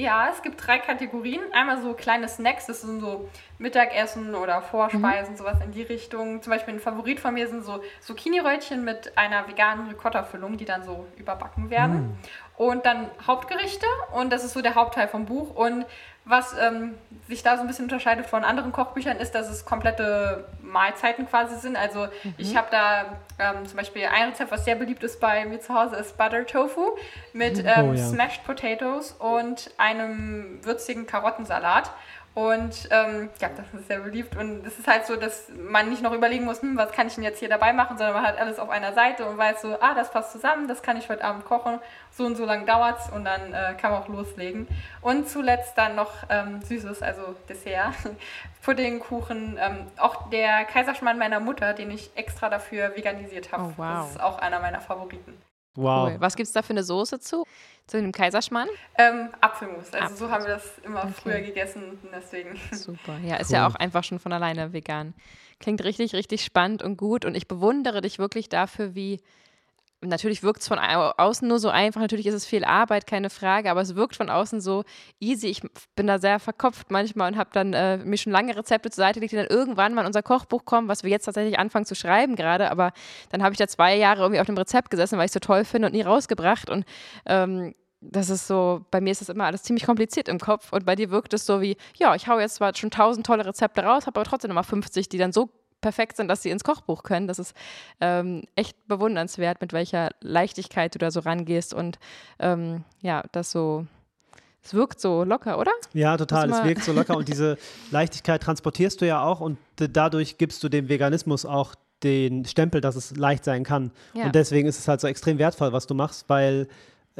Ja, 0.01 0.31
es 0.31 0.43
gibt 0.43 0.65
drei 0.65 0.79
Kategorien. 0.79 1.41
Einmal 1.53 1.83
so 1.83 1.93
kleine 1.93 2.29
Snacks, 2.29 2.67
das 2.67 2.83
sind 2.83 3.01
so 3.01 3.29
Mittagessen 3.59 4.35
oder 4.35 4.63
Vorspeisen, 4.63 5.33
mhm. 5.33 5.37
sowas 5.37 5.59
in 5.65 5.73
die 5.73 5.83
Richtung. 5.83 6.43
Zum 6.43 6.53
Beispiel 6.53 6.75
ein 6.75 6.81
Favorit 6.81 7.19
von 7.21 7.35
mir 7.35 7.49
sind 7.49 7.65
so 7.65 7.83
Zucchini-Röllchen 8.01 8.85
mit 8.85 9.19
einer 9.19 9.47
veganen 9.49 9.89
Ricotta-Füllung, 9.89 10.57
die 10.57 10.65
dann 10.65 10.85
so 10.85 11.07
überbacken 11.17 11.69
werden. 11.71 11.95
Mhm. 11.95 12.19
Und 12.57 12.87
dann 12.87 13.09
Hauptgerichte 13.27 13.87
und 14.15 14.33
das 14.33 14.45
ist 14.45 14.53
so 14.53 14.63
der 14.63 14.75
Hauptteil 14.75 15.09
vom 15.09 15.27
Buch. 15.27 15.55
Und 15.55 15.87
was 16.29 16.55
ähm, 16.61 16.95
sich 17.27 17.43
da 17.43 17.57
so 17.57 17.63
ein 17.63 17.69
bisschen 17.69 17.87
unterscheidet 17.87 18.27
von 18.27 18.45
anderen 18.45 18.71
Kochbüchern 18.71 19.17
ist, 19.17 19.35
dass 19.35 19.49
es 19.49 19.65
komplette 19.65 20.47
Mahlzeiten 20.61 21.27
quasi 21.27 21.57
sind. 21.57 21.77
Also 21.77 22.07
mhm. 22.23 22.35
ich 22.37 22.55
habe 22.57 22.69
da 22.71 23.19
ähm, 23.39 23.67
zum 23.67 23.77
Beispiel 23.77 24.05
ein 24.05 24.31
Rezept, 24.31 24.51
was 24.51 24.65
sehr 24.65 24.75
beliebt 24.75 25.03
ist 25.03 25.21
bei 25.21 25.47
mir 25.47 25.61
zu 25.61 25.75
Hause, 25.75 25.97
ist 25.97 26.19
Butter 26.19 26.47
Tofu 26.47 26.97
mit 27.33 27.59
oh 27.59 27.67
ähm, 27.67 27.91
oh, 27.91 27.93
ja. 27.95 28.05
Smashed 28.05 28.45
Potatoes 28.45 29.13
und 29.13 29.71
einem 29.79 30.59
würzigen 30.65 31.07
Karottensalat. 31.07 31.91
Und 32.35 32.89
ähm, 32.91 33.31
ja, 33.41 33.49
das 33.49 33.67
ist 33.75 33.89
sehr 33.89 33.99
beliebt. 33.99 34.37
Und 34.37 34.65
es 34.65 34.79
ist 34.79 34.87
halt 34.87 35.07
so, 35.07 35.17
dass 35.17 35.49
man 35.57 35.89
nicht 35.89 36.03
noch 36.03 36.13
überlegen 36.13 36.45
muss, 36.45 36.63
hm, 36.63 36.77
was 36.77 36.93
kann 36.93 37.09
ich 37.09 37.17
denn 37.17 37.25
jetzt 37.25 37.41
hier 37.41 37.49
dabei 37.49 37.73
machen, 37.73 37.99
sondern 37.99 38.15
man 38.15 38.25
hat 38.25 38.39
alles 38.39 38.61
auf 38.61 38.71
einer 38.71 38.93
Seite 38.93 39.27
und 39.27 39.37
weiß 39.37 39.63
so, 39.63 39.77
ah, 39.81 39.95
das 39.95 40.13
passt 40.13 40.33
zusammen, 40.33 40.69
das 40.69 40.83
kann 40.83 40.97
ich 40.97 41.09
heute 41.09 41.25
Abend 41.25 41.45
kochen, 41.45 41.81
so 42.13 42.25
und 42.25 42.37
so 42.37 42.45
lang 42.45 42.65
dauert 42.65 43.01
es 43.01 43.11
und 43.11 43.25
dann 43.25 43.53
äh, 43.53 43.75
kann 43.75 43.91
man 43.91 44.03
auch 44.03 44.09
loslegen. 44.09 44.69
Und 45.01 45.29
zuletzt 45.29 45.77
dann 45.77 45.97
noch 45.97 46.13
ähm, 46.29 46.63
Süßes, 46.63 47.03
also 47.03 47.35
Dessert, 47.49 47.95
Pudding, 48.63 49.01
Kuchen, 49.01 49.59
ähm, 49.61 49.87
auch 49.97 50.31
der 50.31 50.65
Kaiserschmarrn 50.65 51.19
meiner 51.19 51.41
Mutter, 51.41 51.75
den 51.75 51.91
ich 51.91 52.11
extra 52.15 52.49
dafür 52.49 52.95
veganisiert 52.95 53.51
habe. 53.51 53.65
Oh, 53.65 53.73
wow. 53.77 53.87
Das 54.03 54.11
ist 54.11 54.21
auch 54.21 54.39
einer 54.39 54.61
meiner 54.61 54.81
Favoriten. 54.81 55.35
Wow. 55.75 56.11
Cool. 56.11 56.21
Was 56.21 56.37
gibt 56.37 56.47
es 56.47 56.53
da 56.53 56.63
für 56.63 56.71
eine 56.71 56.83
Soße 56.83 57.21
zu? 57.21 57.45
Zu 57.89 58.01
dem 58.01 58.13
Kaiserschmarrn? 58.13 58.69
Ähm, 58.99 59.31
Apfelmus. 59.41 59.87
Also 59.87 59.97
Apfelmus. 59.97 60.19
so 60.19 60.31
haben 60.31 60.45
wir 60.45 60.53
das 60.53 60.79
immer 60.85 61.05
okay. 61.05 61.13
früher 61.23 61.41
gegessen. 61.41 61.99
Deswegen. 62.15 62.61
Super. 62.71 63.19
Ja, 63.25 63.37
ist 63.37 63.49
cool. 63.49 63.57
ja 63.57 63.67
auch 63.67 63.75
einfach 63.75 64.05
schon 64.05 64.19
von 64.19 64.33
alleine 64.33 64.73
vegan. 64.73 65.15
Klingt 65.59 65.83
richtig, 65.83 66.15
richtig 66.15 66.45
spannend 66.45 66.83
und 66.83 66.97
gut. 66.97 67.25
Und 67.25 67.35
ich 67.35 67.49
bewundere 67.49 68.03
dich 68.03 68.19
wirklich 68.19 68.49
dafür, 68.49 68.95
wie 68.95 69.21
natürlich 70.01 70.43
wirkt 70.43 70.61
es 70.61 70.69
von 70.69 70.79
außen 70.79 71.47
nur 71.47 71.59
so 71.59 71.71
einfach, 71.71 72.01
natürlich 72.01 72.27
ist 72.27 72.35
es 72.35 72.47
viel 72.47 72.65
Arbeit, 72.65 73.07
keine 73.07 73.31
Frage, 73.31 73.71
aber 73.71 73.81
es 73.81 73.97
wirkt 73.97 74.17
von 74.17 74.31
außen 74.31 74.61
so 74.61 74.85
easy. 75.21 75.49
Ich 75.49 75.63
bin 75.97 76.07
da 76.07 76.19
sehr 76.19 76.39
verkopft 76.39 76.91
manchmal 76.91 77.33
und 77.33 77.39
habe 77.39 77.51
dann 77.53 77.73
äh, 77.73 77.99
mir 77.99 78.17
schon 78.17 78.33
lange 78.33 78.57
Rezepte 78.57 78.91
zur 78.91 79.03
Seite 79.03 79.21
gelegt, 79.21 79.33
die 79.33 79.37
dann 79.37 79.47
irgendwann 79.47 79.95
mal 79.95 80.03
in 80.03 80.07
unser 80.07 80.23
Kochbuch 80.23 80.65
kommen, 80.65 80.89
was 80.89 81.03
wir 81.03 81.11
jetzt 81.11 81.25
tatsächlich 81.25 81.59
anfangen 81.59 81.87
zu 81.87 81.95
schreiben 81.95 82.37
gerade, 82.37 82.71
aber 82.71 82.93
dann 83.31 83.43
habe 83.43 83.53
ich 83.53 83.59
da 83.59 83.67
zwei 83.67 83.97
Jahre 83.97 84.23
irgendwie 84.23 84.41
auf 84.41 84.47
dem 84.47 84.57
Rezept 84.57 84.91
gesessen, 84.91 85.19
weil 85.19 85.25
ich 85.25 85.31
es 85.31 85.35
so 85.35 85.41
toll 85.41 85.65
finde 85.65 85.89
und 85.89 85.95
nie 85.95 86.03
rausgebracht 86.03 86.71
und 86.71 86.85
ähm, 87.27 87.75
das 88.01 88.31
ist 88.31 88.47
so, 88.47 88.85
bei 88.91 89.01
mir 89.01 89.11
ist 89.11 89.21
das 89.21 89.29
immer 89.29 89.45
alles 89.45 89.65
ziemlich 89.65 89.85
kompliziert 89.85 90.29
im 90.29 90.39
Kopf 90.39 90.73
und 90.73 90.85
bei 90.87 90.95
dir 90.95 91.11
wirkt 91.11 91.35
es 91.35 91.45
so 91.45 91.61
wie, 91.61 91.77
ja, 91.97 92.15
ich 92.15 92.29
hau 92.29 92.39
jetzt 92.39 92.57
zwar 92.57 92.75
schon 92.77 92.91
tausend 92.91 93.27
tolle 93.27 93.45
Rezepte 93.45 93.83
raus, 93.83 94.07
habe 94.07 94.21
aber 94.21 94.29
trotzdem 94.29 94.51
nochmal 94.51 94.65
50, 94.65 95.09
die 95.09 95.19
dann 95.19 95.33
so 95.33 95.51
perfekt 95.81 96.17
sind, 96.17 96.29
dass 96.29 96.43
sie 96.43 96.51
ins 96.51 96.65
Kochbuch 96.65 97.03
können. 97.03 97.27
Das 97.27 97.39
ist 97.39 97.55
ähm, 98.01 98.43
echt 98.57 98.77
bewundernswert, 98.89 99.61
mit 99.61 99.73
welcher 99.73 100.11
Leichtigkeit 100.21 100.95
du 100.95 100.99
da 100.99 101.11
so 101.11 101.21
rangehst 101.21 101.75
und 101.75 101.99
ähm, 102.39 102.85
ja, 103.01 103.23
das 103.33 103.51
so. 103.51 103.87
Es 104.61 104.75
wirkt 104.75 105.01
so 105.01 105.23
locker, 105.23 105.59
oder? 105.59 105.71
Ja, 105.95 106.17
total. 106.17 106.51
Es 106.51 106.63
wirkt 106.65 106.83
so 106.83 106.93
locker 106.93 107.17
und 107.17 107.29
diese 107.33 107.57
Leichtigkeit 107.91 108.43
transportierst 108.43 109.01
du 109.01 109.07
ja 109.07 109.23
auch 109.23 109.41
und 109.41 109.57
dadurch 109.77 110.37
gibst 110.37 110.63
du 110.63 110.69
dem 110.69 110.89
Veganismus 110.89 111.47
auch 111.47 111.75
den 112.03 112.45
Stempel, 112.45 112.81
dass 112.81 112.97
es 112.97 113.17
leicht 113.17 113.45
sein 113.45 113.65
kann. 113.65 113.93
Ja. 114.15 114.27
Und 114.27 114.35
deswegen 114.35 114.69
ist 114.69 114.79
es 114.79 114.89
halt 114.89 115.01
so 115.01 115.07
extrem 115.07 115.39
wertvoll, 115.39 115.73
was 115.73 115.87
du 115.87 115.95
machst, 115.95 116.29
weil 116.29 116.69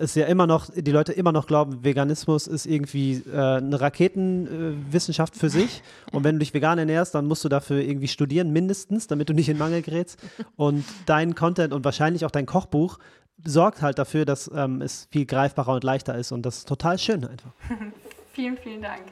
es 0.01 0.15
ja 0.15 0.27
immer 0.27 0.47
noch, 0.47 0.71
die 0.75 0.91
Leute 0.91 1.13
immer 1.13 1.33
noch 1.33 1.47
glauben, 1.47 1.85
Veganismus 1.85 2.47
ist 2.47 2.67
irgendwie 2.67 3.23
äh, 3.33 3.57
eine 3.57 3.81
Raketenwissenschaft 3.81 5.37
äh, 5.37 5.39
für 5.39 5.51
sich. 5.51 5.83
Und 6.13 6.25
wenn 6.25 6.37
du 6.37 6.41
dich 6.41 6.55
vegan 6.55 6.79
ernährst, 6.79 7.15
dann 7.15 7.27
musst 7.27 7.45
du 7.45 7.49
dafür 7.49 7.81
irgendwie 7.81 8.09
studieren, 8.09 8.53
mindestens, 8.53 9.07
damit 9.07 9.29
du 9.29 9.35
nicht 9.35 9.49
in 9.49 9.59
Mangel 9.59 9.83
gerätst. 9.83 10.19
Und 10.57 10.85
dein 11.07 11.35
Content 11.35 11.73
und 11.73 11.85
wahrscheinlich 11.85 12.25
auch 12.25 12.31
dein 12.31 12.47
Kochbuch 12.47 12.99
sorgt 13.45 13.83
halt 13.83 13.99
dafür, 13.99 14.25
dass 14.25 14.51
ähm, 14.55 14.83
es 14.83 15.09
viel 15.11 15.27
greifbarer 15.27 15.75
und 15.75 15.85
leichter 15.85 16.15
ist. 16.15 16.33
Und 16.33 16.43
das 16.43 16.59
ist 16.59 16.69
total 16.69 16.99
schön 16.99 17.25
einfach. 17.25 17.53
vielen, 18.33 18.57
vielen 18.57 18.83
Dank. 18.83 19.03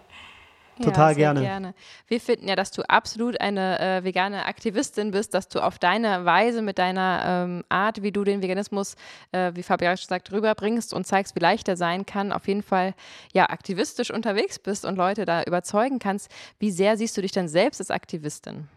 Total 0.83 1.12
ja, 1.12 1.17
gerne. 1.17 1.41
gerne. 1.41 1.75
Wir 2.07 2.21
finden 2.21 2.49
ja, 2.49 2.57
dass 2.57 2.71
du 2.71 2.83
absolut 2.83 3.41
eine 3.41 3.81
äh, 3.81 4.05
vegane 4.05 4.45
Aktivistin 4.45 5.11
bist, 5.11 5.33
dass 5.33 5.49
du 5.49 5.61
auf 5.61 5.79
deine 5.79 6.25
Weise 6.25 6.61
mit 6.61 6.79
deiner 6.79 7.23
ähm, 7.25 7.65
Art, 7.69 8.03
wie 8.03 8.12
du 8.12 8.25
den 8.25 8.43
Veganismus, 8.43 8.95
äh, 9.33 9.53
wie 9.55 9.62
Fabian 9.62 9.97
schon 9.97 10.09
sagt, 10.09 10.31
rüberbringst 10.33 10.93
und 10.93 11.07
zeigst, 11.07 11.35
wie 11.35 11.41
leicht 11.41 11.69
er 11.69 11.77
sein 11.77 12.05
kann, 12.05 12.31
auf 12.31 12.47
jeden 12.47 12.62
Fall 12.62 12.95
ja 13.33 13.49
aktivistisch 13.49 14.11
unterwegs 14.11 14.59
bist 14.59 14.85
und 14.85 14.97
Leute 14.97 15.25
da 15.25 15.43
überzeugen 15.45 15.99
kannst. 15.99 16.31
Wie 16.59 16.71
sehr 16.71 16.97
siehst 16.99 17.17
du 17.17 17.23
dich 17.23 17.33
denn 17.33 17.49
selbst 17.49 17.81
als 17.81 17.91
Aktivistin? 17.91 18.69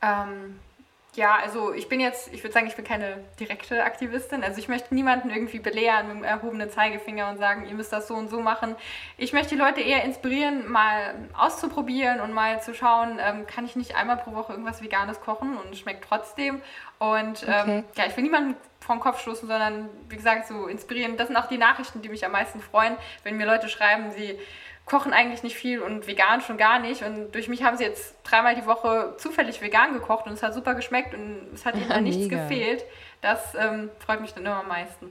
Ähm, 0.00 0.60
ja, 1.18 1.36
also 1.36 1.72
ich 1.72 1.88
bin 1.88 2.00
jetzt, 2.00 2.32
ich 2.32 2.42
würde 2.42 2.54
sagen, 2.54 2.68
ich 2.68 2.76
bin 2.76 2.84
keine 2.84 3.24
direkte 3.38 3.82
Aktivistin. 3.82 4.44
Also 4.44 4.58
ich 4.58 4.68
möchte 4.68 4.94
niemanden 4.94 5.30
irgendwie 5.30 5.58
belehren 5.58 6.06
mit 6.06 6.16
dem 6.16 6.24
erhobenen 6.24 6.70
Zeigefinger 6.70 7.28
und 7.28 7.38
sagen, 7.38 7.66
ihr 7.66 7.74
müsst 7.74 7.92
das 7.92 8.06
so 8.08 8.14
und 8.14 8.30
so 8.30 8.40
machen. 8.40 8.76
Ich 9.16 9.32
möchte 9.32 9.56
die 9.56 9.60
Leute 9.60 9.80
eher 9.80 10.04
inspirieren, 10.04 10.70
mal 10.70 11.14
auszuprobieren 11.36 12.20
und 12.20 12.32
mal 12.32 12.62
zu 12.62 12.72
schauen, 12.72 13.18
ähm, 13.20 13.46
kann 13.46 13.64
ich 13.64 13.74
nicht 13.74 13.96
einmal 13.96 14.16
pro 14.16 14.32
Woche 14.32 14.52
irgendwas 14.52 14.80
Veganes 14.80 15.20
kochen 15.20 15.58
und 15.58 15.72
es 15.72 15.80
schmeckt 15.80 16.04
trotzdem. 16.08 16.62
Und 16.98 17.44
ähm, 17.46 17.60
okay. 17.60 17.84
ja, 17.96 18.06
ich 18.06 18.16
will 18.16 18.22
niemanden 18.22 18.56
vom 18.80 19.00
Kopf 19.00 19.20
stoßen, 19.20 19.48
sondern 19.48 19.88
wie 20.08 20.16
gesagt, 20.16 20.46
so 20.46 20.66
inspirieren. 20.66 21.16
Das 21.16 21.26
sind 21.26 21.36
auch 21.36 21.48
die 21.48 21.58
Nachrichten, 21.58 22.00
die 22.00 22.08
mich 22.08 22.24
am 22.24 22.32
meisten 22.32 22.60
freuen, 22.60 22.96
wenn 23.24 23.36
mir 23.36 23.46
Leute 23.46 23.68
schreiben, 23.68 24.12
sie 24.12 24.38
kochen 24.88 25.12
eigentlich 25.12 25.42
nicht 25.42 25.56
viel 25.56 25.80
und 25.80 26.06
vegan 26.06 26.40
schon 26.40 26.56
gar 26.56 26.78
nicht. 26.78 27.02
Und 27.02 27.32
durch 27.32 27.48
mich 27.48 27.62
haben 27.62 27.76
sie 27.76 27.84
jetzt 27.84 28.16
dreimal 28.24 28.54
die 28.54 28.66
Woche 28.66 29.14
zufällig 29.18 29.60
vegan 29.60 29.92
gekocht 29.92 30.26
und 30.26 30.32
es 30.32 30.42
hat 30.42 30.54
super 30.54 30.74
geschmeckt 30.74 31.14
und 31.14 31.48
es 31.54 31.64
hat 31.64 31.76
ihnen 31.76 31.90
ja, 31.90 32.00
nichts 32.00 32.28
gefehlt. 32.28 32.84
Das 33.20 33.54
ähm, 33.54 33.90
freut 33.98 34.20
mich 34.20 34.32
dann 34.32 34.44
immer 34.44 34.60
am 34.60 34.68
meisten. 34.68 35.10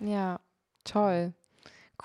Ja, 0.00 0.38
toll. 0.84 1.32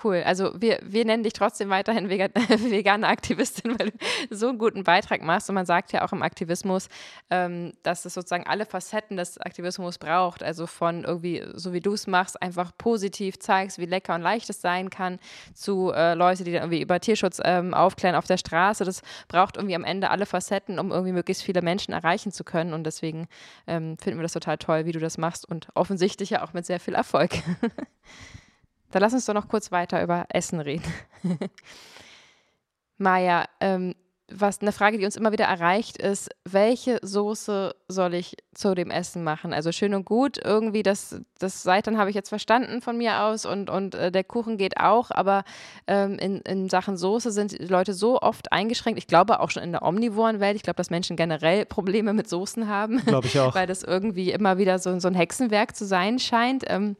Cool. 0.02 0.22
Also 0.24 0.52
wir, 0.56 0.78
wir 0.84 1.04
nennen 1.04 1.24
dich 1.24 1.32
trotzdem 1.32 1.70
weiterhin 1.70 2.08
vegan, 2.08 2.30
vegane 2.36 3.06
Aktivistin, 3.08 3.78
weil 3.78 3.90
du 3.90 4.36
so 4.36 4.48
einen 4.48 4.58
guten 4.58 4.84
Beitrag 4.84 5.22
machst. 5.22 5.48
Und 5.48 5.56
man 5.56 5.66
sagt 5.66 5.92
ja 5.92 6.04
auch 6.04 6.12
im 6.12 6.22
Aktivismus, 6.22 6.88
ähm, 7.30 7.72
dass 7.82 8.04
es 8.04 8.14
sozusagen 8.14 8.46
alle 8.46 8.64
Facetten 8.64 9.16
des 9.16 9.38
Aktivismus 9.38 9.98
braucht. 9.98 10.44
Also 10.44 10.68
von 10.68 11.02
irgendwie, 11.02 11.44
so 11.54 11.72
wie 11.72 11.80
du 11.80 11.94
es 11.94 12.06
machst, 12.06 12.40
einfach 12.40 12.70
positiv 12.78 13.40
zeigst, 13.40 13.78
wie 13.78 13.86
lecker 13.86 14.14
und 14.14 14.22
leicht 14.22 14.48
es 14.50 14.60
sein 14.60 14.88
kann, 14.88 15.18
zu 15.52 15.90
äh, 15.90 16.14
Leute, 16.14 16.44
die 16.44 16.52
dann 16.52 16.62
irgendwie 16.62 16.82
über 16.82 17.00
Tierschutz 17.00 17.40
ähm, 17.44 17.74
aufklären 17.74 18.14
auf 18.14 18.26
der 18.26 18.36
Straße. 18.36 18.84
Das 18.84 19.02
braucht 19.26 19.56
irgendwie 19.56 19.74
am 19.74 19.84
Ende 19.84 20.10
alle 20.10 20.26
Facetten, 20.26 20.78
um 20.78 20.92
irgendwie 20.92 21.12
möglichst 21.12 21.42
viele 21.42 21.60
Menschen 21.60 21.92
erreichen 21.92 22.30
zu 22.30 22.44
können. 22.44 22.72
Und 22.72 22.84
deswegen 22.84 23.26
ähm, 23.66 23.98
finden 23.98 24.20
wir 24.20 24.22
das 24.22 24.32
total 24.32 24.58
toll, 24.58 24.86
wie 24.86 24.92
du 24.92 25.00
das 25.00 25.18
machst 25.18 25.48
und 25.48 25.68
offensichtlich 25.74 26.30
ja 26.30 26.44
auch 26.44 26.52
mit 26.52 26.66
sehr 26.66 26.78
viel 26.78 26.94
Erfolg. 26.94 27.32
Dann 28.90 29.02
lass 29.02 29.12
uns 29.12 29.26
doch 29.26 29.34
noch 29.34 29.48
kurz 29.48 29.70
weiter 29.70 30.02
über 30.02 30.26
Essen 30.30 30.60
reden. 30.60 30.84
Maja, 32.98 33.44
ähm, 33.60 33.94
was 34.30 34.60
eine 34.60 34.72
Frage, 34.72 34.98
die 34.98 35.06
uns 35.06 35.16
immer 35.16 35.32
wieder 35.32 35.46
erreicht, 35.46 35.96
ist, 35.96 36.28
welche 36.44 36.98
Soße 37.00 37.74
soll 37.88 38.12
ich 38.12 38.36
zu 38.52 38.74
dem 38.74 38.90
Essen 38.90 39.24
machen? 39.24 39.54
Also 39.54 39.72
schön 39.72 39.94
und 39.94 40.04
gut, 40.04 40.38
irgendwie 40.44 40.82
das, 40.82 41.20
das 41.38 41.62
Seitan 41.62 41.96
habe 41.96 42.10
ich 42.10 42.16
jetzt 42.16 42.28
verstanden 42.28 42.82
von 42.82 42.98
mir 42.98 43.22
aus 43.22 43.46
und, 43.46 43.70
und 43.70 43.94
äh, 43.94 44.12
der 44.12 44.24
Kuchen 44.24 44.58
geht 44.58 44.78
auch, 44.78 45.10
aber 45.10 45.44
ähm, 45.86 46.18
in, 46.18 46.40
in 46.42 46.68
Sachen 46.68 46.98
Soße 46.98 47.32
sind 47.32 47.58
Leute 47.70 47.94
so 47.94 48.20
oft 48.20 48.52
eingeschränkt. 48.52 48.98
Ich 48.98 49.06
glaube 49.06 49.40
auch 49.40 49.50
schon 49.50 49.62
in 49.62 49.72
der 49.72 49.82
omnivoren 49.82 50.40
Welt. 50.40 50.56
Ich 50.56 50.62
glaube, 50.62 50.76
dass 50.76 50.90
Menschen 50.90 51.16
generell 51.16 51.64
Probleme 51.64 52.12
mit 52.12 52.28
Soßen 52.28 52.68
haben. 52.68 53.02
Glaube 53.06 53.28
ich 53.28 53.40
auch. 53.40 53.54
weil 53.54 53.66
das 53.66 53.82
irgendwie 53.82 54.30
immer 54.30 54.58
wieder 54.58 54.78
so, 54.78 54.98
so 54.98 55.08
ein 55.08 55.14
Hexenwerk 55.14 55.74
zu 55.74 55.86
sein 55.86 56.18
scheint. 56.18 56.64
Ähm, 56.66 56.96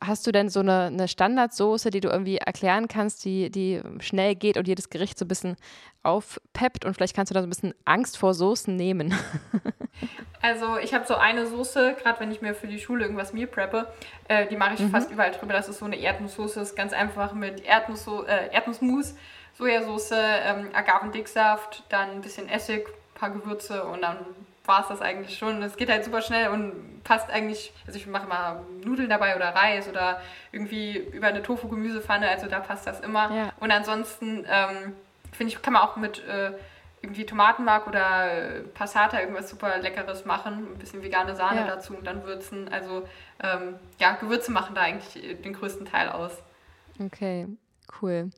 hast 0.00 0.28
du 0.28 0.32
denn 0.32 0.48
so 0.48 0.60
eine, 0.60 0.84
eine 0.84 1.08
Standardsoße, 1.08 1.90
die 1.90 2.00
du 2.00 2.08
irgendwie 2.08 2.36
erklären 2.36 2.86
kannst, 2.86 3.24
die, 3.24 3.50
die 3.50 3.80
schnell 3.98 4.36
geht 4.36 4.56
und 4.56 4.68
jedes 4.68 4.90
Gericht 4.90 5.18
so 5.18 5.24
ein 5.24 5.28
bisschen 5.28 5.56
aufpeppt? 6.04 6.67
Rezept 6.68 6.84
und 6.84 6.94
vielleicht 6.94 7.14
kannst 7.14 7.30
du 7.30 7.34
da 7.34 7.40
so 7.40 7.46
ein 7.46 7.50
bisschen 7.50 7.74
Angst 7.84 8.18
vor 8.18 8.34
Soßen 8.34 8.74
nehmen. 8.74 9.14
Also 10.40 10.78
ich 10.78 10.94
habe 10.94 11.04
so 11.04 11.16
eine 11.16 11.48
Soße, 11.48 11.96
gerade 12.00 12.20
wenn 12.20 12.30
ich 12.30 12.40
mir 12.40 12.54
für 12.54 12.68
die 12.68 12.78
Schule 12.78 13.02
irgendwas 13.02 13.32
Meal 13.32 13.48
preppe, 13.48 13.88
äh, 14.28 14.46
die 14.46 14.56
mache 14.56 14.74
ich 14.74 14.80
mhm. 14.80 14.90
fast 14.90 15.10
überall 15.10 15.32
drüber. 15.32 15.52
Das 15.52 15.68
ist 15.68 15.80
so 15.80 15.84
eine 15.84 15.96
Erdnusssoße, 15.96 16.60
ist 16.60 16.76
ganz 16.76 16.92
einfach 16.92 17.32
mit 17.32 17.64
Erdnussso 17.66 18.22
äh, 18.22 18.46
Erdnussmus, 18.52 19.16
Sojasauce, 19.54 20.12
ähm, 20.12 20.68
Agavendicksaft, 20.72 21.82
dann 21.88 22.10
ein 22.10 22.20
bisschen 22.20 22.48
Essig, 22.48 22.86
ein 22.86 23.18
paar 23.18 23.30
Gewürze 23.30 23.82
und 23.82 24.02
dann 24.02 24.18
war 24.64 24.82
es 24.82 24.86
das 24.86 25.02
eigentlich 25.02 25.36
schon. 25.36 25.60
Es 25.60 25.76
geht 25.76 25.90
halt 25.90 26.04
super 26.04 26.22
schnell 26.22 26.50
und 26.50 27.02
passt 27.02 27.28
eigentlich, 27.30 27.72
also 27.88 27.98
ich 27.98 28.06
mache 28.06 28.28
mal 28.28 28.60
Nudeln 28.84 29.10
dabei 29.10 29.34
oder 29.34 29.48
Reis 29.48 29.88
oder 29.88 30.20
irgendwie 30.52 30.98
über 30.98 31.26
eine 31.26 31.42
Tofu-Gemüsepfanne, 31.42 32.28
also 32.28 32.46
da 32.46 32.60
passt 32.60 32.86
das 32.86 33.00
immer. 33.00 33.34
Ja. 33.34 33.52
Und 33.58 33.72
ansonsten 33.72 34.46
ähm, 34.48 34.94
finde 35.32 35.52
ich, 35.52 35.62
kann 35.62 35.72
man 35.72 35.82
auch 35.82 35.96
mit 35.96 36.24
äh, 36.26 36.52
irgendwie 37.02 37.26
Tomatenmark 37.26 37.86
oder 37.86 38.32
äh, 38.32 38.60
Passata 38.62 39.20
irgendwas 39.20 39.48
super 39.48 39.78
Leckeres 39.78 40.24
machen, 40.24 40.72
ein 40.72 40.78
bisschen 40.78 41.02
vegane 41.02 41.36
Sahne 41.36 41.60
ja. 41.60 41.66
dazu 41.66 41.94
und 41.94 42.06
dann 42.06 42.24
würzen. 42.24 42.68
Also 42.68 43.06
ähm, 43.42 43.76
ja, 43.98 44.12
Gewürze 44.16 44.50
machen 44.50 44.74
da 44.74 44.82
eigentlich 44.82 45.40
den 45.42 45.52
größten 45.52 45.86
Teil 45.86 46.08
aus. 46.08 46.42
Okay. 46.98 47.46
Cool. 48.00 48.30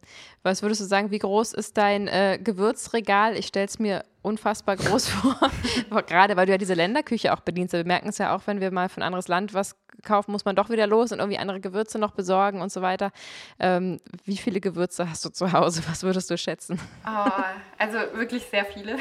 Was 0.43 0.63
würdest 0.63 0.81
du 0.81 0.85
sagen, 0.85 1.11
wie 1.11 1.19
groß 1.19 1.53
ist 1.53 1.77
dein 1.77 2.09
äh, 2.09 2.39
Gewürzregal? 2.43 3.37
Ich 3.37 3.49
stelle 3.49 3.67
es 3.67 3.79
mir 3.79 4.05
unfassbar 4.23 4.77
groß 4.77 5.09
vor, 5.91 6.03
gerade 6.03 6.37
weil 6.37 6.47
du 6.47 6.53
ja 6.53 6.59
diese 6.59 6.75
Länderküche 6.75 7.33
auch 7.33 7.41
bedienst. 7.41 7.73
Wir 7.73 7.85
merken 7.85 8.09
es 8.09 8.19
ja 8.19 8.35
auch, 8.35 8.43
wenn 8.47 8.61
wir 8.61 8.71
mal 8.71 8.89
von 8.89 9.03
anderes 9.03 9.29
Land 9.29 9.55
was 9.55 9.77
kaufen, 10.03 10.33
muss 10.33 10.45
man 10.45 10.57
doch 10.57 10.71
wieder 10.71 10.87
los 10.87 11.13
und 11.13 11.19
irgendwie 11.19 11.39
andere 11.39 11.61
Gewürze 11.61 11.99
noch 11.99 12.13
besorgen 12.13 12.63
und 12.63 12.73
so 12.73 12.81
weiter. 12.83 13.13
Ähm, 13.59 14.01
wie 14.25 14.37
viele 14.37 14.61
Gewürze 14.61 15.09
hast 15.09 15.25
du 15.25 15.31
zu 15.31 15.53
Hause? 15.53 15.83
Was 15.89 16.03
würdest 16.03 16.31
du 16.31 16.39
schätzen? 16.39 16.81
Oh, 17.07 17.31
also 17.79 17.99
wirklich 18.15 18.45
sehr 18.47 18.65
viele. 18.65 18.97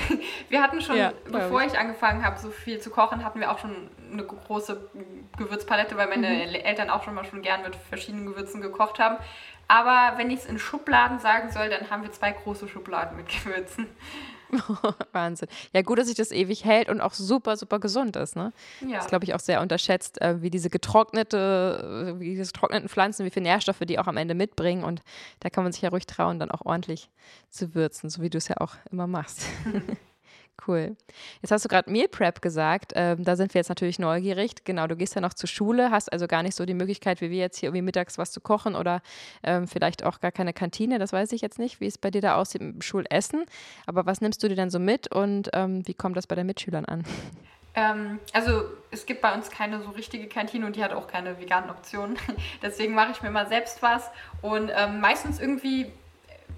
Wir 0.49 0.61
hatten 0.61 0.81
schon, 0.81 0.97
ja, 0.97 1.13
bevor 1.25 1.61
ich. 1.61 1.73
ich 1.73 1.79
angefangen 1.79 2.25
habe, 2.25 2.39
so 2.39 2.49
viel 2.49 2.79
zu 2.79 2.89
kochen, 2.89 3.23
hatten 3.23 3.39
wir 3.39 3.51
auch 3.51 3.59
schon 3.59 3.89
eine 4.11 4.23
große 4.23 4.89
Gewürzpalette, 5.37 5.95
weil 5.97 6.07
meine 6.07 6.27
mhm. 6.27 6.55
Eltern 6.55 6.89
auch 6.89 7.03
schon 7.03 7.13
mal 7.13 7.25
schon 7.25 7.41
gern 7.41 7.61
mit 7.61 7.75
verschiedenen 7.75 8.25
Gewürzen 8.25 8.61
gekocht 8.61 8.99
haben. 8.99 9.17
Aber 9.69 10.17
wenn 10.17 10.31
ich 10.31 10.39
es 10.39 10.45
in 10.47 10.57
Schubladen 10.57 11.19
sagen 11.19 11.51
soll, 11.51 11.69
dann 11.69 11.89
haben 11.91 12.01
wir 12.01 12.11
zwei 12.11 12.31
große 12.31 12.67
Schubladen 12.67 13.15
mit 13.15 13.27
Gewürzen. 13.29 13.87
Wahnsinn. 15.11 15.47
Ja, 15.73 15.83
gut, 15.83 15.99
dass 15.99 16.07
sich 16.07 16.15
das 16.15 16.31
ewig 16.31 16.65
hält 16.65 16.89
und 16.89 17.01
auch 17.01 17.13
super, 17.13 17.55
super 17.55 17.79
gesund 17.79 18.15
ist. 18.15 18.35
Ne? 18.35 18.51
Ja. 18.81 18.95
Das 18.95 19.05
ist, 19.05 19.09
glaube 19.09 19.25
ich, 19.25 19.35
auch 19.35 19.39
sehr 19.39 19.61
unterschätzt, 19.61 20.19
äh, 20.21 20.41
wie 20.41 20.49
diese 20.49 20.71
getrocknete, 20.71 22.15
wie 22.17 22.31
diese 22.31 22.51
getrockneten 22.51 22.89
Pflanzen, 22.89 23.27
wie 23.27 23.29
viele 23.29 23.43
Nährstoffe 23.43 23.81
die 23.81 23.99
auch 23.99 24.07
am 24.07 24.17
Ende 24.17 24.33
mitbringen. 24.33 24.83
Und 24.83 25.03
da 25.39 25.51
kann 25.51 25.63
man 25.63 25.71
sich 25.71 25.83
ja 25.83 25.89
ruhig 25.89 26.07
trauen, 26.07 26.39
dann 26.39 26.49
auch 26.49 26.65
ordentlich 26.65 27.11
zu 27.51 27.75
würzen, 27.75 28.09
so 28.09 28.23
wie 28.23 28.31
du 28.31 28.39
es 28.39 28.47
ja 28.47 28.57
auch 28.57 28.75
immer 28.91 29.05
machst. 29.05 29.45
Cool. 30.67 30.95
Jetzt 31.41 31.51
hast 31.51 31.65
du 31.65 31.69
gerade 31.69 31.89
Meal 31.89 32.07
Prep 32.07 32.41
gesagt. 32.41 32.93
Ähm, 32.95 33.23
da 33.23 33.35
sind 33.35 33.53
wir 33.53 33.59
jetzt 33.59 33.69
natürlich 33.69 33.99
neugierig. 33.99 34.63
Genau, 34.65 34.87
du 34.87 34.95
gehst 34.95 35.15
ja 35.15 35.21
noch 35.21 35.33
zur 35.33 35.47
Schule, 35.47 35.91
hast 35.91 36.11
also 36.11 36.27
gar 36.27 36.43
nicht 36.43 36.55
so 36.55 36.65
die 36.65 36.73
Möglichkeit, 36.73 37.21
wie 37.21 37.29
wir 37.29 37.37
jetzt 37.37 37.57
hier 37.57 37.67
irgendwie 37.67 37.83
mittags 37.83 38.17
was 38.17 38.31
zu 38.31 38.41
kochen 38.41 38.75
oder 38.75 39.01
ähm, 39.43 39.67
vielleicht 39.67 40.03
auch 40.03 40.19
gar 40.19 40.31
keine 40.31 40.53
Kantine. 40.53 40.99
Das 40.99 41.13
weiß 41.13 41.31
ich 41.31 41.41
jetzt 41.41 41.59
nicht, 41.59 41.79
wie 41.79 41.87
es 41.87 41.97
bei 41.97 42.11
dir 42.11 42.21
da 42.21 42.35
aussieht 42.35 42.61
im 42.61 42.81
Schulessen. 42.81 43.45
Aber 43.85 44.05
was 44.05 44.21
nimmst 44.21 44.43
du 44.43 44.47
dir 44.47 44.55
denn 44.55 44.69
so 44.69 44.79
mit 44.79 45.13
und 45.13 45.49
ähm, 45.53 45.87
wie 45.87 45.93
kommt 45.93 46.17
das 46.17 46.27
bei 46.27 46.35
den 46.35 46.47
Mitschülern 46.47 46.85
an? 46.85 47.03
Ähm, 47.75 48.19
also 48.33 48.63
es 48.91 49.05
gibt 49.05 49.21
bei 49.21 49.33
uns 49.33 49.49
keine 49.49 49.81
so 49.81 49.89
richtige 49.91 50.27
Kantine 50.27 50.65
und 50.65 50.75
die 50.75 50.83
hat 50.83 50.93
auch 50.93 51.07
keine 51.07 51.39
veganen 51.39 51.69
Optionen. 51.69 52.17
Deswegen 52.61 52.93
mache 52.93 53.11
ich 53.11 53.21
mir 53.21 53.31
mal 53.31 53.47
selbst 53.47 53.81
was 53.81 54.09
und 54.41 54.71
ähm, 54.75 54.99
meistens 54.99 55.39
irgendwie 55.39 55.91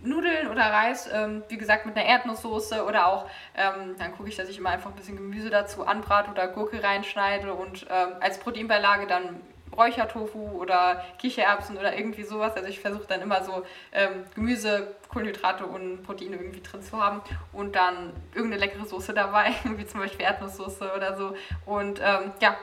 Nudeln 0.04 0.48
oder 0.50 0.64
Reis, 0.64 1.10
ähm, 1.12 1.44
wie 1.50 1.58
gesagt, 1.58 1.86
mit 1.86 1.96
einer 1.96 2.06
Erdnusssoße 2.06 2.86
oder 2.86 3.08
auch, 3.08 3.26
ähm, 3.56 3.96
dann 3.98 4.14
gucke 4.14 4.30
ich, 4.30 4.36
dass 4.36 4.50
ich 4.50 4.58
immer 4.58 4.70
einfach 4.70 4.90
ein 4.90 4.96
bisschen 4.96 5.18
Gemüse 5.18 5.50
dazu 5.50 5.86
anbrate 5.86 6.32
oder 6.32 6.48
Gurke 6.48 6.84
reinschneide 6.84 7.54
und 7.54 7.86
ähm, 7.90 8.10
als 8.20 8.40
Proteinbeilage 8.40 9.08
dann 9.08 9.42
Räuchertofu 9.76 10.40
oder 10.60 11.04
Kichererbsen 11.20 11.78
oder 11.78 11.96
irgendwie 11.98 12.24
sowas. 12.24 12.56
Also 12.56 12.68
ich 12.68 12.80
versuche 12.80 13.06
dann 13.08 13.22
immer 13.22 13.44
so 13.44 13.64
ähm, 13.92 14.26
Gemüse, 14.36 14.96
Kohlenhydrate 15.10 15.66
und 15.66 16.04
Proteine 16.04 16.36
irgendwie 16.36 16.62
drin 16.62 16.82
zu 16.82 17.02
haben 17.02 17.22
und 17.54 17.76
dann 17.76 18.12
irgendeine 18.34 18.66
leckere 18.66 18.86
Soße 18.86 19.14
dabei, 19.14 19.54
wie 19.64 19.86
zum 19.86 20.02
Beispiel 20.02 20.26
Erdnusssoße 20.26 20.92
oder 20.96 21.16
so. 21.18 21.36
Und 21.66 22.00
ähm, 22.00 22.32
ja, 22.42 22.58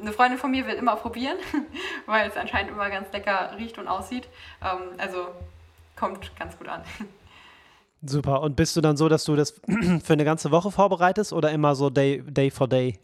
eine 0.00 0.12
Freundin 0.12 0.38
von 0.38 0.50
mir 0.50 0.66
will 0.66 0.74
immer 0.74 0.96
probieren, 0.96 1.38
weil 2.06 2.28
es 2.28 2.36
anscheinend 2.36 2.70
immer 2.70 2.88
ganz 2.90 3.12
lecker 3.12 3.52
riecht 3.58 3.78
und 3.78 3.88
aussieht. 3.88 4.28
Ähm, 4.62 4.98
also 4.98 5.28
kommt 5.96 6.36
ganz 6.36 6.56
gut 6.58 6.68
an. 6.68 6.82
Super. 8.06 8.42
Und 8.42 8.56
bist 8.56 8.76
du 8.76 8.80
dann 8.80 8.96
so, 8.96 9.08
dass 9.08 9.24
du 9.24 9.36
das 9.36 9.50
für 10.04 10.12
eine 10.12 10.24
ganze 10.24 10.50
Woche 10.50 10.70
vorbereitest 10.70 11.32
oder 11.32 11.50
immer 11.52 11.74
so 11.74 11.90
Day, 11.90 12.22
day 12.22 12.50
for 12.50 12.68
Day? 12.68 12.98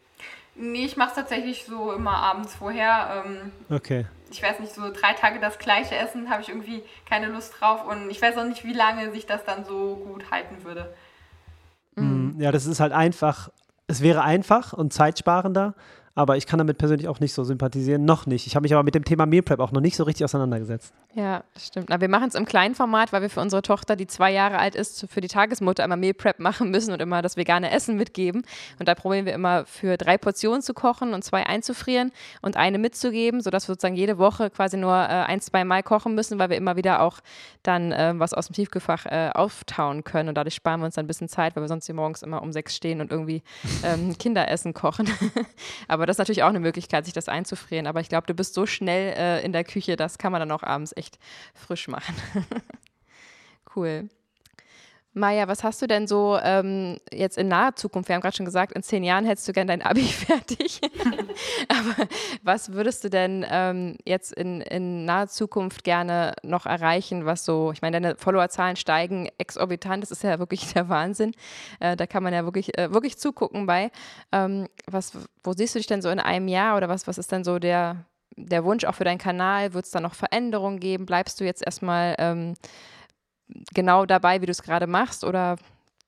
Nee, 0.54 0.84
ich 0.84 0.96
mache 0.96 1.10
es 1.10 1.14
tatsächlich 1.14 1.64
so 1.64 1.92
immer 1.92 2.16
abends 2.16 2.54
vorher. 2.54 3.24
Ähm, 3.24 3.52
okay. 3.74 4.06
Ich 4.30 4.42
weiß 4.42 4.60
nicht, 4.60 4.74
so 4.74 4.92
drei 4.92 5.14
Tage 5.14 5.40
das 5.40 5.58
gleiche 5.58 5.96
Essen 5.96 6.28
habe 6.28 6.42
ich 6.42 6.50
irgendwie 6.50 6.82
keine 7.08 7.28
Lust 7.28 7.54
drauf 7.58 7.84
und 7.86 8.10
ich 8.10 8.20
weiß 8.20 8.36
auch 8.36 8.44
nicht, 8.44 8.64
wie 8.64 8.74
lange 8.74 9.10
sich 9.10 9.26
das 9.26 9.44
dann 9.44 9.64
so 9.64 9.96
gut 9.96 10.30
halten 10.30 10.62
würde. 10.64 10.92
Mhm. 11.96 12.36
Ja, 12.38 12.52
das 12.52 12.66
ist 12.66 12.80
halt 12.80 12.92
einfach, 12.92 13.48
es 13.86 14.02
wäre 14.02 14.22
einfach 14.22 14.72
und 14.72 14.92
zeitsparender, 14.92 15.74
aber 16.14 16.36
ich 16.36 16.46
kann 16.46 16.58
damit 16.58 16.78
persönlich 16.78 17.08
auch 17.08 17.20
nicht 17.20 17.32
so 17.32 17.44
sympathisieren. 17.44 18.04
Noch 18.04 18.26
nicht. 18.26 18.46
Ich 18.46 18.56
habe 18.56 18.64
mich 18.64 18.74
aber 18.74 18.82
mit 18.82 18.94
dem 18.94 19.04
Thema 19.04 19.26
Meal 19.26 19.42
Prep 19.42 19.60
auch 19.60 19.72
noch 19.72 19.80
nicht 19.80 19.96
so 19.96 20.04
richtig 20.04 20.24
auseinandergesetzt. 20.24 20.92
Ja, 21.14 21.44
stimmt. 21.56 21.86
Na, 21.88 22.00
wir 22.00 22.08
machen 22.08 22.28
es 22.28 22.34
im 22.34 22.44
kleinen 22.44 22.74
Format, 22.74 23.12
weil 23.12 23.22
wir 23.22 23.30
für 23.30 23.40
unsere 23.40 23.62
Tochter, 23.62 23.96
die 23.96 24.06
zwei 24.06 24.32
Jahre 24.32 24.58
alt 24.58 24.74
ist, 24.74 25.06
für 25.08 25.20
die 25.20 25.28
Tagesmutter 25.28 25.84
immer 25.84 25.96
Meal 25.96 26.14
Prep 26.14 26.38
machen 26.38 26.70
müssen 26.70 26.92
und 26.92 27.00
immer 27.00 27.22
das 27.22 27.36
vegane 27.36 27.70
Essen 27.70 27.96
mitgeben. 27.96 28.42
Und 28.78 28.88
da 28.88 28.94
probieren 28.94 29.24
wir 29.26 29.34
immer 29.34 29.64
für 29.66 29.96
drei 29.96 30.18
Portionen 30.18 30.62
zu 30.62 30.74
kochen 30.74 31.14
und 31.14 31.24
zwei 31.24 31.46
einzufrieren 31.46 32.12
und 32.42 32.56
eine 32.56 32.78
mitzugeben, 32.78 33.40
sodass 33.40 33.68
wir 33.68 33.74
sozusagen 33.74 33.96
jede 33.96 34.18
Woche 34.18 34.50
quasi 34.50 34.76
nur 34.76 34.94
äh, 34.94 35.24
ein, 35.24 35.40
zwei 35.40 35.64
Mal 35.64 35.82
kochen 35.82 36.14
müssen, 36.14 36.38
weil 36.38 36.50
wir 36.50 36.56
immer 36.56 36.76
wieder 36.76 37.02
auch 37.02 37.20
dann 37.62 37.92
äh, 37.92 38.14
was 38.16 38.34
aus 38.34 38.46
dem 38.46 38.54
Tiefgefach 38.54 39.06
äh, 39.06 39.30
auftauen 39.34 40.04
können. 40.04 40.28
Und 40.28 40.34
dadurch 40.36 40.54
sparen 40.54 40.80
wir 40.80 40.86
uns 40.86 40.94
dann 40.94 41.04
ein 41.04 41.08
bisschen 41.08 41.28
Zeit, 41.28 41.56
weil 41.56 41.62
wir 41.62 41.68
sonst 41.68 41.86
hier 41.86 41.94
morgens 41.94 42.22
immer 42.22 42.42
um 42.42 42.52
sechs 42.52 42.74
stehen 42.76 43.00
und 43.00 43.10
irgendwie 43.10 43.42
ähm, 43.84 44.16
Kinderessen 44.18 44.74
kochen. 44.74 45.08
aber 45.88 45.99
das 46.06 46.14
ist 46.14 46.18
natürlich 46.18 46.42
auch 46.42 46.48
eine 46.48 46.60
Möglichkeit, 46.60 47.04
sich 47.04 47.14
das 47.14 47.28
einzufrieren. 47.28 47.86
Aber 47.86 48.00
ich 48.00 48.08
glaube, 48.08 48.26
du 48.26 48.34
bist 48.34 48.54
so 48.54 48.66
schnell 48.66 49.14
äh, 49.16 49.44
in 49.44 49.52
der 49.52 49.64
Küche, 49.64 49.96
das 49.96 50.18
kann 50.18 50.32
man 50.32 50.40
dann 50.40 50.50
auch 50.52 50.62
abends 50.62 50.96
echt 50.96 51.18
frisch 51.54 51.88
machen. 51.88 52.14
cool. 53.76 54.08
Maja, 55.12 55.48
was 55.48 55.64
hast 55.64 55.82
du 55.82 55.88
denn 55.88 56.06
so 56.06 56.38
ähm, 56.40 56.98
jetzt 57.12 57.36
in 57.36 57.48
naher 57.48 57.74
Zukunft? 57.74 58.08
Wir 58.08 58.14
haben 58.14 58.22
gerade 58.22 58.36
schon 58.36 58.46
gesagt, 58.46 58.72
in 58.72 58.84
zehn 58.84 59.02
Jahren 59.02 59.24
hättest 59.24 59.48
du 59.48 59.52
gern 59.52 59.66
dein 59.66 59.82
Abi 59.82 60.02
fertig. 60.04 60.80
Aber 61.68 62.08
was 62.44 62.72
würdest 62.72 63.02
du 63.02 63.10
denn 63.10 63.44
ähm, 63.50 63.96
jetzt 64.04 64.32
in, 64.32 64.60
in 64.60 65.04
naher 65.06 65.26
Zukunft 65.26 65.82
gerne 65.82 66.34
noch 66.44 66.64
erreichen, 66.64 67.26
was 67.26 67.44
so, 67.44 67.72
ich 67.72 67.82
meine, 67.82 68.00
deine 68.00 68.16
Followerzahlen 68.16 68.76
steigen 68.76 69.28
exorbitant, 69.38 70.04
das 70.04 70.12
ist 70.12 70.22
ja 70.22 70.38
wirklich 70.38 70.72
der 70.74 70.88
Wahnsinn. 70.88 71.32
Äh, 71.80 71.96
da 71.96 72.06
kann 72.06 72.22
man 72.22 72.32
ja 72.32 72.44
wirklich, 72.44 72.78
äh, 72.78 72.92
wirklich 72.92 73.18
zugucken 73.18 73.66
bei. 73.66 73.90
Ähm, 74.30 74.68
was, 74.86 75.12
wo 75.42 75.52
siehst 75.54 75.74
du 75.74 75.80
dich 75.80 75.88
denn 75.88 76.02
so 76.02 76.10
in 76.10 76.20
einem 76.20 76.46
Jahr 76.46 76.76
oder 76.76 76.88
was, 76.88 77.08
was 77.08 77.18
ist 77.18 77.32
denn 77.32 77.42
so 77.42 77.58
der, 77.58 78.04
der 78.36 78.62
Wunsch 78.64 78.84
auch 78.84 78.94
für 78.94 79.04
deinen 79.04 79.18
Kanal? 79.18 79.74
Wird 79.74 79.86
es 79.86 79.90
da 79.90 79.98
noch 79.98 80.14
Veränderungen 80.14 80.78
geben? 80.78 81.04
Bleibst 81.04 81.40
du 81.40 81.44
jetzt 81.44 81.66
erstmal 81.66 82.14
ähm, 82.18 82.54
genau 83.74 84.06
dabei, 84.06 84.40
wie 84.40 84.46
du 84.46 84.52
es 84.52 84.62
gerade 84.62 84.86
machst? 84.86 85.24
Oder 85.24 85.56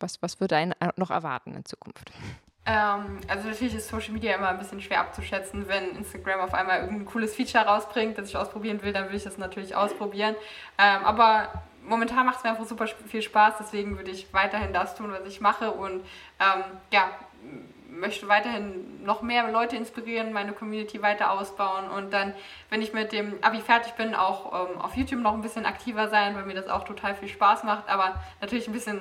was, 0.01 0.21
was 0.23 0.41
würde 0.41 0.57
einen 0.57 0.75
noch 0.97 1.11
erwarten 1.11 1.55
in 1.55 1.65
Zukunft? 1.65 2.13
Ähm, 2.65 3.21
also 3.27 3.49
natürlich 3.49 3.75
ist 3.75 3.89
Social 3.89 4.13
Media 4.13 4.35
immer 4.35 4.49
ein 4.49 4.59
bisschen 4.59 4.81
schwer 4.81 5.01
abzuschätzen. 5.01 5.67
Wenn 5.67 5.97
Instagram 5.97 6.41
auf 6.41 6.55
einmal 6.55 6.81
irgendein 6.81 7.07
cooles 7.07 7.35
Feature 7.35 7.65
rausbringt, 7.65 8.19
das 8.19 8.29
ich 8.29 8.37
ausprobieren 8.37 8.83
will, 8.83 8.93
dann 8.93 9.09
will 9.09 9.17
ich 9.17 9.25
das 9.25 9.39
natürlich 9.39 9.75
ausprobieren. 9.75 10.37
Ähm, 10.79 11.05
aber 11.05 11.49
momentan 11.85 12.25
macht 12.25 12.39
es 12.39 12.45
mir 12.45 12.51
einfach 12.51 12.67
super 12.67 12.87
viel 12.87 13.23
Spaß, 13.23 13.55
deswegen 13.59 13.97
würde 13.97 14.11
ich 14.11 14.33
weiterhin 14.33 14.73
das 14.73 14.95
tun, 14.95 15.11
was 15.11 15.27
ich 15.27 15.41
mache 15.41 15.73
und 15.73 16.05
ähm, 16.39 16.63
ja, 16.93 17.11
möchte 17.99 18.29
weiterhin 18.29 19.05
noch 19.05 19.23
mehr 19.23 19.51
Leute 19.51 19.77
inspirieren, 19.77 20.33
meine 20.33 20.53
Community 20.53 21.03
weiter 21.03 21.31
ausbauen 21.31 21.89
und 21.89 22.13
dann, 22.13 22.35
wenn 22.71 22.83
ich 22.83 22.93
mit 22.93 23.13
dem 23.13 23.43
Abi 23.43 23.61
fertig 23.61 23.93
bin, 23.95 24.15
auch 24.15 24.71
ähm, 24.71 24.81
auf 24.81 24.97
YouTube 24.97 25.21
noch 25.21 25.35
ein 25.35 25.43
bisschen 25.43 25.67
aktiver 25.67 26.09
sein, 26.09 26.35
weil 26.35 26.45
mir 26.45 26.55
das 26.55 26.69
auch 26.69 26.85
total 26.85 27.15
viel 27.15 27.29
Spaß 27.29 27.65
macht, 27.65 27.89
aber 27.89 28.21
natürlich 28.41 28.67
ein 28.67 28.73
bisschen 28.73 29.01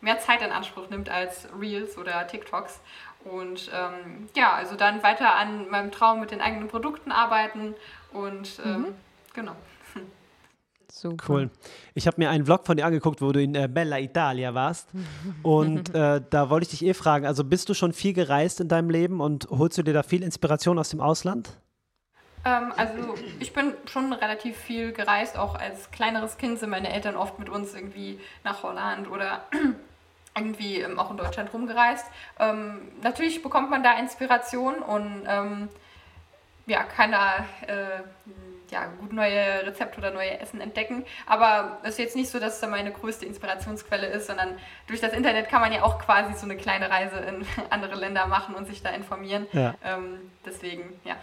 mehr 0.00 0.18
Zeit 0.18 0.42
in 0.42 0.50
Anspruch 0.50 0.90
nimmt 0.90 1.08
als 1.08 1.48
Reels 1.58 1.96
oder 1.96 2.26
TikToks. 2.26 2.80
Und 3.24 3.70
ähm, 3.72 4.28
ja, 4.34 4.52
also 4.52 4.74
dann 4.74 5.02
weiter 5.02 5.34
an 5.36 5.70
meinem 5.70 5.92
Traum 5.92 6.20
mit 6.20 6.32
den 6.32 6.40
eigenen 6.40 6.68
Produkten 6.68 7.12
arbeiten 7.12 7.74
und 8.12 8.60
ähm, 8.64 8.80
mhm. 8.80 8.94
genau. 9.32 9.56
Super. 10.94 11.24
Cool. 11.26 11.50
Ich 11.94 12.06
habe 12.06 12.16
mir 12.18 12.28
einen 12.28 12.44
Vlog 12.44 12.66
von 12.66 12.76
dir 12.76 12.84
angeguckt, 12.84 13.22
wo 13.22 13.32
du 13.32 13.42
in 13.42 13.54
äh, 13.54 13.66
Bella 13.66 13.98
Italia 13.98 14.52
warst. 14.52 14.90
Und 15.42 15.88
äh, 15.94 16.20
da 16.28 16.50
wollte 16.50 16.64
ich 16.64 16.78
dich 16.78 16.84
eh 16.84 16.92
fragen, 16.92 17.24
also 17.24 17.44
bist 17.44 17.70
du 17.70 17.74
schon 17.74 17.94
viel 17.94 18.12
gereist 18.12 18.60
in 18.60 18.68
deinem 18.68 18.90
Leben 18.90 19.20
und 19.22 19.48
holst 19.48 19.78
du 19.78 19.82
dir 19.82 19.94
da 19.94 20.02
viel 20.02 20.22
Inspiration 20.22 20.78
aus 20.78 20.90
dem 20.90 21.00
Ausland? 21.00 21.56
Ähm, 22.44 22.74
also 22.76 23.14
ich 23.40 23.54
bin 23.54 23.72
schon 23.86 24.12
relativ 24.12 24.54
viel 24.58 24.92
gereist, 24.92 25.38
auch 25.38 25.54
als 25.54 25.90
kleineres 25.92 26.36
Kind 26.36 26.58
sind 26.58 26.68
meine 26.68 26.92
Eltern 26.92 27.16
oft 27.16 27.38
mit 27.38 27.48
uns 27.48 27.72
irgendwie 27.74 28.20
nach 28.44 28.62
Holland 28.62 29.10
oder 29.10 29.44
irgendwie 30.36 30.82
ähm, 30.82 30.98
auch 30.98 31.10
in 31.10 31.16
Deutschland 31.16 31.54
rumgereist. 31.54 32.04
Ähm, 32.38 32.82
natürlich 33.02 33.42
bekommt 33.42 33.70
man 33.70 33.82
da 33.82 33.98
Inspiration 33.98 34.74
und 34.74 35.22
ähm, 35.26 35.68
ja, 36.66 36.82
kann 36.84 37.12
da 37.12 37.46
äh, 37.66 38.02
ja, 38.72 38.86
gut 38.86 39.12
neue 39.12 39.66
Rezepte 39.66 39.98
oder 39.98 40.10
neue 40.10 40.40
Essen 40.40 40.60
entdecken. 40.60 41.04
Aber 41.26 41.78
es 41.82 41.90
ist 41.90 41.98
jetzt 41.98 42.16
nicht 42.16 42.30
so, 42.30 42.40
dass 42.40 42.60
es 42.60 42.68
meine 42.68 42.90
größte 42.90 43.26
Inspirationsquelle 43.26 44.06
ist, 44.06 44.26
sondern 44.26 44.56
durch 44.86 45.00
das 45.00 45.12
Internet 45.12 45.48
kann 45.48 45.60
man 45.60 45.72
ja 45.72 45.82
auch 45.82 45.98
quasi 45.98 46.34
so 46.34 46.46
eine 46.46 46.56
kleine 46.56 46.90
Reise 46.90 47.16
in 47.16 47.44
andere 47.70 47.94
Länder 47.94 48.26
machen 48.26 48.54
und 48.54 48.66
sich 48.66 48.82
da 48.82 48.90
informieren. 48.90 49.46
Ja. 49.52 49.74
Ähm, 49.84 50.30
deswegen, 50.44 50.84
ja. 51.04 51.16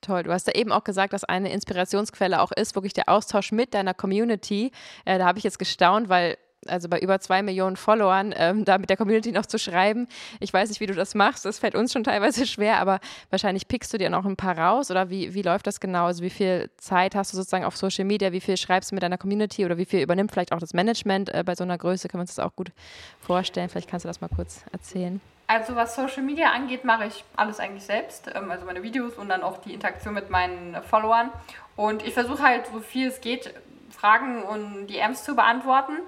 Toll. 0.00 0.22
Du 0.22 0.32
hast 0.32 0.46
ja 0.46 0.54
eben 0.54 0.72
auch 0.72 0.84
gesagt, 0.84 1.12
dass 1.12 1.24
eine 1.24 1.52
Inspirationsquelle 1.52 2.40
auch 2.40 2.52
ist, 2.52 2.74
wirklich 2.74 2.92
der 2.92 3.08
Austausch 3.08 3.52
mit 3.52 3.74
deiner 3.74 3.94
Community. 3.94 4.72
Äh, 5.04 5.18
da 5.18 5.26
habe 5.26 5.38
ich 5.38 5.44
jetzt 5.44 5.58
gestaunt, 5.58 6.08
weil 6.08 6.38
also 6.66 6.88
bei 6.88 6.98
über 7.00 7.20
zwei 7.20 7.42
Millionen 7.42 7.76
Followern, 7.76 8.34
ähm, 8.36 8.64
da 8.64 8.78
mit 8.78 8.90
der 8.90 8.96
Community 8.96 9.32
noch 9.32 9.46
zu 9.46 9.58
schreiben. 9.58 10.08
Ich 10.40 10.52
weiß 10.52 10.68
nicht, 10.68 10.80
wie 10.80 10.86
du 10.86 10.94
das 10.94 11.14
machst. 11.14 11.44
Das 11.44 11.58
fällt 11.58 11.74
uns 11.74 11.92
schon 11.92 12.04
teilweise 12.04 12.46
schwer, 12.46 12.78
aber 12.78 13.00
wahrscheinlich 13.30 13.68
pickst 13.68 13.92
du 13.92 13.98
dir 13.98 14.10
noch 14.10 14.24
ein 14.24 14.36
paar 14.36 14.58
raus 14.58 14.90
oder 14.90 15.10
wie, 15.10 15.34
wie 15.34 15.42
läuft 15.42 15.66
das 15.66 15.80
genau? 15.80 16.06
Also 16.06 16.22
wie 16.22 16.30
viel 16.30 16.70
Zeit 16.76 17.14
hast 17.14 17.32
du 17.32 17.36
sozusagen 17.36 17.64
auf 17.64 17.76
Social 17.76 18.04
Media? 18.04 18.32
Wie 18.32 18.40
viel 18.40 18.56
schreibst 18.56 18.90
du 18.90 18.94
mit 18.94 19.02
deiner 19.02 19.18
Community 19.18 19.64
oder 19.64 19.76
wie 19.78 19.84
viel 19.84 20.00
übernimmt 20.00 20.32
vielleicht 20.32 20.52
auch 20.52 20.60
das 20.60 20.74
Management 20.74 21.34
äh, 21.34 21.42
bei 21.44 21.54
so 21.54 21.64
einer 21.64 21.78
Größe? 21.78 22.08
Können 22.08 22.20
wir 22.20 22.22
uns 22.22 22.34
das 22.34 22.44
auch 22.44 22.56
gut 22.56 22.72
vorstellen? 23.20 23.68
Vielleicht 23.68 23.88
kannst 23.88 24.04
du 24.04 24.08
das 24.08 24.20
mal 24.20 24.28
kurz 24.28 24.64
erzählen. 24.72 25.20
Also 25.46 25.76
was 25.76 25.94
Social 25.94 26.22
Media 26.22 26.50
angeht, 26.50 26.84
mache 26.84 27.06
ich 27.06 27.24
alles 27.36 27.60
eigentlich 27.60 27.84
selbst. 27.84 28.30
Ähm, 28.34 28.50
also 28.50 28.64
meine 28.64 28.82
Videos 28.82 29.14
und 29.14 29.28
dann 29.28 29.42
auch 29.42 29.58
die 29.58 29.74
Interaktion 29.74 30.14
mit 30.14 30.30
meinen 30.30 30.82
Followern. 30.82 31.30
Und 31.76 32.06
ich 32.06 32.14
versuche 32.14 32.42
halt 32.42 32.66
so 32.66 32.80
viel 32.80 33.08
es 33.08 33.20
geht, 33.20 33.52
Fragen 33.90 34.42
und 34.42 34.86
DMs 34.88 35.24
zu 35.24 35.36
beantworten. 35.36 35.98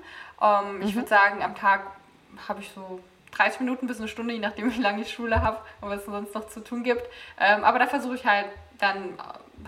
Ähm, 0.44 0.76
mhm. 0.76 0.82
Ich 0.82 0.94
würde 0.94 1.08
sagen, 1.08 1.42
am 1.42 1.54
Tag 1.54 1.82
habe 2.48 2.60
ich 2.60 2.70
so 2.74 3.00
30 3.36 3.60
Minuten 3.60 3.86
bis 3.86 3.98
eine 3.98 4.08
Stunde, 4.08 4.34
je 4.34 4.40
nachdem, 4.40 4.72
wie 4.74 4.80
lange 4.80 5.02
ich 5.02 5.12
Schule 5.12 5.42
habe 5.42 5.58
und 5.80 5.90
was 5.90 6.00
es 6.00 6.06
sonst 6.06 6.34
noch 6.34 6.48
zu 6.48 6.60
tun 6.60 6.82
gibt. 6.82 7.08
Ähm, 7.40 7.64
aber 7.64 7.78
da 7.78 7.86
versuche 7.86 8.14
ich 8.14 8.24
halt 8.24 8.46
dann 8.78 9.14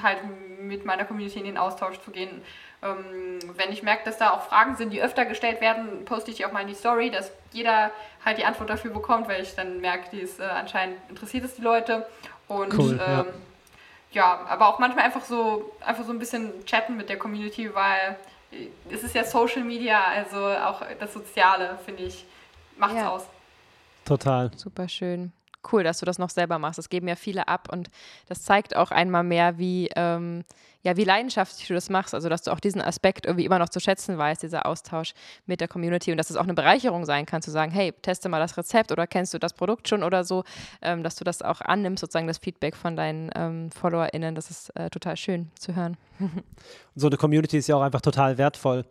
halt 0.02 0.18
mit 0.60 0.84
meiner 0.84 1.04
Community 1.04 1.38
in 1.38 1.44
den 1.44 1.58
Austausch 1.58 2.00
zu 2.00 2.10
gehen. 2.10 2.42
Ähm, 2.82 3.38
wenn 3.56 3.72
ich 3.72 3.82
merke, 3.82 4.04
dass 4.04 4.18
da 4.18 4.30
auch 4.30 4.42
Fragen 4.42 4.76
sind, 4.76 4.90
die 4.90 5.00
öfter 5.00 5.24
gestellt 5.24 5.60
werden, 5.60 6.04
poste 6.04 6.30
ich 6.30 6.36
die 6.36 6.46
auch 6.46 6.52
mal 6.52 6.60
in 6.60 6.68
die 6.68 6.74
Story, 6.74 7.10
dass 7.10 7.30
jeder 7.52 7.90
halt 8.24 8.38
die 8.38 8.44
Antwort 8.44 8.68
dafür 8.68 8.90
bekommt, 8.90 9.28
weil 9.28 9.42
ich 9.42 9.54
dann 9.54 9.80
merke, 9.80 10.10
die 10.12 10.20
ist 10.20 10.40
äh, 10.40 10.44
anscheinend 10.44 10.98
interessiert 11.08 11.44
es 11.44 11.54
die 11.54 11.62
Leute. 11.62 12.06
Und 12.48 12.76
cool, 12.76 12.98
ja. 12.98 13.20
Ähm, 13.20 13.26
ja, 14.12 14.40
aber 14.48 14.68
auch 14.68 14.78
manchmal 14.78 15.04
einfach 15.04 15.24
so, 15.24 15.72
einfach 15.84 16.04
so 16.04 16.12
ein 16.12 16.18
bisschen 16.18 16.64
chatten 16.64 16.96
mit 16.96 17.08
der 17.08 17.18
Community, 17.18 17.74
weil 17.74 18.16
es 18.90 19.02
ist 19.02 19.14
ja 19.14 19.24
Social 19.24 19.64
Media, 19.64 20.02
also 20.04 20.38
auch 20.38 20.82
das 20.98 21.12
Soziale, 21.12 21.78
finde 21.84 22.04
ich, 22.04 22.24
macht 22.76 22.92
es 22.92 22.98
ja. 22.98 23.10
aus. 23.10 23.26
Total. 24.04 24.50
Super 24.56 24.88
schön. 24.88 25.32
Cool, 25.70 25.82
dass 25.84 25.98
du 25.98 26.06
das 26.06 26.18
noch 26.18 26.30
selber 26.30 26.58
machst. 26.58 26.78
Das 26.78 26.88
geben 26.88 27.08
ja 27.08 27.16
viele 27.16 27.48
ab 27.48 27.68
und 27.72 27.90
das 28.28 28.42
zeigt 28.42 28.76
auch 28.76 28.90
einmal 28.90 29.24
mehr, 29.24 29.58
wie, 29.58 29.88
ähm, 29.96 30.44
ja, 30.82 30.96
wie 30.96 31.04
leidenschaftlich 31.04 31.66
du 31.66 31.74
das 31.74 31.90
machst. 31.90 32.14
Also, 32.14 32.28
dass 32.28 32.42
du 32.42 32.52
auch 32.52 32.60
diesen 32.60 32.80
Aspekt 32.80 33.26
irgendwie 33.26 33.44
immer 33.44 33.58
noch 33.58 33.68
zu 33.68 33.80
schätzen 33.80 34.18
weißt, 34.18 34.42
dieser 34.42 34.66
Austausch 34.66 35.14
mit 35.46 35.60
der 35.60 35.68
Community 35.68 36.12
und 36.12 36.18
dass 36.18 36.30
es 36.30 36.36
auch 36.36 36.44
eine 36.44 36.54
Bereicherung 36.54 37.04
sein 37.04 37.26
kann, 37.26 37.42
zu 37.42 37.50
sagen, 37.50 37.72
hey, 37.72 37.92
teste 38.02 38.28
mal 38.28 38.38
das 38.38 38.56
Rezept 38.56 38.92
oder 38.92 39.06
kennst 39.06 39.34
du 39.34 39.38
das 39.38 39.52
Produkt 39.52 39.88
schon 39.88 40.02
oder 40.02 40.24
so, 40.24 40.44
ähm, 40.82 41.02
dass 41.02 41.16
du 41.16 41.24
das 41.24 41.42
auch 41.42 41.60
annimmst, 41.60 42.00
sozusagen 42.00 42.26
das 42.26 42.38
Feedback 42.38 42.76
von 42.76 42.96
deinen 42.96 43.30
ähm, 43.34 43.70
FollowerInnen. 43.72 44.34
Das 44.34 44.50
ist 44.50 44.70
äh, 44.76 44.90
total 44.90 45.16
schön 45.16 45.50
zu 45.58 45.74
hören. 45.74 45.96
so 46.94 47.08
eine 47.08 47.16
Community 47.16 47.58
ist 47.58 47.66
ja 47.66 47.76
auch 47.76 47.82
einfach 47.82 48.00
total 48.00 48.38
wertvoll. 48.38 48.84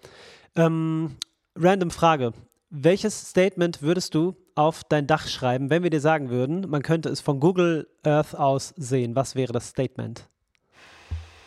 Ähm, 0.55 1.15
random 1.55 1.91
Frage. 1.91 2.33
Welches 2.77 3.29
Statement 3.29 3.81
würdest 3.81 4.13
du 4.15 4.35
auf 4.53 4.83
dein 4.83 5.07
Dach 5.07 5.29
schreiben, 5.29 5.69
wenn 5.69 5.81
wir 5.83 5.89
dir 5.89 6.01
sagen 6.01 6.29
würden, 6.29 6.69
man 6.69 6.83
könnte 6.83 7.07
es 7.07 7.21
von 7.21 7.39
Google 7.39 7.87
Earth 8.03 8.35
aus 8.35 8.73
sehen? 8.75 9.15
Was 9.15 9.33
wäre 9.33 9.53
das 9.53 9.69
Statement? 9.69 10.27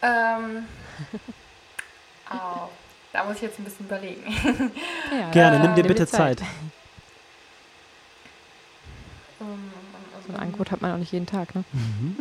Ähm. 0.00 0.64
oh, 2.32 2.68
da 3.12 3.24
muss 3.24 3.36
ich 3.36 3.42
jetzt 3.42 3.58
ein 3.58 3.64
bisschen 3.64 3.84
überlegen. 3.84 4.22
Ja, 5.12 5.28
Gerne, 5.32 5.60
nimm 5.60 5.74
dir 5.74 5.82
bitte 5.82 6.06
Zeit. 6.06 6.38
Zeit. 6.38 6.48
so 10.26 10.32
ein 10.32 10.38
Angebot 10.38 10.70
hat 10.70 10.80
man 10.80 10.92
auch 10.92 10.98
nicht 10.98 11.12
jeden 11.12 11.26
Tag, 11.26 11.54
ne? 11.54 11.62
Mhm. 11.72 12.16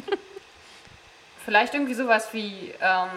Vielleicht 1.45 1.74
irgendwie 1.74 1.93
sowas 1.93 2.28
wie 2.34 2.74
ähm, 2.82 3.10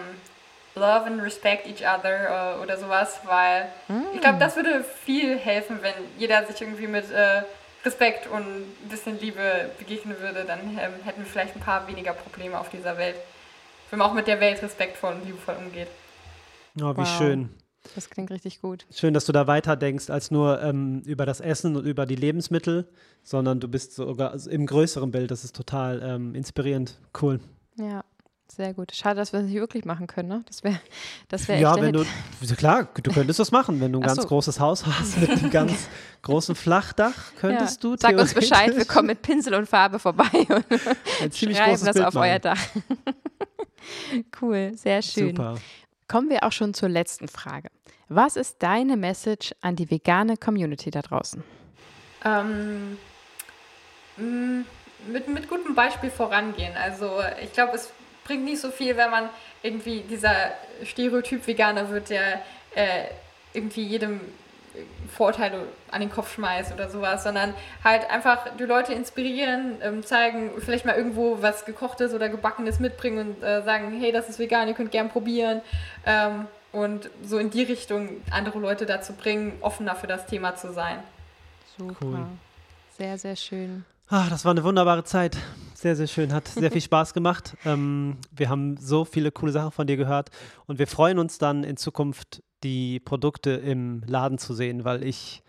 Love 0.75 1.05
and 1.05 1.21
Respect 1.21 1.67
each 1.67 1.85
other 1.85 2.57
äh, 2.57 2.63
oder 2.63 2.77
sowas, 2.77 3.19
weil 3.25 3.65
mm. 3.87 4.15
ich 4.15 4.21
glaube, 4.21 4.39
das 4.39 4.55
würde 4.55 4.83
viel 4.83 5.37
helfen, 5.37 5.79
wenn 5.81 5.93
jeder 6.17 6.45
sich 6.45 6.61
irgendwie 6.61 6.87
mit 6.87 7.11
äh, 7.11 7.43
Respekt 7.83 8.27
und 8.27 8.41
ein 8.41 8.89
bisschen 8.89 9.19
Liebe 9.19 9.71
begegnen 9.77 10.19
würde, 10.19 10.45
dann 10.45 10.59
ähm, 10.59 10.93
hätten 11.03 11.19
wir 11.19 11.25
vielleicht 11.25 11.55
ein 11.55 11.61
paar 11.61 11.87
weniger 11.87 12.13
Probleme 12.13 12.59
auf 12.59 12.69
dieser 12.69 12.97
Welt. 12.97 13.15
Wenn 13.89 13.99
man 13.99 14.09
auch 14.09 14.13
mit 14.13 14.27
der 14.27 14.39
Welt 14.39 14.61
respektvoll 14.61 15.15
und 15.15 15.25
liebevoll 15.25 15.55
umgeht. 15.55 15.87
Oh, 16.77 16.93
wie 16.95 16.99
wow. 16.99 17.17
schön. 17.17 17.49
Das 17.95 18.09
klingt 18.09 18.29
richtig 18.31 18.61
gut. 18.61 18.85
Schön, 18.91 19.13
dass 19.13 19.25
du 19.25 19.31
da 19.31 19.47
weiter 19.47 19.75
denkst 19.75 20.09
als 20.09 20.31
nur 20.31 20.61
ähm, 20.61 21.01
über 21.05 21.25
das 21.25 21.41
Essen 21.41 21.75
und 21.75 21.85
über 21.85 22.05
die 22.05 22.15
Lebensmittel, 22.15 22.87
sondern 23.23 23.59
du 23.59 23.67
bist 23.67 23.95
sogar 23.95 24.35
im 24.47 24.65
größeren 24.65 25.11
Bild. 25.11 25.31
Das 25.31 25.43
ist 25.43 25.55
total 25.55 26.01
ähm, 26.03 26.35
inspirierend. 26.35 26.99
Cool. 27.19 27.39
Ja. 27.77 28.03
Sehr 28.55 28.73
gut. 28.73 28.93
Schade, 28.93 29.15
dass 29.15 29.31
wir 29.31 29.39
das 29.39 29.47
nicht 29.47 29.59
wirklich 29.59 29.85
machen 29.85 30.07
können, 30.07 30.27
ne? 30.27 30.43
Das 30.45 30.61
wäre 30.61 30.81
das 31.29 31.47
wär 31.47 31.57
Ja, 31.57 31.79
wenn 31.79 31.93
du, 31.93 32.03
klar, 32.57 32.89
du 33.01 33.11
könntest 33.11 33.39
das 33.39 33.51
machen, 33.51 33.79
wenn 33.79 33.93
du 33.93 33.99
ein 33.99 34.03
Ach 34.03 34.07
ganz 34.07 34.21
so. 34.23 34.27
großes 34.27 34.59
Haus 34.59 34.85
hast 34.85 35.17
mit 35.19 35.29
einem 35.29 35.49
ganz 35.51 35.87
großen 36.21 36.55
Flachdach, 36.55 37.13
könntest 37.39 37.81
ja. 37.81 37.89
du 37.89 37.97
Sag 37.97 38.17
uns 38.17 38.33
Bescheid, 38.33 38.75
wir 38.75 38.83
kommen 38.83 39.07
mit 39.07 39.21
Pinsel 39.21 39.55
und 39.55 39.67
Farbe 39.67 39.99
vorbei 39.99 40.29
und 40.49 40.65
ein 40.69 41.31
schreiben 41.31 41.85
das 41.85 41.93
Bild 41.93 42.05
auf 42.05 42.13
machen. 42.13 42.29
euer 42.29 42.39
Dach. 42.39 42.59
cool, 44.41 44.71
sehr 44.75 45.01
schön. 45.01 45.29
Super. 45.29 45.55
Kommen 46.09 46.29
wir 46.29 46.43
auch 46.43 46.51
schon 46.51 46.73
zur 46.73 46.89
letzten 46.89 47.29
Frage. 47.29 47.69
Was 48.09 48.35
ist 48.35 48.57
deine 48.59 48.97
Message 48.97 49.55
an 49.61 49.77
die 49.77 49.89
vegane 49.89 50.35
Community 50.35 50.91
da 50.91 51.01
draußen? 51.01 51.41
Ähm, 52.25 52.97
mit, 54.17 55.29
mit 55.29 55.47
gutem 55.47 55.73
Beispiel 55.73 56.09
vorangehen. 56.09 56.75
Also 56.75 57.21
ich 57.41 57.53
glaube, 57.53 57.75
es 57.75 57.93
bringt 58.31 58.45
nicht 58.45 58.61
so 58.61 58.71
viel, 58.71 58.95
wenn 58.95 59.11
man 59.11 59.29
irgendwie 59.61 60.01
dieser 60.09 60.51
Stereotyp 60.85 61.45
Veganer 61.45 61.89
wird, 61.89 62.09
der 62.09 62.35
äh, 62.75 63.07
irgendwie 63.53 63.83
jedem 63.83 64.21
Vorteile 65.09 65.67
an 65.91 65.99
den 65.99 66.09
Kopf 66.09 66.33
schmeißt 66.33 66.71
oder 66.71 66.89
sowas, 66.89 67.23
sondern 67.23 67.53
halt 67.83 68.09
einfach 68.09 68.55
die 68.57 68.63
Leute 68.63 68.93
inspirieren, 68.93 69.75
ähm, 69.81 70.01
zeigen, 70.05 70.51
vielleicht 70.59 70.85
mal 70.85 70.95
irgendwo 70.95 71.41
was 71.41 71.65
gekochtes 71.65 72.13
oder 72.13 72.29
gebackenes 72.29 72.79
mitbringen 72.79 73.35
und 73.35 73.43
äh, 73.43 73.63
sagen, 73.63 73.99
hey, 73.99 74.13
das 74.13 74.29
ist 74.29 74.39
vegan, 74.39 74.69
ihr 74.69 74.75
könnt 74.75 74.91
gern 74.91 75.09
probieren 75.09 75.59
ähm, 76.05 76.47
und 76.71 77.09
so 77.25 77.37
in 77.37 77.49
die 77.49 77.63
Richtung 77.63 78.21
andere 78.31 78.59
Leute 78.59 78.85
dazu 78.85 79.11
bringen, 79.11 79.57
offener 79.59 79.95
für 79.95 80.07
das 80.07 80.25
Thema 80.25 80.55
zu 80.55 80.71
sein. 80.71 80.99
Super. 81.77 81.95
Cool. 82.01 82.19
Sehr, 82.97 83.17
sehr 83.17 83.35
schön. 83.35 83.83
Ach, 84.09 84.29
das 84.29 84.45
war 84.45 84.51
eine 84.51 84.63
wunderbare 84.63 85.03
Zeit. 85.03 85.35
Sehr, 85.81 85.95
sehr 85.95 86.05
schön. 86.05 86.31
Hat 86.31 86.47
sehr 86.47 86.69
viel 86.69 86.79
Spaß 86.79 87.11
gemacht. 87.15 87.57
Ähm, 87.65 88.17
wir 88.31 88.49
haben 88.49 88.77
so 88.77 89.03
viele 89.03 89.31
coole 89.31 89.51
Sachen 89.51 89.71
von 89.71 89.87
dir 89.87 89.97
gehört 89.97 90.29
und 90.67 90.77
wir 90.77 90.85
freuen 90.85 91.17
uns 91.17 91.39
dann 91.39 91.63
in 91.63 91.75
Zukunft, 91.75 92.43
die 92.61 92.99
Produkte 92.99 93.49
im 93.49 94.03
Laden 94.05 94.37
zu 94.37 94.53
sehen, 94.53 94.85
weil 94.85 95.03
ich 95.03 95.41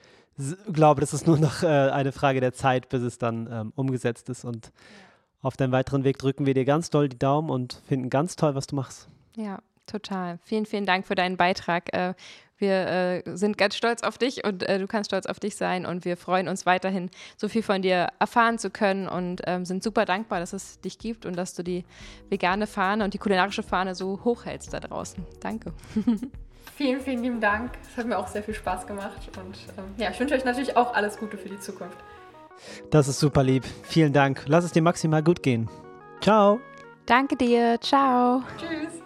glaube, 0.72 1.02
das 1.02 1.12
ist 1.12 1.26
nur 1.26 1.36
noch 1.36 1.62
äh, 1.62 1.66
eine 1.66 2.12
Frage 2.12 2.40
der 2.40 2.54
Zeit, 2.54 2.88
bis 2.88 3.02
es 3.02 3.18
dann 3.18 3.46
ähm, 3.52 3.72
umgesetzt 3.76 4.30
ist. 4.30 4.46
Und 4.46 4.72
auf 5.42 5.58
deinem 5.58 5.72
weiteren 5.72 6.02
Weg 6.02 6.16
drücken 6.16 6.46
wir 6.46 6.54
dir 6.54 6.64
ganz 6.64 6.88
doll 6.88 7.10
die 7.10 7.18
Daumen 7.18 7.50
und 7.50 7.82
finden 7.86 8.08
ganz 8.08 8.34
toll, 8.34 8.54
was 8.54 8.66
du 8.66 8.74
machst. 8.74 9.08
Ja, 9.36 9.58
total. 9.84 10.38
Vielen, 10.44 10.64
vielen 10.64 10.86
Dank 10.86 11.06
für 11.06 11.14
deinen 11.14 11.36
Beitrag. 11.36 11.92
Äh, 11.92 12.14
wir 12.62 13.22
äh, 13.26 13.36
sind 13.36 13.58
ganz 13.58 13.76
stolz 13.76 14.02
auf 14.02 14.16
dich 14.16 14.44
und 14.44 14.62
äh, 14.62 14.78
du 14.78 14.86
kannst 14.86 15.10
stolz 15.10 15.26
auf 15.26 15.38
dich 15.38 15.56
sein 15.56 15.84
und 15.84 16.06
wir 16.06 16.16
freuen 16.16 16.48
uns 16.48 16.64
weiterhin, 16.64 17.10
so 17.36 17.48
viel 17.48 17.62
von 17.62 17.82
dir 17.82 18.08
erfahren 18.18 18.58
zu 18.58 18.70
können 18.70 19.06
und 19.06 19.42
ähm, 19.44 19.66
sind 19.66 19.82
super 19.82 20.06
dankbar, 20.06 20.40
dass 20.40 20.54
es 20.54 20.80
dich 20.80 20.98
gibt 20.98 21.26
und 21.26 21.36
dass 21.36 21.52
du 21.52 21.62
die 21.62 21.84
vegane 22.30 22.66
Fahne 22.66 23.04
und 23.04 23.12
die 23.12 23.18
kulinarische 23.18 23.62
Fahne 23.62 23.94
so 23.94 24.20
hochhältst 24.24 24.72
da 24.72 24.80
draußen. 24.80 25.26
Danke. 25.40 25.74
Vielen, 26.76 27.00
vielen 27.00 27.22
lieben 27.22 27.40
Dank. 27.40 27.72
Es 27.90 27.96
hat 27.98 28.06
mir 28.06 28.16
auch 28.16 28.28
sehr 28.28 28.42
viel 28.42 28.54
Spaß 28.54 28.86
gemacht 28.86 29.30
und 29.36 29.56
ähm, 29.76 29.84
ja, 29.98 30.10
ich 30.10 30.18
wünsche 30.18 30.34
euch 30.34 30.44
natürlich 30.44 30.74
auch 30.76 30.94
alles 30.94 31.18
Gute 31.18 31.36
für 31.36 31.48
die 31.48 31.60
Zukunft. 31.60 31.98
Das 32.90 33.08
ist 33.08 33.20
super 33.20 33.42
lieb. 33.42 33.64
Vielen 33.82 34.12
Dank. 34.12 34.44
Lass 34.46 34.64
es 34.64 34.72
dir 34.72 34.82
maximal 34.82 35.22
gut 35.22 35.42
gehen. 35.42 35.68
Ciao. 36.20 36.60
Danke 37.04 37.36
dir. 37.36 37.78
Ciao. 37.80 38.42
Tschüss. 38.58 39.01